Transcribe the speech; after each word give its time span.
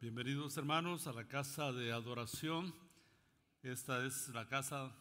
Bienvenidos 0.00 0.56
hermanos 0.56 1.08
a 1.08 1.12
la 1.12 1.26
casa 1.26 1.72
de 1.72 1.90
adoración. 1.90 2.72
Esta 3.64 4.06
es 4.06 4.28
la 4.28 4.46
casa 4.46 4.94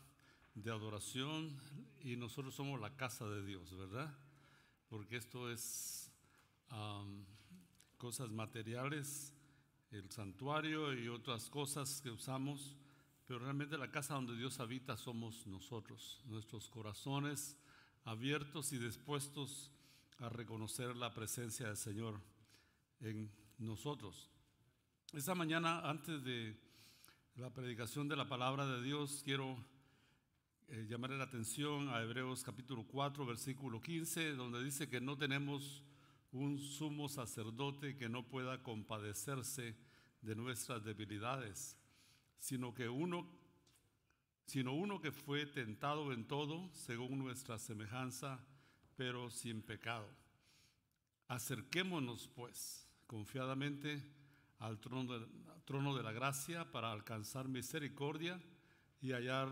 de 0.55 0.71
adoración 0.71 1.55
y 2.01 2.15
nosotros 2.15 2.55
somos 2.55 2.81
la 2.81 2.95
casa 2.95 3.29
de 3.29 3.45
Dios, 3.45 3.77
¿verdad? 3.77 4.11
Porque 4.89 5.17
esto 5.17 5.51
es 5.51 6.11
am, 6.69 7.23
cosas 7.99 8.31
materiales, 8.31 9.35
el 9.91 10.09
santuario 10.09 10.91
y 10.95 11.09
otras 11.09 11.47
cosas 11.51 12.01
que 12.01 12.09
usamos, 12.09 12.75
pero 13.27 13.37
realmente 13.37 13.77
la 13.77 13.91
casa 13.91 14.15
donde 14.15 14.35
Dios 14.35 14.59
habita 14.59 14.97
somos 14.97 15.45
nosotros, 15.45 16.23
nuestros 16.25 16.69
corazones 16.69 17.55
abiertos 18.03 18.73
y 18.73 18.79
dispuestos 18.79 19.71
a 20.17 20.29
reconocer 20.29 20.95
la 20.95 21.13
presencia 21.13 21.67
del 21.67 21.77
Señor 21.77 22.19
en 22.99 23.31
nosotros. 23.59 24.31
Esta 25.13 25.33
mañana, 25.33 25.89
antes 25.89 26.21
de 26.25 26.53
la 27.37 27.49
predicación 27.49 28.09
de 28.09 28.17
la 28.17 28.27
palabra 28.27 28.67
de 28.67 28.83
Dios, 28.83 29.21
quiero 29.23 29.57
eh, 30.67 30.85
llamarle 30.89 31.17
la 31.17 31.23
atención 31.23 31.87
a 31.87 32.01
Hebreos 32.01 32.43
capítulo 32.43 32.85
4, 32.85 33.25
versículo 33.25 33.79
15, 33.79 34.33
donde 34.33 34.61
dice 34.61 34.89
que 34.89 34.99
no 34.99 35.17
tenemos 35.17 35.81
un 36.33 36.59
sumo 36.59 37.07
sacerdote 37.07 37.95
que 37.95 38.09
no 38.09 38.27
pueda 38.27 38.61
compadecerse 38.61 39.77
de 40.21 40.35
nuestras 40.35 40.83
debilidades, 40.83 41.77
sino 42.37 42.73
que 42.73 42.89
uno 42.89 43.31
sino 44.45 44.73
uno 44.73 44.99
que 44.99 45.13
fue 45.13 45.45
tentado 45.45 46.11
en 46.11 46.27
todo 46.27 46.69
según 46.73 47.19
nuestra 47.19 47.57
semejanza, 47.59 48.45
pero 48.97 49.29
sin 49.29 49.61
pecado. 49.61 50.09
Acerquémonos 51.29 52.27
pues 52.27 52.89
confiadamente 53.07 54.16
al 54.59 54.79
trono 54.79 55.19
de, 55.19 55.27
trono 55.65 55.95
de 55.95 56.03
la 56.03 56.11
gracia 56.11 56.71
para 56.71 56.91
alcanzar 56.91 57.47
misericordia 57.47 58.41
y 59.01 59.11
hallar 59.11 59.49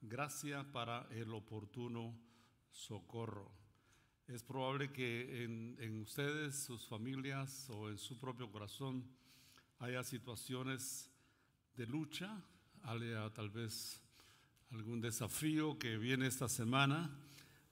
gracia 0.00 0.70
para 0.72 1.06
el 1.10 1.32
oportuno 1.32 2.18
socorro. 2.70 3.50
Es 4.26 4.42
probable 4.42 4.92
que 4.92 5.44
en, 5.44 5.76
en 5.78 6.00
ustedes, 6.00 6.64
sus 6.64 6.86
familias 6.86 7.68
o 7.70 7.88
en 7.88 7.98
su 7.98 8.18
propio 8.18 8.50
corazón 8.50 9.04
haya 9.78 10.02
situaciones 10.02 11.10
de 11.76 11.86
lucha, 11.86 12.42
haya 12.82 13.30
tal 13.30 13.50
vez 13.50 14.00
algún 14.72 15.00
desafío 15.00 15.78
que 15.78 15.98
viene 15.98 16.26
esta 16.26 16.48
semana, 16.48 17.10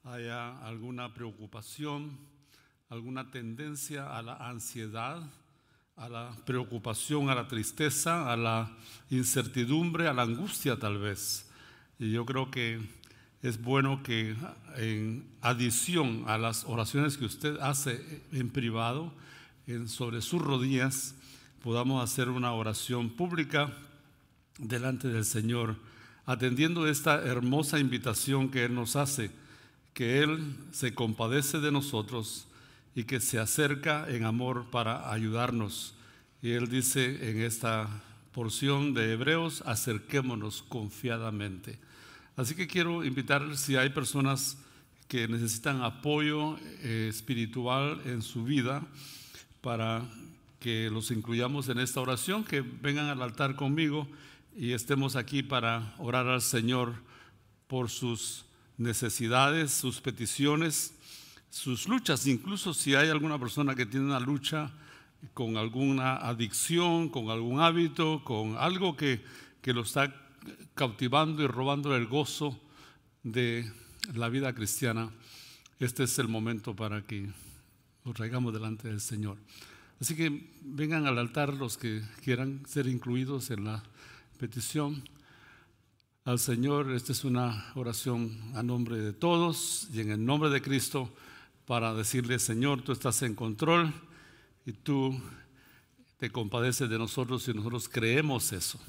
haya 0.05 0.59
alguna 0.59 1.15
preocupación, 1.15 2.19
alguna 2.89 3.31
tendencia 3.31 4.17
a 4.17 4.22
la 4.22 4.37
ansiedad, 4.37 5.22
a 6.01 6.09
la 6.09 6.33
preocupación, 6.47 7.29
a 7.29 7.34
la 7.34 7.47
tristeza, 7.47 8.33
a 8.33 8.37
la 8.37 8.75
incertidumbre, 9.11 10.09
a 10.09 10.15
la 10.15 10.23
angustia 10.23 10.79
tal 10.79 10.97
vez. 10.97 11.47
Y 11.98 12.11
yo 12.11 12.25
creo 12.25 12.51
que 12.51 12.81
es 13.43 13.61
bueno 13.61 14.03
que 14.03 14.34
en 14.78 15.27
adición 15.43 16.25
a 16.27 16.39
las 16.39 16.65
oraciones 16.65 17.19
que 17.19 17.27
usted 17.27 17.59
hace 17.61 18.23
en 18.33 18.48
privado, 18.48 19.12
en, 19.67 19.91
sobre 19.91 20.23
sus 20.23 20.41
rodillas, 20.41 21.15
podamos 21.62 22.03
hacer 22.03 22.31
una 22.31 22.53
oración 22.53 23.11
pública 23.11 23.71
delante 24.56 25.09
del 25.09 25.27
Señor, 25.27 25.77
atendiendo 26.25 26.89
esta 26.89 27.23
hermosa 27.23 27.78
invitación 27.78 28.51
que 28.51 28.65
Él 28.65 28.75
nos 28.75 28.97
hace, 28.97 29.31
que 29.93 30.23
Él 30.23 30.56
se 30.73 30.95
compadece 30.95 31.61
de 31.61 31.71
nosotros 31.71 32.47
y 33.01 33.05
que 33.05 33.19
se 33.19 33.39
acerca 33.39 34.05
en 34.11 34.25
amor 34.25 34.67
para 34.70 35.11
ayudarnos. 35.11 35.95
Y 36.43 36.51
Él 36.51 36.69
dice 36.69 37.31
en 37.31 37.41
esta 37.41 37.89
porción 38.33 38.93
de 38.93 39.15
Hebreos, 39.15 39.62
acerquémonos 39.65 40.62
confiadamente. 40.62 41.78
Así 42.37 42.55
que 42.55 42.67
quiero 42.67 43.03
invitar 43.03 43.56
si 43.56 43.77
hay 43.77 43.89
personas 43.89 44.59
que 45.09 45.28
necesitan 45.28 45.81
apoyo 45.81 46.59
eh, 46.83 47.06
espiritual 47.09 48.03
en 48.05 48.21
su 48.21 48.44
vida 48.44 48.87
para 49.62 50.03
que 50.59 50.91
los 50.91 51.11
incluyamos 51.11 51.71
en 51.71 51.78
esta 51.78 52.03
oración, 52.03 52.44
que 52.44 52.61
vengan 52.61 53.06
al 53.06 53.22
altar 53.22 53.56
conmigo 53.56 54.06
y 54.55 54.72
estemos 54.72 55.17
aquí 55.17 55.43
para 55.43 55.94
orar 55.97 56.28
al 56.28 56.43
Señor 56.43 56.97
por 57.67 57.88
sus 57.88 58.44
necesidades, 58.77 59.72
sus 59.72 60.03
peticiones, 60.03 60.93
sus 61.50 61.88
luchas, 61.88 62.27
incluso 62.27 62.72
si 62.72 62.94
hay 62.94 63.09
alguna 63.09 63.38
persona 63.38 63.75
que 63.75 63.84
tiene 63.84 64.06
una 64.06 64.21
lucha 64.21 64.71
con 65.34 65.56
alguna 65.56 66.16
adicción, 66.16 67.09
con 67.09 67.28
algún 67.28 67.61
hábito, 67.61 68.22
con 68.25 68.56
algo 68.56 68.97
que, 68.97 69.22
que 69.61 69.75
lo 69.75 69.83
está 69.83 70.15
cautivando 70.75 71.43
y 71.43 71.47
robando 71.47 71.94
el 71.94 72.06
gozo 72.06 72.59
de 73.22 73.71
la 74.15 74.28
vida 74.28 74.55
cristiana, 74.55 75.11
este 75.78 76.05
es 76.05 76.19
el 76.19 76.28
momento 76.28 76.75
para 76.75 77.03
que 77.03 77.28
lo 78.05 78.12
traigamos 78.15 78.55
delante 78.55 78.88
del 78.88 79.00
Señor. 79.00 79.37
Así 80.00 80.17
que 80.17 80.50
vengan 80.62 81.06
al 81.06 81.19
altar 81.19 81.53
los 81.53 81.77
que 81.77 82.03
quieran 82.22 82.62
ser 82.67 82.87
incluidos 82.87 83.50
en 83.50 83.65
la 83.65 83.82
petición 84.38 85.03
al 86.25 86.38
Señor. 86.38 86.91
Esta 86.93 87.12
es 87.12 87.25
una 87.25 87.72
oración 87.75 88.53
a 88.55 88.62
nombre 88.62 88.97
de 88.97 89.12
todos 89.12 89.88
y 89.93 90.00
en 90.00 90.12
el 90.12 90.25
nombre 90.25 90.49
de 90.49 90.62
Cristo 90.62 91.12
para 91.70 91.94
decirle, 91.94 92.41
Señor, 92.41 92.82
tú 92.82 92.91
estás 92.91 93.22
en 93.22 93.36
control 93.36 93.94
y 94.66 94.72
tú 94.72 95.16
te 96.16 96.28
compadeces 96.28 96.91
de 96.91 96.98
nosotros 96.98 97.47
y 97.47 97.54
nosotros 97.54 97.88
creemos 97.88 98.50
eso. 98.53 98.81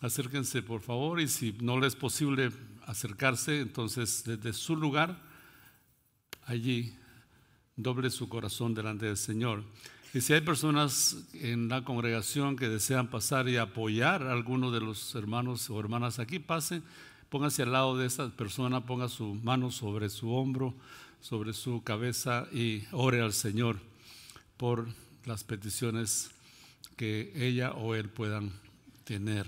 Acérquense 0.00 0.62
por 0.62 0.80
favor 0.80 1.20
y 1.20 1.26
si 1.26 1.56
no 1.60 1.80
les 1.80 1.94
es 1.94 1.96
posible 1.98 2.52
acercarse, 2.86 3.62
entonces 3.62 4.22
desde 4.24 4.52
su 4.52 4.76
lugar, 4.76 5.20
allí 6.44 6.96
doble 7.74 8.10
su 8.10 8.28
corazón 8.28 8.74
delante 8.74 9.06
del 9.06 9.16
Señor. 9.16 9.64
Y 10.14 10.20
si 10.20 10.34
hay 10.34 10.40
personas 10.42 11.16
en 11.32 11.68
la 11.68 11.82
congregación 11.82 12.54
que 12.54 12.68
desean 12.68 13.08
pasar 13.08 13.48
y 13.48 13.56
apoyar 13.56 14.22
a 14.22 14.32
alguno 14.34 14.70
de 14.70 14.82
los 14.82 15.16
hermanos 15.16 15.68
o 15.68 15.80
hermanas 15.80 16.20
aquí, 16.20 16.38
pasen, 16.38 16.84
póngase 17.28 17.64
al 17.64 17.72
lado 17.72 17.98
de 17.98 18.06
esa 18.06 18.30
persona, 18.30 18.86
ponga 18.86 19.08
su 19.08 19.34
mano 19.34 19.72
sobre 19.72 20.10
su 20.10 20.32
hombro, 20.32 20.76
sobre 21.20 21.52
su 21.52 21.82
cabeza 21.82 22.46
y 22.52 22.84
ore 22.92 23.20
al 23.20 23.32
Señor 23.32 23.80
por 24.56 24.88
las 25.24 25.44
peticiones 25.44 26.30
que 26.96 27.32
ella 27.34 27.72
o 27.72 27.94
él 27.94 28.08
puedan 28.08 28.52
tener. 29.04 29.46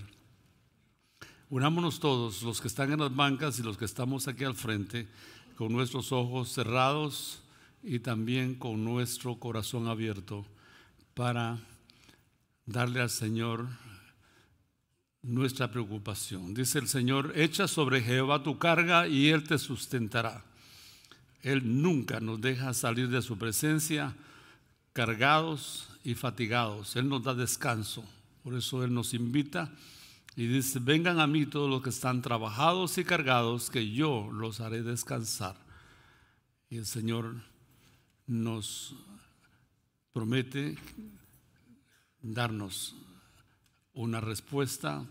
Unámonos 1.48 1.98
todos, 1.98 2.42
los 2.42 2.60
que 2.60 2.68
están 2.68 2.92
en 2.92 3.00
las 3.00 3.14
bancas 3.14 3.58
y 3.58 3.62
los 3.62 3.76
que 3.76 3.84
estamos 3.84 4.28
aquí 4.28 4.44
al 4.44 4.54
frente, 4.54 5.08
con 5.56 5.72
nuestros 5.72 6.12
ojos 6.12 6.52
cerrados 6.52 7.42
y 7.82 7.98
también 7.98 8.54
con 8.54 8.84
nuestro 8.84 9.36
corazón 9.40 9.88
abierto 9.88 10.46
para 11.14 11.58
darle 12.66 13.00
al 13.00 13.10
Señor 13.10 13.66
nuestra 15.22 15.70
preocupación. 15.70 16.54
Dice 16.54 16.78
el 16.78 16.88
Señor, 16.88 17.32
echa 17.34 17.68
sobre 17.68 18.00
Jehová 18.00 18.42
tu 18.42 18.58
carga 18.58 19.08
y 19.08 19.28
Él 19.28 19.44
te 19.44 19.58
sustentará. 19.58 20.44
Él 21.42 21.82
nunca 21.82 22.20
nos 22.20 22.40
deja 22.40 22.74
salir 22.74 23.08
de 23.08 23.22
su 23.22 23.38
presencia 23.38 24.14
cargados 24.92 25.88
y 26.04 26.14
fatigados. 26.14 26.96
Él 26.96 27.08
nos 27.08 27.22
da 27.22 27.34
descanso. 27.34 28.04
Por 28.42 28.54
eso 28.54 28.84
Él 28.84 28.92
nos 28.92 29.14
invita 29.14 29.72
y 30.36 30.46
dice, 30.46 30.78
vengan 30.78 31.20
a 31.20 31.26
mí 31.26 31.46
todos 31.46 31.68
los 31.68 31.82
que 31.82 31.90
están 31.90 32.22
trabajados 32.22 32.96
y 32.98 33.04
cargados, 33.04 33.70
que 33.70 33.90
yo 33.90 34.30
los 34.32 34.60
haré 34.60 34.82
descansar. 34.82 35.56
Y 36.68 36.76
el 36.76 36.86
Señor 36.86 37.42
nos 38.26 38.94
promete 40.12 40.78
darnos 42.22 42.94
una 43.92 44.20
respuesta, 44.20 45.04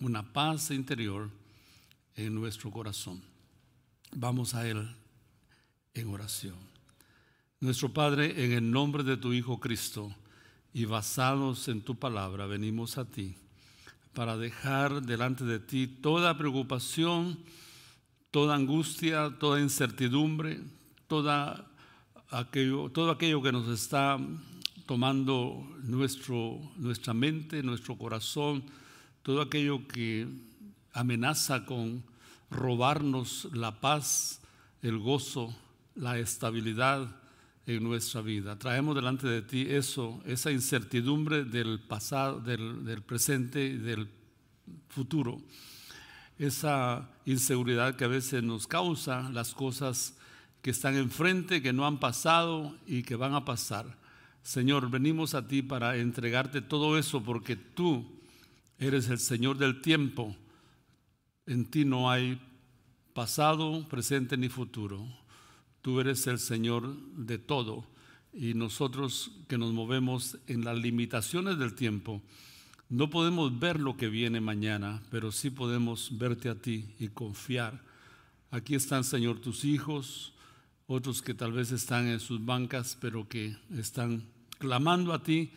una 0.00 0.32
paz 0.32 0.70
interior 0.70 1.30
en 2.14 2.34
nuestro 2.34 2.70
corazón. 2.70 3.22
Vamos 4.12 4.54
a 4.54 4.66
Él 4.68 4.88
en 5.96 6.08
oración. 6.08 6.56
Nuestro 7.60 7.92
Padre, 7.92 8.44
en 8.44 8.52
el 8.52 8.70
nombre 8.70 9.02
de 9.02 9.16
tu 9.16 9.32
Hijo 9.32 9.58
Cristo 9.58 10.14
y 10.74 10.84
basados 10.84 11.68
en 11.68 11.80
tu 11.80 11.96
palabra, 11.96 12.46
venimos 12.46 12.98
a 12.98 13.06
ti 13.06 13.34
para 14.12 14.36
dejar 14.36 15.02
delante 15.02 15.44
de 15.44 15.58
ti 15.58 15.86
toda 15.86 16.36
preocupación, 16.36 17.38
toda 18.30 18.54
angustia, 18.54 19.36
toda 19.38 19.60
incertidumbre, 19.60 20.60
toda 21.06 21.66
aquello, 22.30 22.90
todo 22.90 23.10
aquello 23.10 23.42
que 23.42 23.52
nos 23.52 23.68
está 23.68 24.18
tomando 24.84 25.66
nuestro, 25.82 26.60
nuestra 26.76 27.14
mente, 27.14 27.62
nuestro 27.62 27.96
corazón, 27.96 28.64
todo 29.22 29.40
aquello 29.40 29.88
que 29.88 30.28
amenaza 30.92 31.64
con 31.64 32.04
robarnos 32.50 33.48
la 33.52 33.80
paz, 33.80 34.40
el 34.82 34.98
gozo, 34.98 35.54
la 35.96 36.18
estabilidad 36.18 37.08
en 37.66 37.82
nuestra 37.82 38.20
vida. 38.20 38.58
Traemos 38.58 38.94
delante 38.94 39.26
de 39.26 39.42
ti 39.42 39.66
eso, 39.68 40.22
esa 40.24 40.52
incertidumbre 40.52 41.44
del 41.44 41.80
pasado, 41.80 42.40
del, 42.40 42.84
del 42.84 43.02
presente 43.02 43.64
y 43.64 43.76
del 43.76 44.08
futuro. 44.88 45.40
Esa 46.38 47.08
inseguridad 47.24 47.96
que 47.96 48.04
a 48.04 48.08
veces 48.08 48.42
nos 48.42 48.66
causa 48.66 49.28
las 49.30 49.52
cosas 49.52 50.16
que 50.62 50.70
están 50.70 50.96
enfrente, 50.96 51.62
que 51.62 51.72
no 51.72 51.86
han 51.86 51.98
pasado 51.98 52.76
y 52.86 53.02
que 53.02 53.16
van 53.16 53.34
a 53.34 53.44
pasar. 53.44 53.86
Señor, 54.42 54.90
venimos 54.90 55.34
a 55.34 55.48
ti 55.48 55.62
para 55.62 55.96
entregarte 55.96 56.60
todo 56.60 56.98
eso 56.98 57.22
porque 57.22 57.56
tú 57.56 58.06
eres 58.78 59.08
el 59.08 59.18
Señor 59.18 59.58
del 59.58 59.80
tiempo. 59.80 60.36
En 61.46 61.64
ti 61.64 61.84
no 61.84 62.10
hay 62.10 62.40
pasado, 63.12 63.86
presente 63.88 64.36
ni 64.36 64.48
futuro. 64.48 65.06
Tú 65.86 66.00
eres 66.00 66.26
el 66.26 66.40
Señor 66.40 66.96
de 67.14 67.38
todo 67.38 67.86
y 68.34 68.54
nosotros 68.54 69.30
que 69.46 69.56
nos 69.56 69.72
movemos 69.72 70.36
en 70.48 70.64
las 70.64 70.76
limitaciones 70.76 71.60
del 71.60 71.76
tiempo, 71.76 72.20
no 72.88 73.08
podemos 73.08 73.56
ver 73.60 73.78
lo 73.78 73.96
que 73.96 74.08
viene 74.08 74.40
mañana, 74.40 75.00
pero 75.12 75.30
sí 75.30 75.48
podemos 75.48 76.18
verte 76.18 76.48
a 76.48 76.56
ti 76.56 76.86
y 76.98 77.06
confiar. 77.06 77.84
Aquí 78.50 78.74
están, 78.74 79.04
Señor, 79.04 79.38
tus 79.38 79.64
hijos, 79.64 80.32
otros 80.88 81.22
que 81.22 81.34
tal 81.34 81.52
vez 81.52 81.70
están 81.70 82.08
en 82.08 82.18
sus 82.18 82.44
bancas, 82.44 82.98
pero 83.00 83.28
que 83.28 83.56
están 83.78 84.24
clamando 84.58 85.12
a 85.12 85.22
ti 85.22 85.52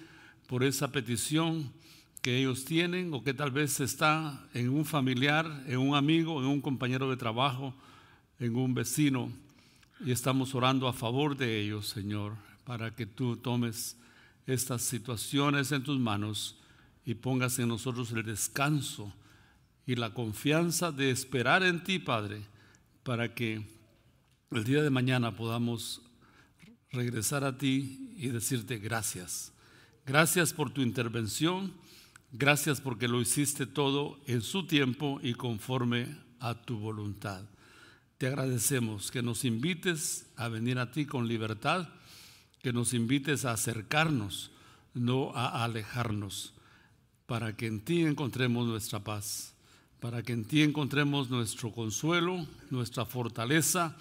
por 0.46 0.64
esa 0.64 0.92
petición 0.92 1.72
que 2.22 2.38
ellos 2.38 2.66
tienen 2.66 3.16
o 3.16 3.24
que 3.24 3.34
tal 3.34 3.50
vez 3.50 3.80
está 3.80 4.48
en 4.54 4.70
un 4.70 4.86
familiar, 4.86 5.64
en 5.66 5.80
un 5.80 5.96
amigo, 5.96 6.40
en 6.40 6.46
un 6.46 6.62
compañero 6.62 7.10
de 7.10 7.18
trabajo, 7.18 7.74
en 8.38 8.56
un 8.56 8.76
vecino 8.76 9.32
y 10.00 10.12
estamos 10.12 10.56
orando 10.56 10.88
a 10.88 10.94
favor 10.94 11.36
de 11.36 11.60
ellos, 11.60 11.88
Señor, 11.88 12.34
para 12.64 12.96
que 12.96 13.06
tú 13.06 13.38
tomes 13.38 13.98
estas 14.46 14.82
situaciones 14.82 15.72
en 15.72 15.84
tus 15.84 16.00
manos 16.00 16.58
y 17.06 17.16
pongas 17.16 17.60
en 17.60 17.68
nosotros 17.68 18.12
el 18.12 18.24
descanso 18.24 19.14
y 19.86 19.96
la 19.96 20.14
confianza 20.14 20.92
de 20.92 21.12
esperar 21.12 21.64
en 21.64 21.84
ti, 21.84 22.00
Padre, 22.00 22.44
para 23.04 23.34
que 23.34 23.68
el 24.52 24.64
día 24.64 24.82
de 24.84 24.90
mañana 24.90 25.36
podamos 25.36 26.02
regresar 26.92 27.44
a 27.44 27.58
ti 27.58 28.14
y 28.18 28.28
decirte 28.28 28.78
gracias. 28.78 29.52
Gracias 30.06 30.54
por 30.54 30.72
tu 30.72 30.82
intervención, 30.82 31.74
gracias 32.32 32.82
porque 32.82 33.08
lo 33.08 33.22
hiciste 33.22 33.66
todo 33.66 34.20
en 34.26 34.42
su 34.42 34.66
tiempo 34.66 35.20
y 35.22 35.34
conforme 35.34 36.18
a 36.40 36.56
tu 36.56 36.80
voluntad. 36.80 37.44
Te 38.20 38.28
agradecemos 38.28 39.12
que 39.12 39.22
nos 39.22 39.46
invites 39.46 40.26
a 40.36 40.50
venir 40.50 40.78
a 40.78 40.92
ti 40.92 41.06
con 41.06 41.30
libertad, 41.30 41.88
que 42.62 42.74
nos 42.74 42.94
invites 42.94 43.46
a 43.46 43.54
acercarnos, 43.54 44.52
no 44.94 45.32
a 45.34 45.64
alejarnos, 45.64 46.54
para 47.26 47.56
que 47.56 47.68
en 47.68 47.80
ti 47.80 48.02
encontremos 48.02 48.68
nuestra 48.68 49.00
paz, 49.00 49.54
para 50.02 50.22
que 50.22 50.34
en 50.34 50.44
ti 50.44 50.64
encontremos 50.64 51.30
nuestro 51.30 51.72
consuelo, 51.72 52.46
nuestra 52.70 53.06
fortaleza, 53.06 53.96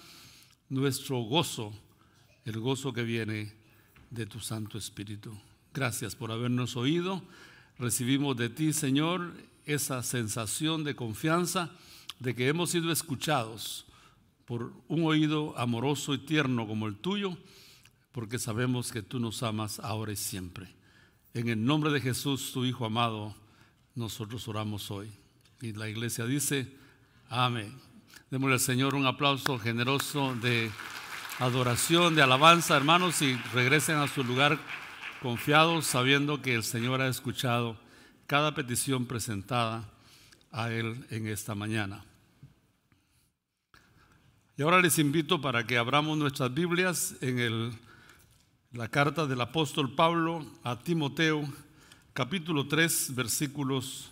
nuestro 0.67 1.21
gozo, 1.21 1.71
el 2.43 2.59
gozo 2.59 2.91
que 2.91 3.03
viene 3.03 3.53
de 4.09 4.25
tu 4.25 4.41
Santo 4.41 4.77
Espíritu. 4.77 5.31
Gracias 5.73 6.13
por 6.17 6.33
habernos 6.33 6.75
oído. 6.75 7.21
Recibimos 7.77 8.35
de 8.35 8.49
ti, 8.49 8.73
Señor, 8.73 9.31
esa 9.65 10.03
sensación 10.03 10.83
de 10.83 10.97
confianza 10.97 11.71
de 12.19 12.35
que 12.35 12.49
hemos 12.49 12.71
sido 12.71 12.91
escuchados 12.91 13.85
por 14.49 14.73
un 14.87 15.05
oído 15.05 15.55
amoroso 15.59 16.15
y 16.15 16.17
tierno 16.17 16.65
como 16.65 16.87
el 16.87 16.95
tuyo, 16.95 17.37
porque 18.11 18.39
sabemos 18.39 18.91
que 18.91 19.03
tú 19.03 19.19
nos 19.19 19.43
amas 19.43 19.79
ahora 19.79 20.11
y 20.11 20.15
siempre. 20.15 20.73
En 21.35 21.49
el 21.49 21.63
nombre 21.63 21.91
de 21.91 22.01
Jesús, 22.01 22.51
tu 22.51 22.65
Hijo 22.65 22.83
amado, 22.83 23.35
nosotros 23.93 24.47
oramos 24.47 24.89
hoy. 24.89 25.11
Y 25.61 25.73
la 25.73 25.87
iglesia 25.87 26.25
dice, 26.25 26.67
amén. 27.29 27.79
Démosle 28.31 28.55
al 28.55 28.59
Señor 28.59 28.95
un 28.95 29.05
aplauso 29.05 29.59
generoso 29.59 30.33
de 30.41 30.71
adoración, 31.37 32.15
de 32.15 32.23
alabanza, 32.23 32.75
hermanos, 32.75 33.21
y 33.21 33.35
regresen 33.53 33.97
a 33.97 34.07
su 34.07 34.23
lugar 34.23 34.57
confiados, 35.21 35.85
sabiendo 35.85 36.41
que 36.41 36.55
el 36.55 36.63
Señor 36.63 37.01
ha 37.01 37.07
escuchado 37.07 37.77
cada 38.25 38.55
petición 38.55 39.05
presentada 39.05 39.87
a 40.51 40.71
Él 40.71 41.05
en 41.11 41.27
esta 41.27 41.53
mañana. 41.53 42.03
Y 44.59 44.61
ahora 44.61 44.81
les 44.81 44.99
invito 44.99 45.39
para 45.39 45.65
que 45.65 45.77
abramos 45.77 46.17
nuestras 46.17 46.53
Biblias 46.53 47.15
en 47.21 47.39
el, 47.39 47.71
la 48.73 48.89
carta 48.89 49.25
del 49.25 49.39
apóstol 49.39 49.95
Pablo 49.95 50.45
a 50.63 50.77
Timoteo, 50.77 51.47
capítulo 52.11 52.67
3, 52.67 53.15
versículos 53.15 54.11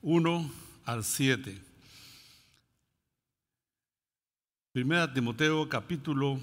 1 0.00 0.50
al 0.86 1.04
7. 1.04 1.60
Primera 4.72 5.12
Timoteo, 5.12 5.68
capítulo 5.68 6.40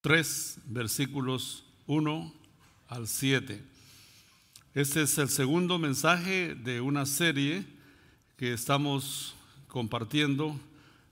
3, 0.00 0.60
versículos 0.68 1.66
1 1.86 2.32
al 2.88 3.06
7. 3.06 3.62
Este 4.72 5.02
es 5.02 5.18
el 5.18 5.28
segundo 5.28 5.78
mensaje 5.78 6.54
de 6.54 6.80
una 6.80 7.04
serie 7.04 7.66
que 8.38 8.54
estamos 8.54 9.34
compartiendo 9.66 10.58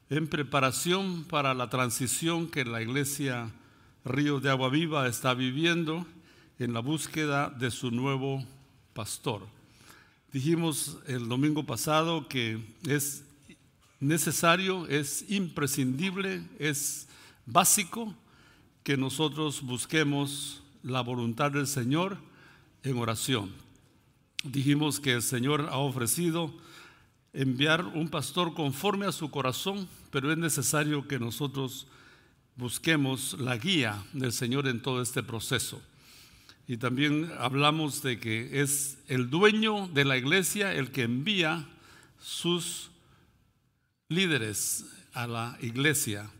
en 0.08 0.28
preparación 0.28 1.24
para 1.24 1.54
la 1.54 1.68
transición 1.68 2.48
que 2.48 2.64
la 2.64 2.80
iglesia 2.80 3.50
Río 4.04 4.38
de 4.38 4.50
Agua 4.50 4.68
Viva 4.68 5.08
está 5.08 5.34
viviendo 5.34 6.06
en 6.58 6.72
la 6.72 6.80
búsqueda 6.80 7.50
de 7.50 7.72
su 7.72 7.90
nuevo 7.90 8.44
pastor. 8.94 9.42
Dijimos 10.32 10.98
el 11.06 11.28
domingo 11.28 11.64
pasado 11.64 12.28
que 12.28 12.62
es 12.86 13.24
necesario, 13.98 14.86
es 14.86 15.24
imprescindible, 15.28 16.42
es 16.58 17.08
básico 17.44 18.14
que 18.84 18.96
nosotros 18.96 19.62
busquemos 19.62 20.62
la 20.84 21.00
voluntad 21.00 21.50
del 21.50 21.66
Señor 21.66 22.16
en 22.84 22.98
oración. 22.98 23.52
Dijimos 24.44 25.00
que 25.00 25.14
el 25.14 25.22
Señor 25.22 25.68
ha 25.68 25.78
ofrecido 25.78 26.54
enviar 27.36 27.84
un 27.84 28.08
pastor 28.08 28.54
conforme 28.54 29.04
a 29.04 29.12
su 29.12 29.30
corazón, 29.30 29.86
pero 30.10 30.32
es 30.32 30.38
necesario 30.38 31.06
que 31.06 31.18
nosotros 31.18 31.86
busquemos 32.56 33.38
la 33.38 33.58
guía 33.58 34.02
del 34.14 34.32
Señor 34.32 34.66
en 34.66 34.80
todo 34.80 35.02
este 35.02 35.22
proceso. 35.22 35.82
Y 36.66 36.78
también 36.78 37.30
hablamos 37.38 38.02
de 38.02 38.18
que 38.18 38.62
es 38.62 38.98
el 39.06 39.28
dueño 39.28 39.86
de 39.88 40.06
la 40.06 40.16
iglesia 40.16 40.72
el 40.72 40.90
que 40.90 41.02
envía 41.02 41.68
sus 42.18 42.90
líderes 44.08 44.86
a 45.12 45.26
la 45.26 45.58
iglesia, 45.60 46.30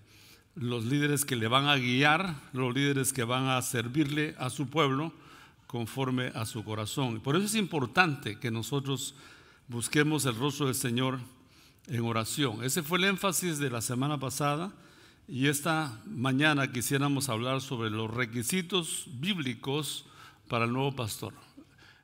los 0.55 0.87
líderes 0.87 1.27
que 1.27 1.37
le 1.37 1.47
van 1.47 1.69
a 1.69 1.77
guiar, 1.77 2.35
los 2.55 2.75
líderes 2.75 3.13
que 3.13 3.25
van 3.25 3.49
a 3.49 3.61
servirle 3.61 4.35
a 4.39 4.49
su 4.49 4.69
pueblo 4.69 5.13
conforme 5.67 6.29
a 6.29 6.47
su 6.47 6.65
corazón. 6.65 7.21
Por 7.21 7.37
eso 7.37 7.45
es 7.45 7.55
importante 7.55 8.39
que 8.39 8.51
nosotros 8.51 9.15
busquemos 9.69 10.25
el 10.27 10.37
rostro 10.37 10.67
del 10.67 10.75
Señor 10.75 11.19
en 11.89 12.05
oración. 12.05 12.63
Ese 12.63 12.83
fue 12.83 12.99
el 12.99 13.05
énfasis 13.05 13.59
de 13.59 13.71
la 13.71 13.81
semana 13.81 14.19
pasada 14.19 14.73
y 15.27 15.49
esta 15.49 16.01
mañana 16.07 16.71
quisiéramos 16.71 17.29
hablar 17.29 17.61
sobre 17.61 17.91
los 17.91 18.13
requisitos 18.13 19.07
bíblicos 19.19 20.07
para 20.49 20.67
el 20.67 20.73
nuevo 20.73 20.95
pastor. 20.95 21.35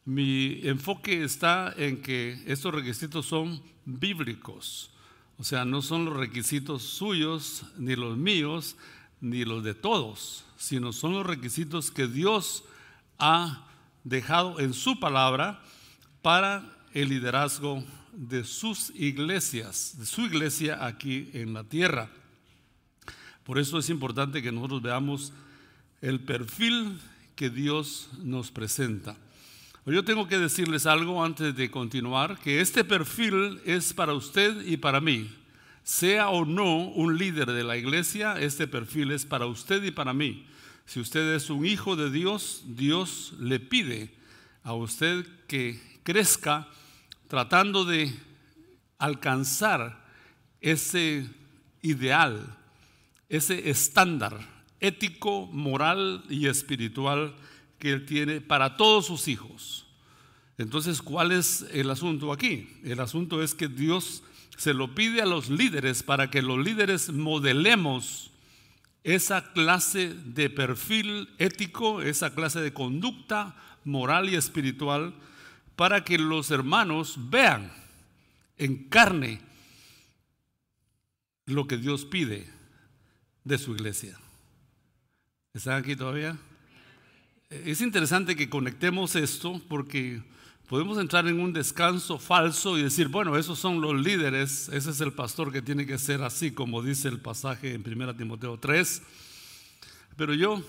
Mi 0.04 0.61
enfoque 0.64 1.23
está 1.23 1.73
en 1.76 2.02
que 2.02 2.42
estos 2.47 2.75
requisitos 2.75 3.26
son 3.26 3.62
bíblicos, 3.85 4.90
o 5.38 5.45
sea, 5.45 5.64
no 5.64 5.83
son 5.83 6.04
los 6.04 6.16
requisitos 6.16 6.83
suyos, 6.83 7.64
ni 7.76 7.95
los 7.95 8.16
míos, 8.16 8.76
ni 9.21 9.45
los 9.45 9.62
de 9.62 9.75
todos, 9.75 10.45
sino 10.57 10.92
son 10.92 11.12
los 11.12 11.25
requisitos 11.25 11.92
que 11.92 12.09
Dios 12.09 12.64
ha 13.19 13.64
dejado 14.02 14.59
en 14.59 14.75
su 14.75 14.99
palabra 14.99 15.62
para 16.23 16.82
el 16.94 17.08
liderazgo 17.08 17.84
de 18.12 18.44
sus 18.44 18.90
iglesias, 18.94 19.94
de 19.99 20.06
su 20.06 20.22
iglesia 20.22 20.84
aquí 20.84 21.30
en 21.32 21.54
la 21.54 21.64
tierra. 21.64 22.11
Por 23.44 23.58
eso 23.58 23.78
es 23.78 23.88
importante 23.90 24.42
que 24.42 24.52
nosotros 24.52 24.82
veamos 24.82 25.32
el 26.00 26.20
perfil 26.20 27.00
que 27.34 27.50
Dios 27.50 28.11
nos 28.22 28.50
presenta. 28.50 29.16
Yo 29.87 30.04
tengo 30.04 30.28
que 30.28 30.38
decirles 30.38 30.87
algo 30.87 31.25
antes 31.25 31.56
de 31.56 31.70
continuar, 31.70 32.38
que 32.38 32.61
este 32.61 32.84
perfil 32.84 33.61
es 33.64 33.92
para 33.92 34.14
usted 34.14 34.64
y 34.64 34.76
para 34.76 35.00
mí. 35.00 35.28
Sea 35.82 36.28
o 36.28 36.44
no 36.44 36.88
un 36.90 37.18
líder 37.18 37.50
de 37.50 37.64
la 37.64 37.76
iglesia, 37.76 38.38
este 38.38 38.68
perfil 38.68 39.11
es 39.11 39.26
para 39.26 39.46
usted 39.46 39.82
y 39.82 39.90
para 39.90 40.14
mí. 40.14 40.46
Si 40.87 41.00
usted 41.00 41.34
es 41.34 41.50
un 41.50 41.66
hijo 41.66 41.96
de 41.96 42.11
Dios, 42.11 42.62
Dios 42.66 43.34
le 43.40 43.58
pide 43.58 44.14
a 44.62 44.75
usted 44.75 45.26
que 45.49 45.80
crezca 46.04 46.68
tratando 47.33 47.87
de 47.87 48.12
alcanzar 48.99 50.05
ese 50.61 51.27
ideal, 51.81 52.59
ese 53.31 53.71
estándar 53.71 54.39
ético, 54.81 55.47
moral 55.47 56.25
y 56.29 56.47
espiritual 56.47 57.35
que 57.79 57.91
Él 57.91 58.05
tiene 58.05 58.43
para 58.43 58.77
todos 58.77 59.07
sus 59.07 59.29
hijos. 59.29 59.87
Entonces, 60.59 61.01
¿cuál 61.01 61.33
es 61.33 61.65
el 61.73 61.89
asunto 61.89 62.35
aquí? 62.35 62.69
El 62.85 63.01
asunto 63.01 63.43
es 63.43 63.55
que 63.55 63.69
Dios 63.69 64.23
se 64.59 64.75
lo 64.75 64.95
pide 64.95 65.23
a 65.23 65.27
los 65.27 65.49
líderes 65.49 66.03
para 66.03 66.29
que 66.29 66.43
los 66.43 66.59
líderes 66.59 67.15
modelemos 67.15 68.31
esa 69.05 69.55
clase 69.55 70.12
de 70.27 70.51
perfil 70.51 71.31
ético, 71.39 72.03
esa 72.03 72.35
clase 72.35 72.61
de 72.61 72.75
conducta 72.75 73.57
moral 73.85 74.29
y 74.29 74.35
espiritual, 74.35 75.15
para 75.83 76.05
que 76.05 76.17
los 76.17 76.53
hermanos 76.53 77.17
vean 77.29 77.73
en 78.57 78.89
carne 78.89 79.41
lo 81.45 81.67
que 81.67 81.77
Dios 81.77 82.05
pide 82.05 82.49
de 83.43 83.59
su 83.59 83.75
iglesia. 83.75 84.17
¿Están 85.53 85.83
aquí 85.83 85.97
todavía? 85.97 86.39
Es 87.51 87.81
interesante 87.81 88.37
que 88.37 88.49
conectemos 88.49 89.17
esto 89.17 89.61
porque 89.69 90.23
podemos 90.69 90.99
entrar 90.99 91.27
en 91.27 91.41
un 91.41 91.53
descanso 91.53 92.17
falso 92.21 92.79
y 92.79 92.85
decir, 92.85 93.09
bueno, 93.09 93.37
esos 93.37 93.59
son 93.59 93.81
los 93.81 94.01
líderes, 94.01 94.69
ese 94.69 94.91
es 94.91 95.01
el 95.01 95.12
pastor 95.12 95.51
que 95.51 95.62
tiene 95.62 95.85
que 95.85 95.99
ser 95.99 96.23
así, 96.23 96.53
como 96.53 96.81
dice 96.81 97.09
el 97.09 97.19
pasaje 97.19 97.75
en 97.75 97.83
1 97.85 98.15
Timoteo 98.15 98.57
3. 98.57 99.03
Pero 100.17 100.33
yo, 100.33 100.62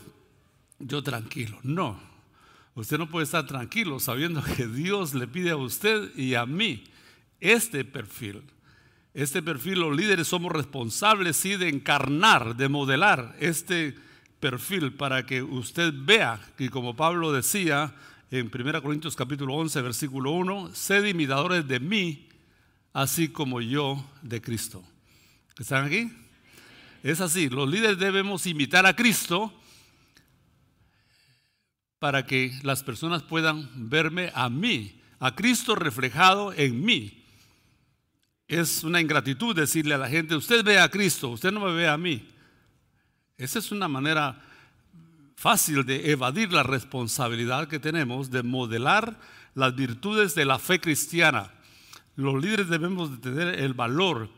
yo 0.80 1.04
tranquilo, 1.04 1.60
no. 1.62 2.13
Usted 2.76 2.98
no 2.98 3.10
puede 3.10 3.26
estar 3.26 3.46
tranquilo 3.46 4.00
sabiendo 4.00 4.44
que 4.58 4.68
Dios 4.68 5.14
le 5.14 5.28
pide 5.28 5.52
a 5.52 5.58
usted 5.58 6.16
y 6.18 6.36
a 6.36 6.46
mí 6.46 6.84
este 7.40 7.86
perfil. 7.86 8.42
Este 9.14 9.44
perfil, 9.44 9.80
los 9.82 9.96
líderes 9.96 10.28
somos 10.28 10.52
responsables, 10.52 11.38
sí, 11.38 11.56
de 11.56 11.70
encarnar, 11.70 12.56
de 12.56 12.68
modelar 12.68 13.36
este 13.40 13.96
perfil 14.40 14.94
para 14.94 15.26
que 15.26 15.44
usted 15.44 15.94
vea 15.96 16.40
que 16.58 16.72
como 16.72 16.96
Pablo 16.96 17.32
decía 17.32 17.94
en 18.32 18.50
1 18.52 18.82
Corintios 18.82 19.16
capítulo 19.16 19.54
11, 19.54 19.82
versículo 19.82 20.32
1, 20.32 20.74
sed 20.74 21.06
imitadores 21.06 21.68
de 21.68 21.80
mí, 21.80 22.28
así 22.92 23.28
como 23.28 23.62
yo 23.62 24.04
de 24.24 24.42
Cristo. 24.42 24.84
¿Están 25.60 25.86
aquí? 25.86 26.12
Es 27.04 27.22
así, 27.22 27.50
los 27.50 27.70
líderes 27.70 28.00
debemos 28.00 28.48
imitar 28.48 28.88
a 28.88 28.96
Cristo 28.96 29.54
para 32.04 32.26
que 32.26 32.52
las 32.64 32.84
personas 32.84 33.24
puedan 33.24 33.70
verme 33.90 34.30
a 34.36 34.50
mí, 34.50 35.00
a 35.22 35.34
Cristo 35.34 35.74
reflejado 35.74 36.52
en 36.52 36.84
mí. 36.84 37.24
Es 38.46 38.84
una 38.84 39.00
ingratitud 39.00 39.56
decirle 39.56 39.94
a 39.94 39.98
la 39.98 40.10
gente, 40.10 40.36
usted 40.36 40.66
ve 40.66 40.82
a 40.82 40.90
Cristo, 40.90 41.30
usted 41.30 41.54
no 41.54 41.62
me 41.62 41.72
ve 41.72 41.88
a 41.88 41.98
mí. 41.98 42.28
Esa 43.38 43.60
es 43.60 43.72
una 43.72 43.88
manera 43.88 44.38
fácil 45.38 45.86
de 45.86 46.12
evadir 46.12 46.52
la 46.52 46.64
responsabilidad 46.64 47.70
que 47.70 47.80
tenemos 47.80 48.30
de 48.30 48.44
modelar 48.44 49.18
las 49.56 49.74
virtudes 49.74 50.36
de 50.36 50.44
la 50.44 50.60
fe 50.60 50.82
cristiana. 50.82 51.54
Los 52.18 52.44
líderes 52.44 52.68
debemos 52.68 53.12
de 53.12 53.18
tener 53.20 53.62
el 53.62 53.74
valor, 53.74 54.30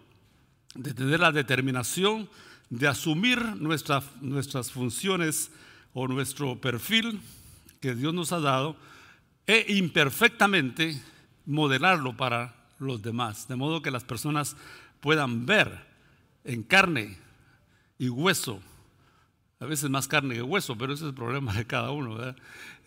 de 0.75 0.93
tener 0.93 1.19
la 1.19 1.31
determinación 1.31 2.29
de 2.69 2.87
asumir 2.87 3.39
nuestras 3.55 4.71
funciones 4.71 5.49
o 5.95 6.07
nuestro 6.07 6.61
perfil 6.61 7.23
que 7.85 7.93
Dios 7.93 8.15
nos 8.15 8.31
ha 8.31 8.39
dado 8.39 8.75
e 9.45 9.77
imperfectamente 9.77 10.99
modelarlo 11.45 12.17
para 12.17 12.55
los 12.79 13.03
demás, 13.03 13.47
de 13.47 13.55
modo 13.55 13.83
que 13.83 13.91
las 13.91 14.03
personas 14.03 14.57
puedan 15.01 15.45
ver 15.45 15.85
en 16.45 16.63
carne 16.63 17.19
y 17.99 18.09
hueso, 18.09 18.59
a 19.59 19.65
veces 19.65 19.91
más 19.91 20.07
carne 20.07 20.33
que 20.33 20.41
hueso, 20.41 20.75
pero 20.75 20.93
ese 20.93 21.03
es 21.03 21.09
el 21.09 21.15
problema 21.15 21.53
de 21.53 21.67
cada 21.67 21.91
uno, 21.91 22.17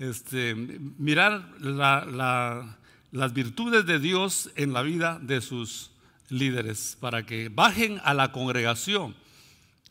Este, 0.00 0.56
mirar 0.56 1.48
las 1.60 3.32
virtudes 3.32 3.86
de 3.86 4.00
Dios 4.00 4.50
en 4.56 4.72
la 4.72 4.82
vida 4.82 5.20
de 5.22 5.40
sus 5.40 5.92
líderes, 6.28 6.98
para 6.98 7.24
que 7.24 7.50
bajen 7.50 8.00
a 8.02 8.14
la 8.14 8.32
congregación 8.32 9.14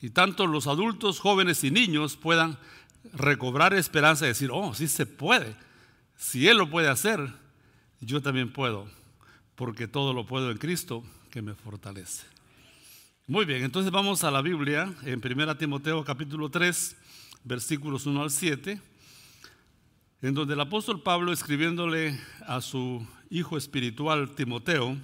y 0.01 0.09
tanto 0.09 0.47
los 0.47 0.67
adultos, 0.67 1.21
jóvenes 1.21 1.63
y 1.63 1.71
niños 1.71 2.17
puedan 2.17 2.59
recobrar 3.13 3.73
esperanza 3.73 4.25
y 4.25 4.29
decir, 4.29 4.49
oh, 4.51 4.73
sí 4.73 4.87
se 4.87 5.05
puede. 5.05 5.55
Si 6.15 6.47
Él 6.47 6.57
lo 6.57 6.69
puede 6.69 6.89
hacer, 6.89 7.19
yo 7.99 8.21
también 8.21 8.51
puedo 8.51 8.87
porque 9.57 9.87
todo 9.87 10.13
lo 10.13 10.25
puedo 10.25 10.51
en 10.51 10.57
Cristo 10.57 11.03
que 11.31 11.41
me 11.41 11.55
fortalece. 11.55 12.25
Muy 13.25 13.43
bien, 13.43 13.63
entonces 13.63 13.91
vamos 13.91 14.23
a 14.23 14.29
la 14.29 14.43
Biblia 14.43 14.93
en 15.03 15.19
1 15.19 15.57
Timoteo 15.57 16.05
capítulo 16.05 16.49
3, 16.49 16.95
versículos 17.43 18.05
1 18.05 18.21
al 18.21 18.29
7, 18.29 18.79
en 20.21 20.33
donde 20.35 20.53
el 20.53 20.61
apóstol 20.61 21.01
Pablo 21.01 21.33
escribiéndole 21.33 22.19
a 22.45 22.61
su 22.61 23.05
hijo 23.31 23.57
espiritual 23.57 24.35
Timoteo, 24.35 24.95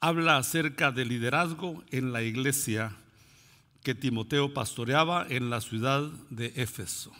habla 0.00 0.38
acerca 0.38 0.90
del 0.90 1.08
liderazgo 1.08 1.84
en 1.90 2.12
la 2.12 2.22
iglesia 2.22 2.96
que 3.82 3.94
Timoteo 3.94 4.54
pastoreaba 4.54 5.26
en 5.28 5.50
la 5.50 5.60
ciudad 5.60 6.02
de 6.30 6.52
Éfeso. 6.56 7.12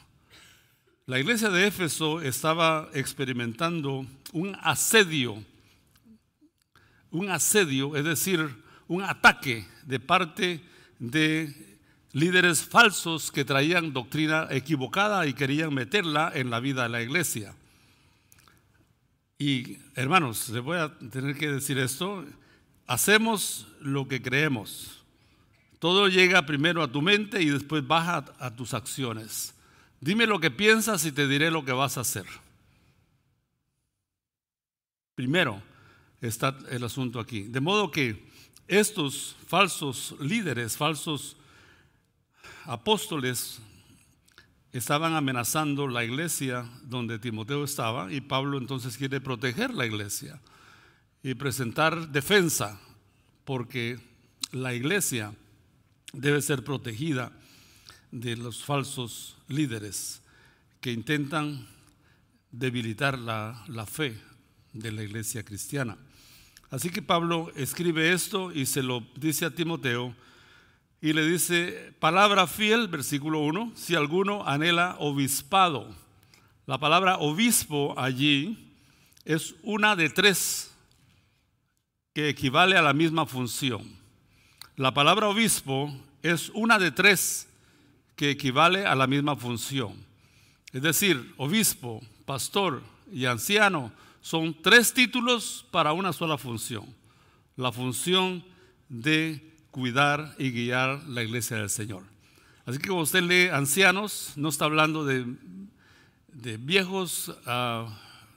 La 1.06 1.18
iglesia 1.18 1.48
de 1.48 1.66
Éfeso 1.66 2.20
estaba 2.20 2.88
experimentando 2.94 4.06
un 4.32 4.56
asedio, 4.62 5.42
un 7.10 7.28
asedio, 7.28 7.96
es 7.96 8.04
decir, 8.04 8.62
un 8.86 9.02
ataque 9.02 9.66
de 9.84 9.98
parte 9.98 10.62
de 10.98 11.76
líderes 12.12 12.62
falsos 12.62 13.32
que 13.32 13.44
traían 13.44 13.92
doctrina 13.92 14.46
equivocada 14.50 15.26
y 15.26 15.34
querían 15.34 15.74
meterla 15.74 16.30
en 16.34 16.50
la 16.50 16.60
vida 16.60 16.84
de 16.84 16.88
la 16.90 17.02
iglesia. 17.02 17.54
Y 19.38 19.78
hermanos, 19.96 20.50
les 20.50 20.62
voy 20.62 20.78
a 20.78 20.96
tener 21.10 21.36
que 21.36 21.50
decir 21.50 21.78
esto, 21.78 22.24
hacemos 22.86 23.66
lo 23.80 24.06
que 24.06 24.22
creemos. 24.22 25.01
Todo 25.82 26.06
llega 26.06 26.46
primero 26.46 26.80
a 26.80 26.92
tu 26.92 27.02
mente 27.02 27.42
y 27.42 27.46
después 27.46 27.84
baja 27.84 28.24
a 28.38 28.54
tus 28.54 28.72
acciones. 28.72 29.52
Dime 30.00 30.28
lo 30.28 30.38
que 30.38 30.52
piensas 30.52 31.04
y 31.06 31.10
te 31.10 31.26
diré 31.26 31.50
lo 31.50 31.64
que 31.64 31.72
vas 31.72 31.98
a 31.98 32.02
hacer. 32.02 32.24
Primero 35.16 35.60
está 36.20 36.56
el 36.70 36.84
asunto 36.84 37.18
aquí. 37.18 37.48
De 37.48 37.58
modo 37.58 37.90
que 37.90 38.28
estos 38.68 39.34
falsos 39.48 40.14
líderes, 40.20 40.76
falsos 40.76 41.36
apóstoles, 42.64 43.58
estaban 44.70 45.16
amenazando 45.16 45.88
la 45.88 46.04
iglesia 46.04 46.64
donde 46.84 47.18
Timoteo 47.18 47.64
estaba 47.64 48.12
y 48.12 48.20
Pablo 48.20 48.56
entonces 48.56 48.96
quiere 48.96 49.20
proteger 49.20 49.74
la 49.74 49.84
iglesia 49.84 50.40
y 51.24 51.34
presentar 51.34 52.06
defensa 52.10 52.80
porque 53.44 53.98
la 54.52 54.74
iglesia 54.74 55.34
debe 56.12 56.42
ser 56.42 56.64
protegida 56.64 57.32
de 58.10 58.36
los 58.36 58.62
falsos 58.64 59.36
líderes 59.48 60.22
que 60.80 60.92
intentan 60.92 61.66
debilitar 62.50 63.18
la, 63.18 63.64
la, 63.68 63.86
fe 63.86 64.18
de 64.72 64.92
la 64.92 65.02
iglesia 65.02 65.44
cristiana. 65.44 65.96
Así 66.70 66.90
que 66.90 67.02
Pablo 67.02 67.50
escribe 67.56 68.12
esto 68.12 68.52
y 68.52 68.66
se 68.66 68.82
lo 68.82 69.06
dice 69.16 69.46
a 69.46 69.54
Timoteo 69.54 70.14
y 71.00 71.12
le 71.12 71.26
dice, 71.26 71.94
palabra 71.98 72.46
fiel, 72.46 72.88
versículo 72.88 73.40
1, 73.40 73.72
si 73.74 73.94
alguno 73.94 74.46
anhela 74.46 74.96
obispado. 75.00 75.94
La 76.66 76.78
palabra 76.78 77.16
obispo 77.18 77.98
allí 77.98 78.72
es 79.24 79.54
una 79.62 79.96
de 79.96 80.10
tres 80.10 80.72
que 82.12 82.28
equivale 82.28 82.76
a 82.76 82.82
la 82.82 82.92
misma 82.92 83.26
función. 83.26 84.01
La 84.82 84.92
palabra 84.92 85.28
obispo 85.28 85.96
es 86.24 86.50
una 86.54 86.76
de 86.76 86.90
tres 86.90 87.46
que 88.16 88.30
equivale 88.30 88.84
a 88.84 88.96
la 88.96 89.06
misma 89.06 89.36
función. 89.36 89.94
Es 90.72 90.82
decir, 90.82 91.34
obispo, 91.36 92.02
pastor 92.26 92.82
y 93.12 93.26
anciano 93.26 93.92
son 94.22 94.60
tres 94.60 94.92
títulos 94.92 95.64
para 95.70 95.92
una 95.92 96.12
sola 96.12 96.36
función. 96.36 96.84
La 97.54 97.70
función 97.70 98.44
de 98.88 99.54
cuidar 99.70 100.34
y 100.36 100.50
guiar 100.50 101.00
la 101.04 101.22
iglesia 101.22 101.58
del 101.58 101.70
Señor. 101.70 102.02
Así 102.66 102.78
que 102.78 102.88
cuando 102.88 103.04
usted 103.04 103.22
lee 103.22 103.50
ancianos, 103.50 104.32
no 104.34 104.48
está 104.48 104.64
hablando 104.64 105.04
de, 105.04 105.24
viejos 106.58 107.32
ah, 107.46 107.86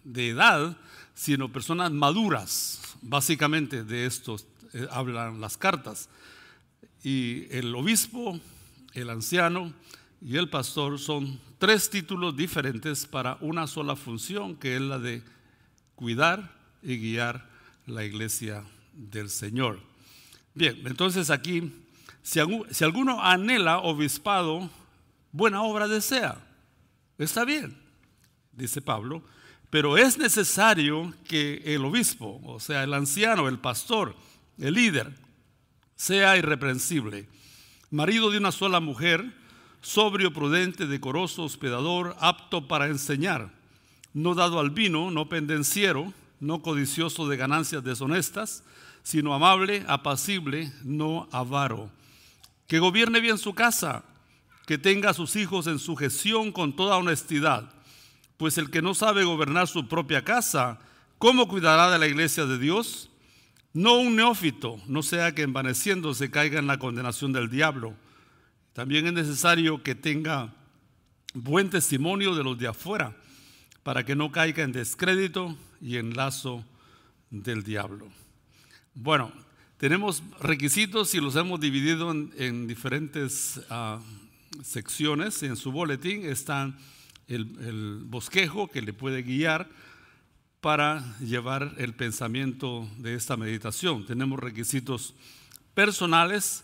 de 0.03 0.29
edad, 0.29 0.77
sino 1.15 1.51
personas 1.51 1.91
maduras. 1.91 2.81
Básicamente 3.01 3.83
de 3.83 4.05
estos 4.05 4.45
eh, 4.73 4.87
hablan 4.91 5.41
las 5.41 5.57
cartas. 5.57 6.07
Y 7.05 7.45
el 7.55 7.75
obispo 7.75 8.39
el 8.95 9.11
anciano 9.11 9.71
y 10.19 10.37
el 10.37 10.49
pastor 10.49 10.97
son 10.97 11.39
tres 11.59 11.91
títulos 11.91 12.35
diferentes 12.35 13.05
para 13.05 13.37
una 13.41 13.67
sola 13.67 13.95
función, 13.95 14.55
que 14.55 14.75
es 14.75 14.81
la 14.81 14.97
de 14.97 15.21
cuidar 15.93 16.51
y 16.81 16.97
guiar 16.97 17.47
la 17.85 18.03
iglesia 18.03 18.63
del 18.91 19.29
Señor. 19.29 19.79
Bien, 20.55 20.81
entonces 20.85 21.29
aquí 21.29 21.71
si, 22.23 22.39
alguno 22.39 23.21
anhela 23.21 23.77
obispado, 23.81 24.67
buena 25.31 25.61
obra 25.61 25.87
desea. 25.87 26.43
Está 27.19 27.45
bien, 27.45 27.77
dice 28.51 28.81
Pablo, 28.81 29.21
pero 29.69 29.95
es 29.95 30.17
necesario 30.17 31.13
que 31.27 31.61
el 31.65 31.85
obispo, 31.85 32.41
o 32.45 32.59
sea, 32.59 32.83
el 32.83 32.95
anciano, 32.95 33.47
el 33.47 33.59
pastor, 33.59 34.15
el 34.57 34.73
líder, 34.73 35.24
sea 35.95 36.37
irreprensible, 36.37 37.27
marido 37.89 38.31
de 38.31 38.37
una 38.37 38.51
sola 38.51 38.79
mujer, 38.79 39.33
sobrio, 39.81 40.33
prudente, 40.33 40.87
decoroso, 40.87 41.43
hospedador, 41.43 42.15
apto 42.19 42.67
para 42.67 42.87
enseñar, 42.87 43.51
no 44.13 44.33
dado 44.35 44.59
al 44.59 44.71
vino, 44.71 45.11
no 45.11 45.29
pendenciero, 45.29 46.13
no 46.39 46.61
codicioso 46.61 47.27
de 47.27 47.37
ganancias 47.37 47.83
deshonestas, 47.83 48.63
sino 49.03 49.33
amable, 49.33 49.85
apacible, 49.87 50.71
no 50.83 51.29
avaro. 51.31 51.89
Que 52.67 52.79
gobierne 52.79 53.19
bien 53.21 53.37
su 53.37 53.53
casa, 53.53 54.03
que 54.65 54.77
tenga 54.77 55.11
a 55.11 55.13
sus 55.13 55.35
hijos 55.35 55.67
en 55.67 55.79
sujeción 55.79 56.51
con 56.51 56.75
toda 56.75 56.97
honestidad, 56.97 57.71
pues 58.37 58.57
el 58.57 58.71
que 58.71 58.81
no 58.81 58.95
sabe 58.95 59.23
gobernar 59.23 59.67
su 59.67 59.87
propia 59.87 60.23
casa, 60.23 60.79
¿cómo 61.19 61.47
cuidará 61.47 61.91
de 61.91 61.99
la 61.99 62.07
iglesia 62.07 62.45
de 62.45 62.57
Dios? 62.57 63.09
No 63.75 63.97
un 63.97 64.15
neófito, 64.15 64.79
no 64.87 65.03
sea 65.03 65.35
que 65.35 65.41
envaneciéndose 65.41 66.31
caiga 66.31 66.59
en 66.59 66.65
la 66.65 66.79
condenación 66.79 67.33
del 67.33 67.49
diablo. 67.49 67.93
También 68.71 69.05
es 69.05 69.11
necesario 69.11 69.83
que 69.83 69.95
tenga 69.95 70.55
buen 71.33 71.69
testimonio 71.69 72.33
de 72.35 72.43
los 72.45 72.57
de 72.57 72.67
afuera, 72.67 73.17
para 73.83 74.05
que 74.05 74.15
no 74.15 74.31
caiga 74.31 74.63
en 74.63 74.71
descrédito 74.71 75.57
y 75.81 75.97
en 75.97 76.15
lazo 76.15 76.63
del 77.29 77.63
diablo. 77.63 78.07
Bueno, 78.93 79.33
tenemos 79.75 80.23
requisitos 80.39 81.13
y 81.13 81.19
los 81.19 81.35
hemos 81.35 81.59
dividido 81.59 82.11
en, 82.11 82.67
diferentes 82.67 83.59
uh, 83.69 83.99
secciones. 84.63 85.43
En 85.43 85.57
su 85.57 85.73
boletín 85.73 86.25
está 86.25 86.73
el, 87.27 88.03
bosquejo 88.05 88.69
que 88.69 88.81
le 88.81 88.93
puede 88.93 89.21
guiar 89.21 89.67
para 90.65 91.15
llevar 91.19 91.75
el 91.77 91.93
pensamiento 91.93 92.89
de 92.97 93.13
esta 93.13 93.37
meditación. 93.37 94.03
Tenemos 94.03 94.39
requisitos 94.39 95.13
personales, 95.75 96.63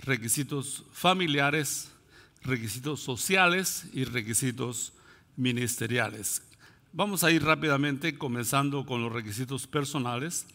requisitos 0.00 0.84
familiares, 0.92 1.92
requisitos 2.40 3.00
sociales 3.00 3.84
y 3.92 4.04
requisitos 4.04 4.94
ministeriales. 5.36 6.40
Vamos 6.94 7.22
a 7.22 7.30
ir 7.30 7.44
rápidamente 7.44 8.16
comenzando 8.16 8.86
con 8.86 9.02
los 9.02 9.12
requisitos 9.12 9.66
personales. 9.66 10.46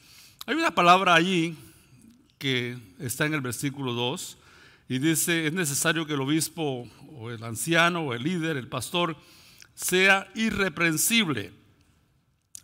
Hay 0.47 0.55
una 0.55 0.73
palabra 0.73 1.13
allí 1.13 1.55
que 2.39 2.75
está 2.97 3.27
en 3.27 3.35
el 3.35 3.41
versículo 3.41 3.93
2 3.93 4.35
y 4.87 4.97
dice, 4.97 5.45
es 5.45 5.53
necesario 5.53 6.07
que 6.07 6.13
el 6.13 6.21
obispo 6.21 6.89
o 7.13 7.29
el 7.29 7.43
anciano 7.43 8.01
o 8.01 8.15
el 8.15 8.23
líder, 8.23 8.57
el 8.57 8.67
pastor, 8.67 9.15
sea 9.75 10.27
irreprensible. 10.33 11.58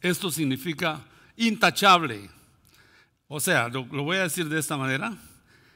Esto 0.05 0.29
significa 0.29 1.03
intachable. 1.35 2.29
O 3.27 3.39
sea, 3.39 3.69
lo, 3.69 3.85
voy 3.85 4.17
a 4.17 4.21
decir 4.21 4.47
de 4.47 4.59
esta 4.59 4.77
manera. 4.77 5.17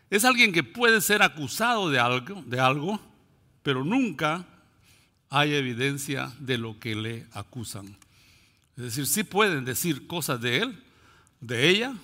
Es 0.07 0.23
alguien 0.23 0.53
que 0.53 0.61
puede 0.61 1.01
ser 1.01 1.23
acusado 1.23 1.89
de 1.89 1.97
algo, 1.97 2.43
de 2.45 2.59
algo, 2.59 2.99
pero 3.63 3.83
nunca 3.83 4.45
hay 5.31 5.55
evidencia 5.55 6.31
de 6.37 6.59
lo 6.59 6.79
que 6.79 6.93
le 6.93 7.25
acusan. 7.33 7.87
Es 8.77 8.83
decir, 8.83 9.07
sí 9.07 9.23
pueden 9.23 9.65
decir 9.65 10.05
cosas 10.05 10.39
de 10.39 10.57
él, 10.59 10.83
de 11.41 11.67
ella, 11.67 11.95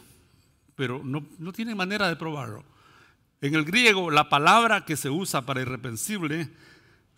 pero 0.75 1.03
no, 1.03 1.27
no 1.37 1.75
manera 1.75 2.07
de 2.07 2.15
probarlo. 2.15 2.63
En 3.39 3.53
el 3.53 3.65
griego, 3.65 4.09
la 4.09 4.29
palabra 4.29 4.83
que 4.83 4.97
se 4.97 5.11
usa 5.11 5.43
para 5.45 5.61
irreprensible 5.61 6.49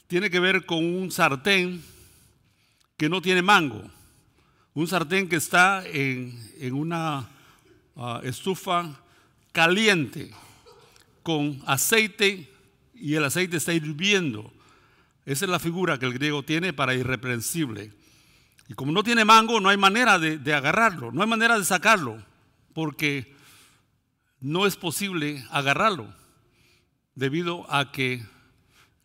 tiene 0.07 0.29
que 0.29 0.41
ver 0.41 0.65
con 0.65 0.83
un 0.83 1.11
sartén 1.11 1.81
que 2.97 3.07
no 3.07 3.21
tiene 3.21 3.41
mango. 3.41 3.89
Un 4.77 4.85
sartén 4.85 5.25
que 5.27 5.37
está 5.37 5.81
en, 5.87 6.37
una 6.71 7.25
ah, 7.95 8.21
estufa 8.21 8.93
caliente 9.51 10.29
con 11.23 11.63
aceite 11.65 12.47
y 12.93 13.15
el 13.15 13.23
aceite 13.23 13.57
está 13.57 13.73
hirviendo. 13.73 14.53
Esa 15.25 15.45
es 15.45 15.49
la 15.49 15.57
figura 15.57 15.97
que 15.97 16.05
el 16.05 16.13
griego 16.13 16.43
tiene 16.43 16.73
para 16.73 16.93
irreprensible. 16.93 17.91
Y 18.67 18.75
como 18.75 18.91
no 18.91 19.01
tiene 19.01 19.25
mango, 19.25 19.59
no 19.59 19.69
hay 19.69 19.77
manera 19.77 20.19
de, 20.19 20.53
agarrarlo, 20.53 21.11
no 21.11 21.23
hay 21.23 21.27
manera 21.27 21.57
de 21.57 21.65
sacarlo, 21.65 22.23
porque 22.75 23.33
no 24.39 24.67
es 24.67 24.75
posible 24.75 25.43
agarrarlo, 25.49 26.13
debido 27.15 27.65
a 27.73 27.91
que 27.91 28.23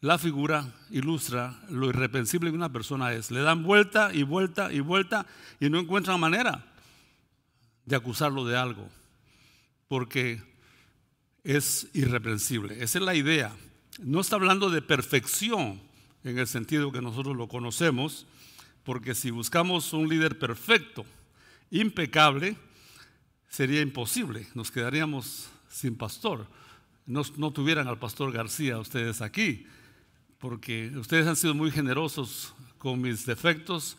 la 0.02 0.18
figura 0.18 0.66
ilustra 0.90 1.62
lo 1.70 1.88
irreprensible 1.88 2.50
que 2.50 2.56
una 2.56 2.72
persona 2.72 3.12
es. 3.12 3.30
Le 3.30 3.40
dan 3.40 3.62
vuelta 3.62 4.10
y 4.12 4.24
vuelta 4.24 4.72
y 4.72 4.80
vuelta 4.80 5.26
y 5.60 5.70
no 5.70 5.78
encuentran 5.78 6.18
manera 6.18 6.66
de 7.86 7.96
acusarlo 7.96 8.44
de 8.44 8.56
algo, 8.56 8.88
porque 9.86 10.42
es 11.44 11.88
irreprensible. 11.94 12.82
Esa 12.82 12.98
es 12.98 13.04
la 13.04 13.14
idea. 13.14 13.54
No 14.00 14.20
está 14.20 14.34
hablando 14.36 14.70
de 14.70 14.82
perfección 14.82 15.80
en 16.24 16.36
el 16.36 16.48
sentido 16.48 16.90
que 16.90 17.00
nosotros 17.00 17.36
lo 17.36 17.46
conocemos, 17.46 18.26
porque 18.82 19.14
si 19.14 19.30
buscamos 19.30 19.92
un 19.92 20.08
líder 20.08 20.36
perfecto, 20.36 21.06
impecable, 21.70 22.56
sería 23.48 23.80
imposible, 23.80 24.48
nos 24.54 24.72
quedaríamos 24.72 25.48
sin 25.68 25.96
pastor. 25.96 26.48
No, 27.06 27.22
no, 27.36 27.52
tuvieran 27.52 27.86
al 27.86 28.00
pastor 28.00 28.32
García 28.32 28.78
ustedes 28.78 29.20
aquí, 29.22 29.66
porque 30.42 30.90
ustedes 30.96 31.24
han 31.28 31.36
sido 31.36 31.54
muy 31.54 31.70
generosos 31.70 32.52
con 32.76 33.00
mis 33.00 33.24
defectos, 33.24 33.96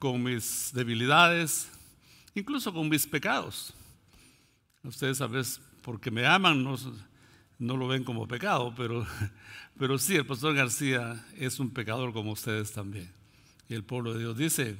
con 0.00 0.20
mis 0.20 0.72
debilidades, 0.74 1.70
incluso 2.34 2.74
con 2.74 2.88
mis 2.88 3.06
pecados. 3.06 3.72
Ustedes 4.82 5.20
a 5.20 5.28
veces, 5.28 5.60
porque 5.80 6.10
me 6.10 6.26
aman, 6.26 6.64
no, 6.64 6.76
no 7.60 7.76
lo 7.76 7.86
ven 7.86 8.02
como 8.02 8.26
pecado, 8.26 8.74
pero, 8.76 9.06
pero 9.78 9.96
sí, 9.96 10.16
el 10.16 10.26
pastor 10.26 10.56
García 10.56 11.24
es 11.36 11.60
un 11.60 11.70
pecador 11.70 12.12
como 12.12 12.32
ustedes 12.32 12.72
también. 12.72 13.08
Y 13.68 13.74
el 13.74 13.84
pueblo 13.84 14.12
de 14.14 14.18
Dios 14.18 14.36
dice, 14.36 14.76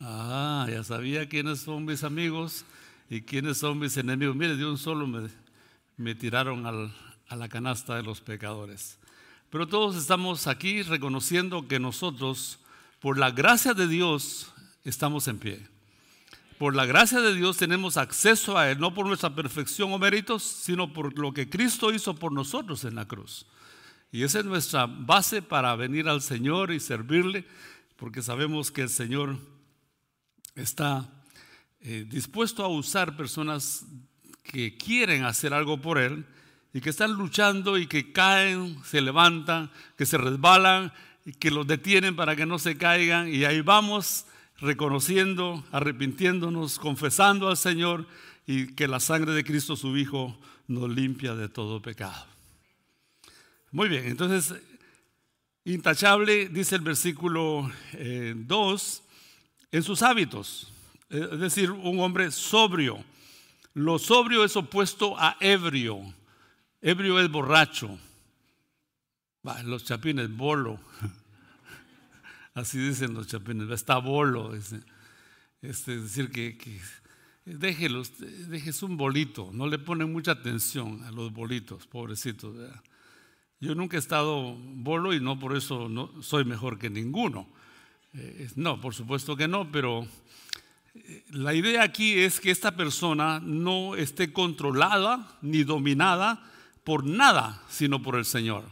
ah, 0.00 0.66
ya 0.70 0.84
sabía 0.84 1.30
quiénes 1.30 1.60
son 1.60 1.86
mis 1.86 2.04
amigos 2.04 2.66
y 3.08 3.22
quiénes 3.22 3.56
son 3.56 3.78
mis 3.78 3.96
enemigos. 3.96 4.36
Mire, 4.36 4.54
de 4.54 4.66
un 4.66 4.76
solo 4.76 5.06
me, 5.06 5.30
me 5.96 6.14
tiraron 6.14 6.66
a 6.66 7.36
la 7.36 7.48
canasta 7.48 7.96
de 7.96 8.02
los 8.02 8.20
pecadores. 8.20 8.98
Pero 9.52 9.68
todos 9.68 9.96
estamos 9.96 10.46
aquí 10.46 10.80
reconociendo 10.82 11.68
que 11.68 11.78
nosotros, 11.78 12.58
por 13.00 13.18
la 13.18 13.30
gracia 13.30 13.74
de 13.74 13.86
Dios, 13.86 14.50
estamos 14.82 15.28
en 15.28 15.38
pie. 15.38 15.60
Por 16.56 16.74
la 16.74 16.86
gracia 16.86 17.20
de 17.20 17.34
Dios 17.34 17.58
tenemos 17.58 17.98
acceso 17.98 18.56
a 18.56 18.70
Él, 18.70 18.80
no 18.80 18.94
por 18.94 19.06
nuestra 19.06 19.34
perfección 19.34 19.92
o 19.92 19.98
méritos, 19.98 20.42
sino 20.42 20.94
por 20.94 21.18
lo 21.18 21.34
que 21.34 21.50
Cristo 21.50 21.92
hizo 21.92 22.14
por 22.14 22.32
nosotros 22.32 22.82
en 22.86 22.94
la 22.94 23.06
cruz. 23.06 23.44
Y 24.10 24.22
esa 24.22 24.38
es 24.38 24.46
nuestra 24.46 24.86
base 24.86 25.42
para 25.42 25.76
venir 25.76 26.08
al 26.08 26.22
Señor 26.22 26.72
y 26.72 26.80
servirle, 26.80 27.44
porque 27.96 28.22
sabemos 28.22 28.70
que 28.70 28.80
el 28.80 28.88
Señor 28.88 29.36
está 30.54 31.06
eh, 31.82 32.06
dispuesto 32.08 32.64
a 32.64 32.68
usar 32.68 33.18
personas 33.18 33.84
que 34.44 34.78
quieren 34.78 35.24
hacer 35.26 35.52
algo 35.52 35.78
por 35.78 35.98
Él 35.98 36.24
y 36.74 36.80
que 36.80 36.90
están 36.90 37.12
luchando 37.12 37.76
y 37.76 37.86
que 37.86 38.12
caen, 38.12 38.82
se 38.84 39.00
levantan, 39.00 39.70
que 39.96 40.06
se 40.06 40.18
resbalan 40.18 40.92
y 41.24 41.32
que 41.32 41.50
los 41.50 41.66
detienen 41.66 42.16
para 42.16 42.34
que 42.34 42.46
no 42.46 42.58
se 42.58 42.76
caigan. 42.76 43.32
Y 43.32 43.44
ahí 43.44 43.60
vamos 43.60 44.26
reconociendo, 44.58 45.64
arrepintiéndonos, 45.72 46.78
confesando 46.78 47.48
al 47.48 47.56
Señor 47.56 48.06
y 48.46 48.68
que 48.68 48.88
la 48.88 49.00
sangre 49.00 49.32
de 49.32 49.44
Cristo 49.44 49.76
su 49.76 49.96
Hijo 49.96 50.38
nos 50.66 50.88
limpia 50.88 51.34
de 51.34 51.48
todo 51.48 51.82
pecado. 51.82 52.26
Muy 53.70 53.88
bien, 53.88 54.06
entonces, 54.06 54.54
intachable, 55.64 56.48
dice 56.48 56.76
el 56.76 56.82
versículo 56.82 57.70
2, 57.92 57.92
eh, 57.94 59.66
en 59.72 59.82
sus 59.82 60.02
hábitos, 60.02 60.72
es 61.08 61.38
decir, 61.38 61.70
un 61.70 62.00
hombre 62.00 62.30
sobrio. 62.30 63.02
Lo 63.74 63.98
sobrio 63.98 64.44
es 64.44 64.56
opuesto 64.56 65.18
a 65.18 65.36
ebrio. 65.40 66.02
Ebrio 66.84 67.20
es 67.20 67.30
borracho. 67.30 67.96
los 69.64 69.84
chapines, 69.84 70.36
bolo. 70.36 70.80
Así 72.54 72.76
dicen 72.76 73.14
los 73.14 73.28
chapines, 73.28 73.70
está 73.70 73.98
bolo. 73.98 74.52
Es, 74.52 74.74
decir, 75.86 76.32
que, 76.32 76.58
que 76.58 76.80
déjelos, 77.44 78.12
déjese 78.18 78.84
un 78.84 78.96
bolito. 78.96 79.50
No 79.52 79.68
le 79.68 79.78
ponen 79.78 80.12
mucha 80.12 80.32
atención 80.32 81.04
a 81.04 81.12
los 81.12 81.32
bolitos, 81.32 81.86
pobrecitos. 81.86 82.56
Yo 83.60 83.76
nunca 83.76 83.96
he 83.96 84.00
estado 84.00 84.56
bolo 84.56 85.14
y 85.14 85.20
no 85.20 85.38
por 85.38 85.56
eso 85.56 85.88
soy 86.20 86.44
mejor 86.44 86.80
que 86.80 86.90
ninguno. 86.90 87.46
Eh, 88.14 88.50
no, 88.56 88.80
por 88.80 88.92
supuesto 88.92 89.36
que 89.36 89.46
no, 89.46 89.70
pero 89.70 90.04
eh, 90.96 91.24
la 91.30 91.54
idea 91.54 91.84
aquí 91.84 92.18
es 92.18 92.40
que 92.40 92.50
esta 92.50 92.74
persona 92.74 93.38
no 93.38 93.94
esté 93.94 94.32
controlada 94.32 95.38
ni 95.42 95.62
dominada 95.62 96.48
por 96.84 97.04
nada, 97.04 97.62
sino 97.68 98.02
por 98.02 98.16
el 98.16 98.24
Señor. 98.24 98.64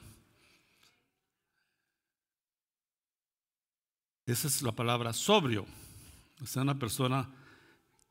Esa 4.26 4.48
es 4.48 4.62
la 4.62 4.72
palabra 4.72 5.12
sobrio. 5.12 5.66
O 6.40 6.46
sea, 6.46 6.62
una 6.62 6.78
persona 6.78 7.28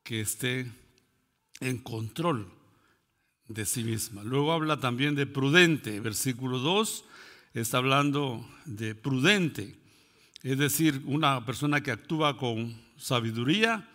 que 0.04 0.22
esté 0.22 0.72
en 1.60 1.78
control 1.78 2.52
de 3.48 3.66
sí 3.66 3.84
misma. 3.84 4.24
Luego 4.24 4.52
habla 4.52 4.80
también 4.80 5.16
de 5.16 5.26
prudente. 5.26 6.00
Versículo 6.00 6.60
2 6.60 7.06
está 7.54 7.78
hablando 7.78 8.48
de 8.66 8.96
prudente. 8.96 9.80
Es 10.44 10.58
decir, 10.58 11.02
una 11.06 11.46
persona 11.46 11.82
que 11.82 11.92
actúa 11.92 12.38
con 12.38 12.82
sabiduría 12.98 13.90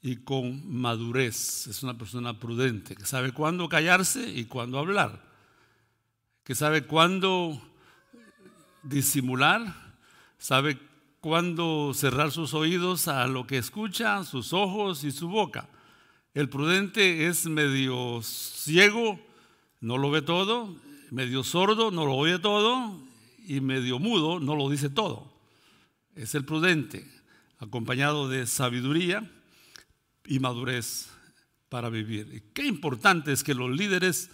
y 0.00 0.16
con 0.16 0.70
madurez. 0.70 1.66
Es 1.66 1.82
una 1.82 1.96
persona 1.96 2.38
prudente, 2.38 2.94
que 2.94 3.06
sabe 3.06 3.32
cuándo 3.32 3.68
callarse 3.68 4.30
y 4.30 4.44
cuándo 4.44 4.78
hablar. 4.78 5.31
Que 6.44 6.54
sabe 6.54 6.84
cuándo 6.84 7.60
disimular, 8.82 9.94
sabe 10.38 10.78
cuándo 11.20 11.92
cerrar 11.94 12.32
sus 12.32 12.52
oídos 12.52 13.06
a 13.06 13.26
lo 13.26 13.46
que 13.46 13.58
escucha, 13.58 14.24
sus 14.24 14.52
ojos 14.52 15.04
y 15.04 15.12
su 15.12 15.28
boca. 15.28 15.68
El 16.34 16.48
prudente 16.48 17.28
es 17.28 17.46
medio 17.46 18.20
ciego, 18.22 19.20
no 19.80 19.98
lo 19.98 20.10
ve 20.10 20.22
todo, 20.22 20.74
medio 21.10 21.44
sordo, 21.44 21.90
no 21.90 22.06
lo 22.06 22.14
oye 22.14 22.38
todo, 22.38 22.98
y 23.46 23.60
medio 23.60 23.98
mudo, 23.98 24.40
no 24.40 24.56
lo 24.56 24.68
dice 24.68 24.88
todo. 24.88 25.32
Es 26.14 26.34
el 26.34 26.44
prudente, 26.44 27.08
acompañado 27.58 28.28
de 28.28 28.46
sabiduría 28.46 29.30
y 30.24 30.38
madurez 30.40 31.08
para 31.68 31.88
vivir. 31.88 32.42
qué 32.52 32.66
importante 32.66 33.32
es 33.32 33.42
que 33.42 33.54
los 33.54 33.70
líderes 33.70 34.30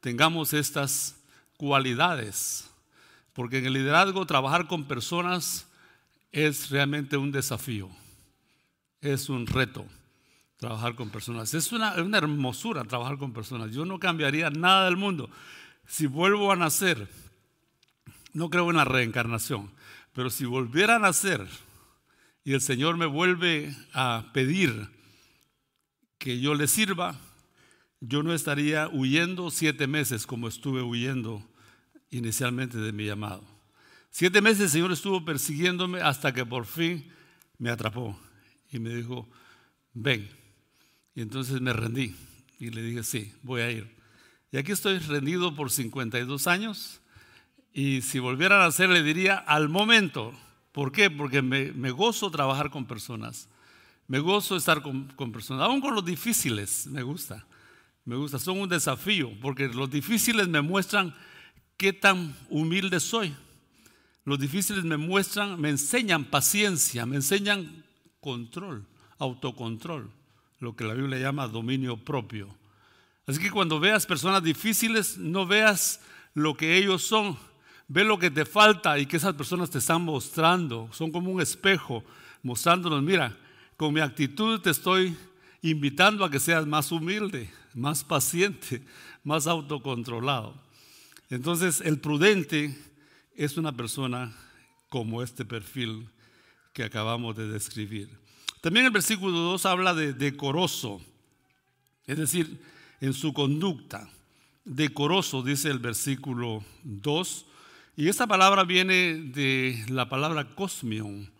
tengamos 0.00 0.52
estas 0.52 1.17
cualidades, 1.58 2.70
porque 3.34 3.58
en 3.58 3.66
el 3.66 3.74
liderazgo 3.74 4.24
trabajar 4.24 4.66
con 4.66 4.84
personas 4.84 5.68
es 6.32 6.70
realmente 6.70 7.18
un 7.18 7.30
desafío, 7.30 7.90
es 9.02 9.28
un 9.28 9.46
reto 9.46 9.84
trabajar 10.58 10.94
con 10.96 11.10
personas. 11.10 11.54
Es 11.54 11.72
una, 11.72 11.94
hermosura 11.94 12.84
trabajar 12.84 13.16
con 13.16 13.32
personas. 13.32 13.72
Yo 13.72 13.84
no 13.84 13.98
cambiaría 13.98 14.50
nada 14.50 14.84
del 14.84 14.96
mundo. 14.96 15.30
Si 15.86 16.06
vuelvo 16.06 16.52
a 16.52 16.56
nacer, 16.56 17.08
no 18.32 18.50
creo 18.50 18.68
en 18.70 18.76
la 18.76 18.84
reencarnación, 18.84 19.70
pero 20.12 20.28
si 20.28 20.44
volviera 20.44 20.96
a 20.96 20.98
nacer 20.98 21.46
y 22.44 22.52
el 22.52 22.60
Señor 22.60 22.96
me 22.96 23.06
vuelve 23.06 23.74
a 23.94 24.26
pedir 24.32 24.90
que 26.18 26.40
yo 26.40 26.54
le 26.54 26.66
sirva, 26.66 27.16
yo 28.00 28.22
no 28.22 28.32
estaría 28.32 28.88
huyendo 28.88 29.50
siete 29.50 29.86
meses 29.86 30.26
como 30.26 30.48
estuve 30.48 30.82
huyendo 30.82 31.42
inicialmente 32.10 32.78
de 32.78 32.92
mi 32.92 33.06
llamado. 33.06 33.44
Siete 34.10 34.40
meses 34.40 34.60
el 34.60 34.70
Señor 34.70 34.92
estuvo 34.92 35.24
persiguiéndome 35.24 36.00
hasta 36.00 36.32
que 36.32 36.46
por 36.46 36.66
fin 36.66 37.10
me 37.58 37.70
atrapó 37.70 38.18
y 38.70 38.78
me 38.78 38.94
dijo, 38.94 39.28
ven. 39.92 40.28
Y 41.14 41.22
entonces 41.22 41.60
me 41.60 41.72
rendí 41.72 42.14
y 42.58 42.70
le 42.70 42.82
dije, 42.82 43.02
sí, 43.02 43.32
voy 43.42 43.60
a 43.62 43.70
ir. 43.70 43.96
Y 44.50 44.56
aquí 44.56 44.72
estoy 44.72 44.98
rendido 44.98 45.54
por 45.54 45.70
52 45.70 46.46
años 46.46 47.00
y 47.72 48.00
si 48.02 48.18
volvieran 48.18 48.60
a 48.60 48.66
hacer 48.66 48.88
le 48.88 49.02
diría 49.02 49.36
al 49.36 49.68
momento. 49.68 50.32
¿Por 50.72 50.92
qué? 50.92 51.10
Porque 51.10 51.42
me, 51.42 51.90
gozo 51.90 52.30
trabajar 52.30 52.70
con 52.70 52.86
personas. 52.86 53.48
Me 54.06 54.20
gozo 54.20 54.56
estar 54.56 54.80
con, 54.80 55.08
con, 55.16 55.32
personas, 55.32 55.66
aún 55.66 55.80
con 55.80 55.94
los 55.94 56.04
difíciles, 56.04 56.86
me 56.86 57.02
gusta. 57.02 57.46
Me 58.08 58.16
gusta, 58.16 58.38
son 58.38 58.58
un 58.58 58.70
desafío, 58.70 59.30
porque 59.42 59.68
los 59.68 59.90
difíciles 59.90 60.48
me 60.48 60.62
muestran 60.62 61.14
qué 61.76 61.92
tan 61.92 62.34
humilde 62.48 63.00
soy. 63.00 63.36
Los 64.24 64.38
difíciles 64.38 64.82
me 64.82 64.96
muestran, 64.96 65.60
me 65.60 65.68
enseñan 65.68 66.24
paciencia, 66.24 67.04
me 67.04 67.16
enseñan 67.16 67.84
control, 68.22 68.86
autocontrol, 69.18 70.10
lo 70.58 70.74
que 70.74 70.84
la 70.84 70.94
Biblia 70.94 71.18
llama 71.18 71.48
dominio 71.48 71.98
propio. 71.98 72.48
Así 73.26 73.40
que 73.40 73.50
cuando 73.50 73.78
veas 73.78 74.06
personas 74.06 74.42
difíciles, 74.42 75.18
no 75.18 75.46
veas 75.46 76.00
lo 76.32 76.56
que 76.56 76.78
ellos 76.78 77.02
son, 77.02 77.36
ve 77.88 78.04
lo 78.04 78.18
que 78.18 78.30
te 78.30 78.46
falta 78.46 78.98
y 78.98 79.04
que 79.04 79.18
esas 79.18 79.34
personas 79.34 79.68
te 79.68 79.80
están 79.80 80.00
mostrando. 80.00 80.88
Son 80.92 81.12
como 81.12 81.30
un 81.30 81.42
espejo 81.42 82.02
mostrándonos, 82.42 83.02
mira, 83.02 83.36
con 83.76 83.92
mi 83.92 84.00
actitud 84.00 84.62
te 84.62 84.70
estoy 84.70 85.14
invitando 85.60 86.24
a 86.24 86.30
que 86.30 86.40
seas 86.40 86.66
más 86.66 86.90
humilde, 86.90 87.50
más 87.78 88.04
paciente, 88.04 88.82
más 89.24 89.46
autocontrolado. 89.46 90.60
Entonces, 91.30 91.80
el 91.80 91.98
prudente 92.00 92.76
es 93.36 93.56
una 93.56 93.72
persona 93.72 94.36
como 94.88 95.22
este 95.22 95.44
perfil 95.44 96.08
que 96.72 96.84
acabamos 96.84 97.36
de 97.36 97.48
describir. 97.48 98.08
También 98.60 98.86
el 98.86 98.92
versículo 98.92 99.38
2 99.38 99.66
habla 99.66 99.94
de 99.94 100.12
decoroso, 100.12 101.00
es 102.06 102.18
decir, 102.18 102.60
en 103.00 103.12
su 103.12 103.32
conducta. 103.32 104.08
Decoroso, 104.64 105.42
dice 105.42 105.70
el 105.70 105.78
versículo 105.78 106.64
2. 106.82 107.46
Y 107.96 108.08
esta 108.08 108.26
palabra 108.26 108.64
viene 108.64 109.14
de 109.14 109.84
la 109.88 110.08
palabra 110.08 110.54
cosmion. 110.54 111.30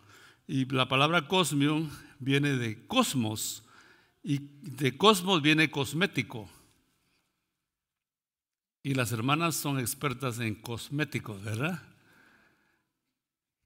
Y 0.47 0.65
la 0.65 0.87
palabra 0.87 1.27
cosmion 1.27 1.91
viene 2.19 2.55
de 2.55 2.85
cosmos. 2.87 3.63
Y 4.23 4.39
de 4.61 4.97
cosmos 4.97 5.41
viene 5.41 5.71
cosmético. 5.71 6.49
Y 8.83 8.93
las 8.93 9.11
hermanas 9.11 9.55
son 9.55 9.79
expertas 9.79 10.39
en 10.39 10.55
cosméticos, 10.55 11.43
¿verdad? 11.43 11.81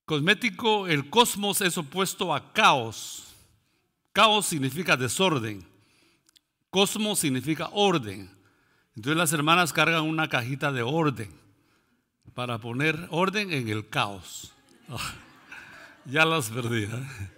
Cosmético, 0.05 0.87
el 0.87 1.09
cosmos 1.09 1.61
es 1.61 1.77
opuesto 1.77 2.33
a 2.33 2.51
caos. 2.51 3.33
Caos 4.11 4.47
significa 4.47 4.97
desorden. 4.97 5.65
Cosmos 6.69 7.19
significa 7.19 7.69
orden. 7.71 8.29
Entonces 8.95 9.17
las 9.17 9.33
hermanas 9.33 9.73
cargan 9.73 10.03
una 10.03 10.27
cajita 10.29 10.71
de 10.71 10.81
orden 10.81 11.31
para 12.33 12.57
poner 12.59 13.07
orden 13.11 13.51
en 13.51 13.69
el 13.69 13.87
caos. 13.89 14.51
ya 16.05 16.25
las 16.25 16.49
perdí. 16.49 16.83
¿eh? 16.83 17.31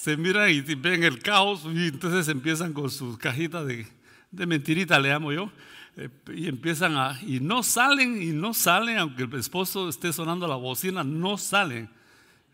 Se 0.00 0.16
miran 0.16 0.48
y 0.48 0.60
ven 0.60 1.02
el 1.02 1.18
caos 1.18 1.62
y 1.64 1.88
entonces 1.88 2.28
empiezan 2.28 2.72
con 2.72 2.88
sus 2.88 3.18
cajitas 3.18 3.66
de, 3.66 3.84
de 4.30 4.46
mentirita, 4.46 5.00
le 5.00 5.12
amo 5.12 5.32
yo 5.32 5.50
eh, 5.96 6.08
y 6.36 6.46
empiezan 6.46 6.96
a, 6.96 7.18
y 7.20 7.40
no 7.40 7.64
salen, 7.64 8.22
y 8.22 8.26
no 8.26 8.54
salen, 8.54 8.98
aunque 8.98 9.24
el 9.24 9.34
esposo 9.34 9.88
esté 9.88 10.12
sonando 10.12 10.46
la 10.46 10.54
bocina, 10.54 11.02
no 11.02 11.36
salen, 11.36 11.90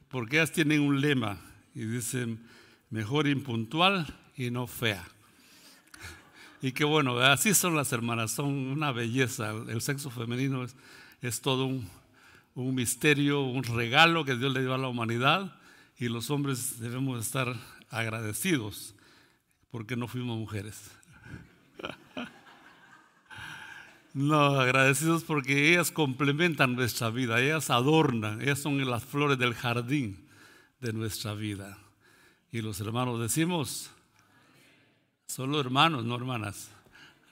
porque 0.08 0.36
ellas 0.36 0.52
tienen 0.52 0.80
un 0.80 1.02
lema 1.02 1.38
y 1.74 1.84
dicen, 1.84 2.40
mejor 2.88 3.26
impuntual 3.26 4.06
y 4.38 4.50
no 4.50 4.66
fea. 4.66 5.04
Y 6.62 6.72
qué 6.72 6.84
bueno, 6.84 7.18
así 7.18 7.52
son 7.52 7.76
las 7.76 7.92
hermanas, 7.92 8.30
son 8.30 8.46
una 8.46 8.90
belleza. 8.90 9.50
El 9.68 9.82
sexo 9.82 10.08
femenino 10.08 10.64
es, 10.64 10.74
es 11.20 11.42
todo 11.42 11.66
un, 11.66 11.86
un 12.54 12.74
misterio, 12.74 13.42
un 13.42 13.64
regalo 13.64 14.24
que 14.24 14.34
Dios 14.34 14.50
le 14.54 14.62
dio 14.62 14.72
a 14.72 14.78
la 14.78 14.88
humanidad 14.88 15.54
y 15.98 16.08
los 16.08 16.30
hombres 16.30 16.78
debemos 16.80 17.24
estar 17.24 17.54
agradecidos 17.90 18.94
porque 19.70 19.96
no 19.96 20.08
fuimos 20.08 20.38
mujeres. 20.38 20.90
No, 24.14 24.60
agradecidos 24.60 25.24
porque 25.24 25.72
ellas 25.72 25.90
complementan 25.90 26.76
nuestra 26.76 27.10
vida, 27.10 27.40
ellas 27.40 27.68
adornan, 27.68 28.40
ellas 28.40 28.60
son 28.60 28.88
las 28.88 29.02
flores 29.02 29.38
del 29.38 29.54
jardín 29.54 30.24
de 30.80 30.92
nuestra 30.92 31.34
vida. 31.34 31.76
Y 32.52 32.60
los 32.60 32.78
hermanos 32.78 33.20
decimos, 33.20 33.90
solo 35.26 35.60
hermanos, 35.60 36.04
no 36.04 36.14
hermanas. 36.14 36.70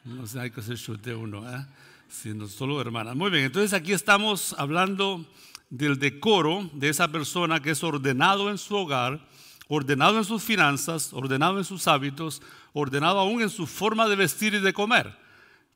No 0.05 0.27
sé, 0.27 0.41
hay 0.41 0.51
que 0.51 0.59
hacer 0.59 0.77
chute 0.77 1.15
uno, 1.15 1.49
¿eh? 1.49 1.65
sino 2.09 2.49
solo 2.49 2.81
hermanas. 2.81 3.15
Muy 3.15 3.31
bien, 3.31 3.45
entonces 3.45 3.73
aquí 3.73 3.93
estamos 3.93 4.53
hablando 4.59 5.25
del 5.73 5.99
decoro 5.99 6.71
de 6.73 6.89
esa 6.89 7.09
persona 7.09 7.61
que 7.61 7.71
es 7.71 7.83
ordenado 7.83 8.51
en 8.51 8.59
su 8.59 8.77
hogar, 8.77 9.27
ordenado 9.69 10.19
en 10.19 10.25
sus 10.25 10.43
finanzas, 10.43 11.13
ordenado 11.13 11.59
en 11.59 11.65
sus 11.65 11.89
hábitos, 11.89 12.43
ordenado 12.73 13.19
aún 13.19 13.43
en 13.43 13.51
su 13.51 13.67
forma 13.67 14.09
de 14.09 14.17
vestir 14.17 14.55
y 14.55 14.61
de 14.61 14.73
comer 14.73 15.23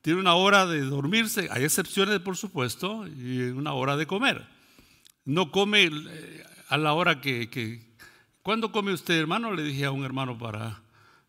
tiene 0.06 0.20
una 0.20 0.37
hora 0.37 0.66
de 0.66 0.82
dormirse, 0.82 1.48
hay 1.50 1.64
excepciones 1.64 2.20
por 2.20 2.37
supuesto, 2.37 3.09
y 3.09 3.40
una 3.40 3.72
hora 3.72 3.96
de 3.96 4.06
comer. 4.06 4.46
No 5.24 5.50
come 5.50 5.90
eh, 5.90 6.44
a 6.68 6.76
la 6.76 6.92
hora 6.92 7.20
que, 7.20 7.85
¿Cuándo 8.40 8.70
come 8.70 8.92
usted, 8.92 9.18
hermano? 9.18 9.52
Le 9.52 9.64
dije 9.64 9.85
a 9.85 9.90
un 9.90 10.04
hermano 10.04 10.38
para, 10.38 10.80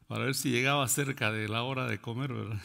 para 0.05 0.25
ver 0.25 0.35
si 0.35 0.51
llegaba 0.51 0.87
cerca 0.87 1.31
de 1.31 1.49
la 1.49 1.63
hora 1.63 1.87
de 1.87 1.99
comer, 1.99 2.31
¿verdad? 2.31 2.61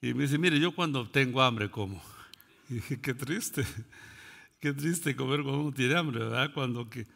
Y 0.00 0.14
me 0.14 0.22
dice, 0.22 0.38
mire, 0.38 0.60
yo 0.60 0.72
cuando 0.72 1.04
tengo 1.10 1.42
hambre 1.42 1.68
como. 1.68 2.00
Y 2.68 2.74
dije, 2.74 3.00
qué 3.00 3.12
triste, 3.12 3.66
qué 4.66 4.72
triste 4.72 5.14
comer 5.14 5.44
cuando 5.44 5.60
uno 5.60 5.72
tiene 5.72 5.94
hambre, 5.94 6.18
¿verdad? 6.18 6.50
Cuando 6.52 6.90
que, 6.90 7.06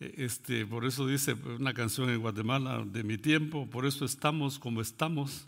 este, 0.00 0.66
por 0.66 0.84
eso 0.84 1.06
dice 1.06 1.34
una 1.34 1.72
canción 1.72 2.10
en 2.10 2.18
Guatemala 2.18 2.84
de 2.84 3.04
mi 3.04 3.16
tiempo, 3.16 3.70
por 3.70 3.86
eso 3.86 4.04
estamos 4.04 4.58
como 4.58 4.80
estamos 4.80 5.46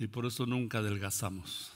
y 0.00 0.08
por 0.08 0.26
eso 0.26 0.46
nunca 0.46 0.78
adelgazamos. 0.78 1.70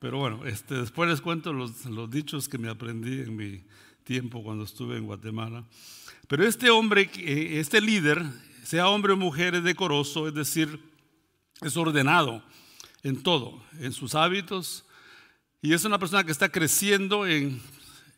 Pero 0.00 0.18
bueno, 0.18 0.44
este, 0.44 0.74
después 0.74 1.08
les 1.08 1.20
cuento 1.20 1.52
los, 1.52 1.84
los 1.86 2.10
dichos 2.10 2.48
que 2.48 2.58
me 2.58 2.68
aprendí 2.68 3.20
en 3.20 3.36
mi 3.36 3.62
tiempo 4.02 4.42
cuando 4.42 4.64
estuve 4.64 4.96
en 4.96 5.04
Guatemala. 5.04 5.64
Pero 6.26 6.44
este 6.44 6.68
hombre, 6.68 7.08
este 7.14 7.80
líder, 7.80 8.24
sea 8.64 8.88
hombre 8.88 9.12
o 9.12 9.16
mujer, 9.16 9.54
es 9.54 9.62
decoroso, 9.62 10.26
es 10.26 10.34
decir, 10.34 10.80
es 11.60 11.76
ordenado 11.76 12.42
en 13.04 13.22
todo, 13.22 13.62
en 13.78 13.92
sus 13.92 14.16
hábitos, 14.16 14.84
y 15.62 15.74
es 15.74 15.84
una 15.84 16.00
persona 16.00 16.24
que 16.24 16.32
está 16.32 16.48
creciendo 16.48 17.24
en, 17.24 17.60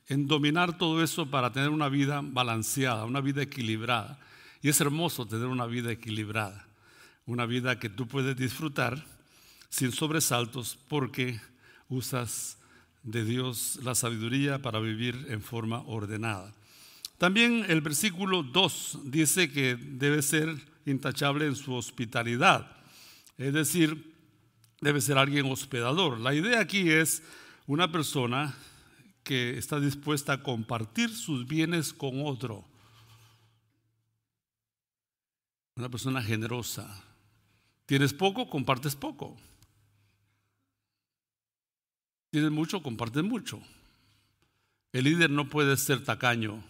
en 0.09 0.27
dominar 0.27 0.79
todo 0.79 1.03
eso 1.03 1.31
para 1.31 1.53
tener 1.53 1.71
una 1.71 1.89
vida 1.89 2.21
balanceada, 2.23 3.05
una 3.05 3.21
vida 3.21 3.43
equilibrada. 3.43 4.19
Y 4.61 4.69
es 4.69 4.81
hermoso 4.81 5.27
tener 5.27 5.47
una 5.47 5.67
vida 5.67 5.91
equilibrada, 5.91 6.67
una 7.27 7.47
vida 7.47 7.79
que 7.79 7.89
tú 7.89 8.07
puedes 8.07 8.37
disfrutar 8.37 9.05
sin 9.69 9.93
sobresaltos 9.93 10.79
porque 10.89 11.41
usas 11.89 12.59
de 13.03 13.25
Dios 13.25 13.79
la 13.83 13.95
sabiduría 13.95 14.61
para 14.61 14.79
vivir 14.79 15.27
en 15.29 15.43
forma 15.43 15.83
ordenada. 15.87 16.53
También 17.19 17.65
el 17.69 17.81
versículo 17.81 18.43
2 18.43 18.99
dice 19.05 19.51
que 19.51 19.77
debe 19.77 20.23
ser 20.23 20.55
intachable 20.87 21.47
en 21.47 21.57
su 21.57 21.75
hospitalidad, 21.75 22.77
es 23.39 23.53
decir, 23.53 24.13
debe 24.81 25.01
ser 25.01 25.19
alguien 25.19 25.51
hospedador. 25.51 26.21
La 26.21 26.35
idea 26.35 26.61
aquí 26.61 26.91
es 26.91 27.23
una 27.67 27.91
persona 27.91 28.55
que 29.25 29.59
está 29.59 29.81
dispuesta 29.81 30.33
a 30.33 30.43
compartir 30.43 31.15
sus 31.15 31.47
bienes 31.47 31.93
con 31.93 32.27
otro. 32.27 32.65
Una 35.77 35.89
persona 35.89 36.23
generosa. 36.23 37.05
Tienes 37.87 38.13
poco, 38.13 38.49
compartes 38.49 38.97
poco. 38.97 39.37
Tienes 42.31 42.51
mucho, 42.51 42.83
compartes 42.83 43.23
mucho. 43.23 43.61
El 44.93 45.05
líder 45.05 45.31
no 45.31 45.49
puede 45.49 45.77
ser 45.77 46.05
tacaño. 46.05 46.63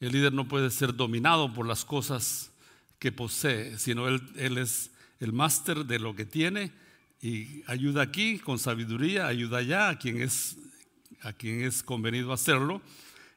El 0.00 0.12
líder 0.12 0.32
no 0.32 0.46
puede 0.48 0.70
ser 0.70 0.94
dominado 0.94 1.52
por 1.52 1.66
las 1.66 1.84
cosas 1.84 2.50
que 2.98 3.12
posee, 3.12 3.78
sino 3.78 4.08
él, 4.08 4.22
él 4.36 4.58
es 4.58 4.90
el 5.20 5.32
máster 5.32 5.86
de 5.86 5.98
lo 5.98 6.14
que 6.14 6.26
tiene 6.26 6.72
y 7.20 7.62
ayuda 7.66 8.02
aquí 8.02 8.38
con 8.38 8.58
sabiduría, 8.58 9.26
ayuda 9.26 9.58
allá 9.58 9.88
a 9.88 9.98
quien 9.98 10.20
es 10.20 10.56
a 11.22 11.32
quien 11.32 11.62
es 11.64 11.82
convenido 11.82 12.32
hacerlo 12.32 12.80